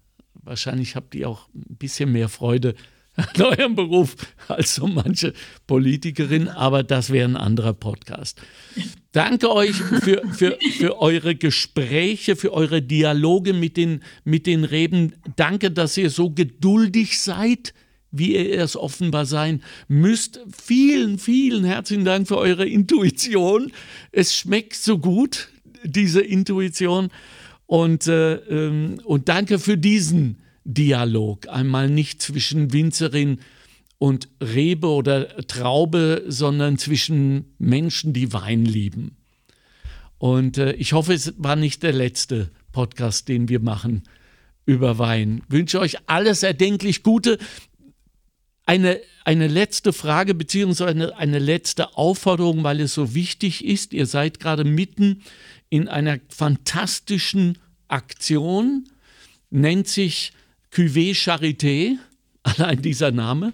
Wahrscheinlich 0.47 0.95
habt 0.95 1.13
ihr 1.13 1.27
auch 1.27 1.49
ein 1.53 1.75
bisschen 1.77 2.11
mehr 2.13 2.29
Freude 2.29 2.73
an 3.17 3.41
eurem 3.41 3.75
Beruf 3.75 4.15
als 4.47 4.75
so 4.75 4.87
manche 4.87 5.33
Politikerin, 5.65 6.47
aber 6.47 6.83
das 6.83 7.09
wäre 7.09 7.27
ein 7.27 7.35
anderer 7.35 7.73
Podcast. 7.73 8.41
Danke 9.11 9.51
euch 9.51 9.75
für, 9.75 10.21
für, 10.31 10.57
für 10.77 11.01
eure 11.01 11.35
Gespräche, 11.35 12.37
für 12.37 12.53
eure 12.53 12.81
Dialoge 12.81 13.51
mit 13.53 13.75
den, 13.75 14.03
mit 14.23 14.45
den 14.45 14.63
Reben. 14.63 15.15
Danke, 15.35 15.69
dass 15.71 15.97
ihr 15.97 16.09
so 16.09 16.29
geduldig 16.29 17.19
seid, 17.19 17.73
wie 18.11 18.37
ihr 18.37 18.61
es 18.61 18.77
offenbar 18.77 19.25
sein 19.25 19.63
müsst. 19.89 20.39
Vielen, 20.55 21.19
vielen 21.19 21.65
herzlichen 21.65 22.05
Dank 22.05 22.27
für 22.27 22.37
eure 22.37 22.65
Intuition. 22.65 23.73
Es 24.11 24.33
schmeckt 24.33 24.75
so 24.75 24.97
gut 24.97 25.49
diese 25.83 26.21
Intuition. 26.21 27.09
Und, 27.67 28.07
äh, 28.07 28.35
ähm, 28.35 28.99
und 29.03 29.29
danke 29.29 29.59
für 29.59 29.77
diesen 29.77 30.37
Dialog. 30.63 31.47
Einmal 31.49 31.89
nicht 31.89 32.21
zwischen 32.21 32.73
Winzerin 32.73 33.39
und 33.99 34.29
Rebe 34.41 34.87
oder 34.87 35.45
Traube, 35.47 36.23
sondern 36.27 36.77
zwischen 36.77 37.53
Menschen, 37.59 38.13
die 38.13 38.33
Wein 38.33 38.65
lieben. 38.65 39.17
Und 40.17 40.57
äh, 40.57 40.73
ich 40.73 40.93
hoffe, 40.93 41.13
es 41.13 41.33
war 41.37 41.55
nicht 41.55 41.83
der 41.83 41.93
letzte 41.93 42.49
Podcast, 42.71 43.27
den 43.27 43.49
wir 43.49 43.59
machen 43.59 44.03
über 44.65 44.97
Wein. 44.97 45.41
Ich 45.47 45.51
wünsche 45.51 45.79
euch 45.79 45.97
alles 46.07 46.43
erdenklich 46.43 47.03
Gute. 47.03 47.37
Eine, 48.65 48.99
eine 49.23 49.47
letzte 49.47 49.93
Frage 49.93 50.33
beziehungsweise 50.33 50.89
eine, 50.89 51.17
eine 51.17 51.39
letzte 51.39 51.95
Aufforderung, 51.97 52.63
weil 52.63 52.81
es 52.81 52.93
so 52.93 53.13
wichtig 53.13 53.63
ist. 53.63 53.93
Ihr 53.93 54.05
seid 54.05 54.39
gerade 54.39 54.63
mitten 54.63 55.21
in 55.69 55.87
einer 55.87 56.19
fantastischen 56.29 57.57
Aktion, 57.87 58.89
nennt 59.49 59.87
sich 59.87 60.33
Cuvée 60.71 61.13
Charité, 61.13 61.97
allein 62.43 62.81
dieser 62.81 63.11
Name 63.11 63.53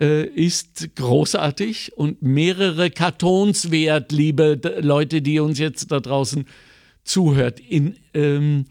äh, 0.00 0.24
ist 0.26 0.96
großartig 0.96 1.92
und 1.96 2.22
mehrere 2.22 2.90
Kartons 2.90 3.70
wert, 3.70 4.12
liebe 4.12 4.60
Leute, 4.80 5.22
die 5.22 5.38
uns 5.40 5.58
jetzt 5.58 5.92
da 5.92 6.00
draußen 6.00 6.46
zuhört. 7.04 7.60
In, 7.60 7.96
ähm, 8.14 8.64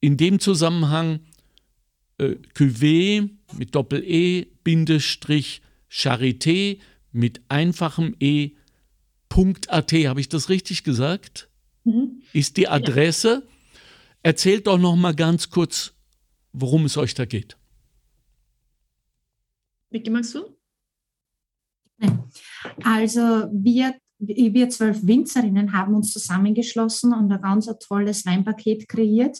in 0.00 0.16
dem 0.16 0.40
Zusammenhang 0.40 1.20
äh, 2.18 2.36
Cuvée 2.54 3.28
mit 3.56 3.74
Doppel-E, 3.74 4.46
Bindestrich, 4.64 5.60
Charité 5.90 6.78
mit 7.12 7.42
einfachem 7.48 8.16
E, 8.20 8.52
.at, 9.68 9.92
habe 9.92 10.20
ich 10.20 10.28
das 10.28 10.48
richtig 10.48 10.82
gesagt? 10.82 11.49
Mhm. 11.90 12.22
Ist 12.32 12.56
die 12.56 12.68
Adresse. 12.68 13.42
Ja. 13.44 13.80
Erzählt 14.22 14.66
doch 14.66 14.78
noch 14.78 14.96
mal 14.96 15.14
ganz 15.14 15.48
kurz, 15.50 15.94
worum 16.52 16.84
es 16.84 16.96
euch 16.96 17.14
da 17.14 17.24
geht. 17.24 17.56
Vicky, 19.90 20.10
magst 20.10 20.34
du? 20.34 20.56
Also 22.84 23.48
wir, 23.52 23.94
wir 24.18 24.68
zwölf 24.70 25.06
Winzerinnen 25.06 25.72
haben 25.72 25.94
uns 25.94 26.12
zusammengeschlossen 26.12 27.12
und 27.12 27.30
ein 27.30 27.40
ganz 27.40 27.66
tolles 27.80 28.24
Weinpaket 28.24 28.88
kreiert. 28.88 29.38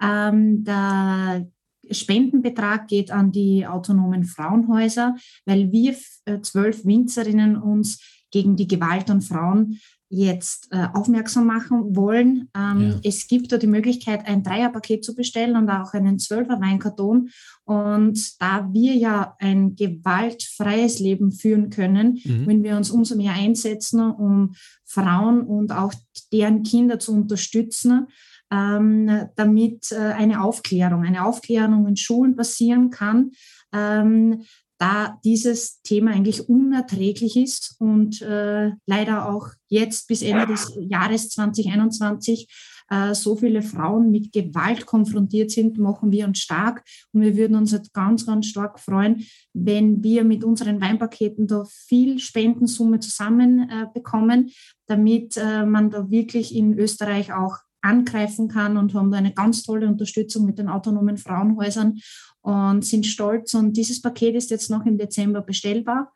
Ähm, 0.00 0.64
der 0.64 1.48
Spendenbetrag 1.90 2.88
geht 2.88 3.10
an 3.10 3.32
die 3.32 3.66
autonomen 3.66 4.24
Frauenhäuser, 4.24 5.16
weil 5.44 5.72
wir 5.72 5.96
äh, 6.24 6.40
zwölf 6.40 6.84
Winzerinnen 6.84 7.56
uns 7.56 8.00
gegen 8.30 8.56
die 8.56 8.66
Gewalt 8.66 9.08
an 9.10 9.22
Frauen 9.22 9.80
jetzt 10.08 10.68
äh, 10.70 10.86
aufmerksam 10.94 11.46
machen 11.46 11.96
wollen. 11.96 12.48
Ähm, 12.56 12.80
ja. 12.80 13.00
Es 13.02 13.26
gibt 13.26 13.50
da 13.50 13.58
die 13.58 13.66
Möglichkeit, 13.66 14.26
ein 14.26 14.42
Dreierpaket 14.42 15.04
zu 15.04 15.14
bestellen 15.14 15.56
und 15.56 15.68
auch 15.68 15.94
einen 15.94 16.18
Zwölfer 16.18 16.60
Weinkarton. 16.60 17.30
Und 17.64 18.40
da 18.40 18.68
wir 18.72 18.94
ja 18.94 19.36
ein 19.40 19.74
gewaltfreies 19.74 21.00
Leben 21.00 21.32
führen 21.32 21.70
können, 21.70 22.20
mhm. 22.24 22.46
wenn 22.46 22.62
wir 22.62 22.76
uns 22.76 22.90
umso 22.90 23.16
mehr 23.16 23.32
einsetzen, 23.32 24.00
um 24.00 24.54
Frauen 24.84 25.42
und 25.42 25.72
auch 25.72 25.92
deren 26.32 26.62
Kinder 26.62 26.98
zu 26.98 27.12
unterstützen, 27.12 28.06
ähm, 28.52 29.28
damit 29.34 29.90
äh, 29.90 29.96
eine 29.96 30.42
Aufklärung, 30.42 31.04
eine 31.04 31.26
Aufklärung 31.26 31.86
in 31.88 31.96
Schulen 31.96 32.36
passieren 32.36 32.90
kann, 32.90 33.32
ähm, 33.72 34.42
da 34.78 35.18
dieses 35.24 35.80
Thema 35.82 36.12
eigentlich 36.12 36.48
unerträglich 36.48 37.36
ist 37.36 37.76
und 37.78 38.20
äh, 38.22 38.72
leider 38.86 39.28
auch 39.28 39.48
jetzt 39.68 40.08
bis 40.08 40.22
Ende 40.22 40.46
des 40.46 40.76
Jahres 40.78 41.30
2021 41.30 42.48
äh, 42.88 43.14
so 43.14 43.36
viele 43.36 43.62
Frauen 43.62 44.10
mit 44.10 44.32
Gewalt 44.32 44.86
konfrontiert 44.86 45.50
sind, 45.50 45.78
machen 45.78 46.12
wir 46.12 46.26
uns 46.26 46.38
stark. 46.38 46.84
Und 47.12 47.22
wir 47.22 47.36
würden 47.36 47.56
uns 47.56 47.72
jetzt 47.72 47.92
ganz, 47.92 48.26
ganz 48.26 48.46
stark 48.46 48.78
freuen, 48.78 49.26
wenn 49.52 50.02
wir 50.04 50.24
mit 50.24 50.44
unseren 50.44 50.80
Weinpaketen 50.80 51.46
da 51.46 51.64
viel 51.64 52.18
Spendensumme 52.18 53.00
zusammen 53.00 53.68
äh, 53.68 53.86
bekommen, 53.92 54.50
damit 54.86 55.36
äh, 55.36 55.64
man 55.64 55.90
da 55.90 56.10
wirklich 56.10 56.54
in 56.54 56.78
Österreich 56.78 57.32
auch 57.32 57.56
angreifen 57.86 58.48
kann 58.48 58.76
und 58.76 58.94
haben 58.94 59.10
da 59.10 59.18
eine 59.18 59.32
ganz 59.32 59.62
tolle 59.62 59.86
Unterstützung 59.86 60.44
mit 60.44 60.58
den 60.58 60.68
autonomen 60.68 61.16
Frauenhäusern 61.16 61.98
und 62.42 62.84
sind 62.84 63.06
stolz. 63.06 63.54
Und 63.54 63.76
dieses 63.76 64.00
Paket 64.02 64.34
ist 64.34 64.50
jetzt 64.50 64.70
noch 64.70 64.84
im 64.86 64.98
Dezember 64.98 65.42
bestellbar. 65.42 66.12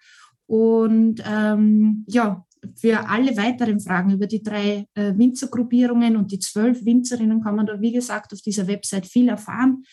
Und 0.46 1.22
ähm, 1.26 2.04
ja, 2.08 2.44
für 2.76 3.08
alle 3.08 3.36
weiteren 3.36 3.80
Fragen 3.80 4.10
über 4.10 4.26
die 4.26 4.42
drei 4.42 4.86
äh, 4.94 5.12
Winzergruppierungen 5.16 6.16
und 6.16 6.32
die 6.32 6.38
zwölf 6.38 6.84
Winzerinnen 6.84 7.42
kann 7.42 7.56
man 7.56 7.66
da, 7.66 7.80
wie 7.80 7.92
gesagt, 7.92 8.32
auf 8.32 8.40
dieser 8.40 8.66
Website 8.66 9.06
viel 9.06 9.28
erfahren. 9.28 9.84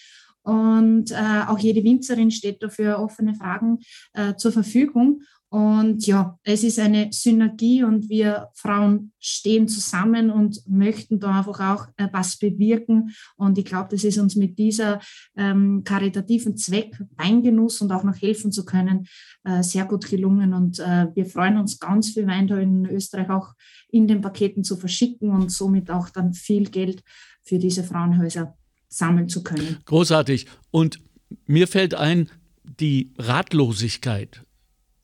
Und 0.41 1.11
äh, 1.11 1.43
auch 1.47 1.59
jede 1.59 1.83
Winzerin 1.83 2.31
steht 2.31 2.63
dafür 2.63 2.99
offene 2.99 3.35
Fragen 3.35 3.79
äh, 4.13 4.35
zur 4.35 4.51
Verfügung. 4.51 5.21
Und 5.49 6.05
ja, 6.05 6.37
es 6.43 6.63
ist 6.63 6.77
eine 6.77 7.07
Synergie 7.11 7.81
und 7.83 8.09
wir 8.09 8.49
Frauen 8.53 9.13
stehen 9.17 9.69
zusammen 9.69 10.29
und 10.29 10.61
möchten 10.67 11.21
da 11.21 11.39
einfach 11.39 11.59
auch 11.59 11.87
äh, 11.95 12.09
was 12.11 12.37
bewirken. 12.37 13.11
Und 13.37 13.57
ich 13.57 13.63
glaube, 13.63 13.87
das 13.91 14.03
ist 14.03 14.17
uns 14.17 14.35
mit 14.35 14.59
dieser 14.59 14.99
ähm, 15.37 15.83
karitativen 15.85 16.57
Zweck, 16.57 17.01
Weingenuss 17.15 17.79
und 17.79 17.93
auch 17.93 18.03
noch 18.03 18.21
helfen 18.21 18.51
zu 18.51 18.65
können, 18.65 19.07
äh, 19.45 19.63
sehr 19.63 19.85
gut 19.85 20.09
gelungen. 20.09 20.53
Und 20.53 20.79
äh, 20.79 21.07
wir 21.15 21.25
freuen 21.25 21.57
uns 21.57 21.79
ganz 21.79 22.11
viel 22.11 22.27
Wein 22.27 22.47
da 22.47 22.57
in 22.57 22.85
Österreich 22.85 23.29
auch 23.29 23.53
in 23.89 24.07
den 24.07 24.19
Paketen 24.19 24.65
zu 24.65 24.75
verschicken 24.75 25.29
und 25.29 25.49
somit 25.49 25.89
auch 25.89 26.09
dann 26.09 26.33
viel 26.33 26.69
Geld 26.69 27.03
für 27.43 27.57
diese 27.57 27.85
Frauenhäuser 27.85 28.57
sammeln 28.89 29.29
zu 29.29 29.43
können. 29.43 29.77
Großartig. 29.85 30.47
Und 30.71 30.99
mir 31.45 31.69
fällt 31.69 31.93
ein, 31.93 32.29
die 32.63 33.13
Ratlosigkeit 33.17 34.43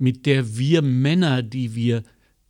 mit 0.04 0.26
der 0.26 0.58
wir 0.58 0.82
Männer, 0.82 1.42
die 1.42 1.76
wir 1.76 2.04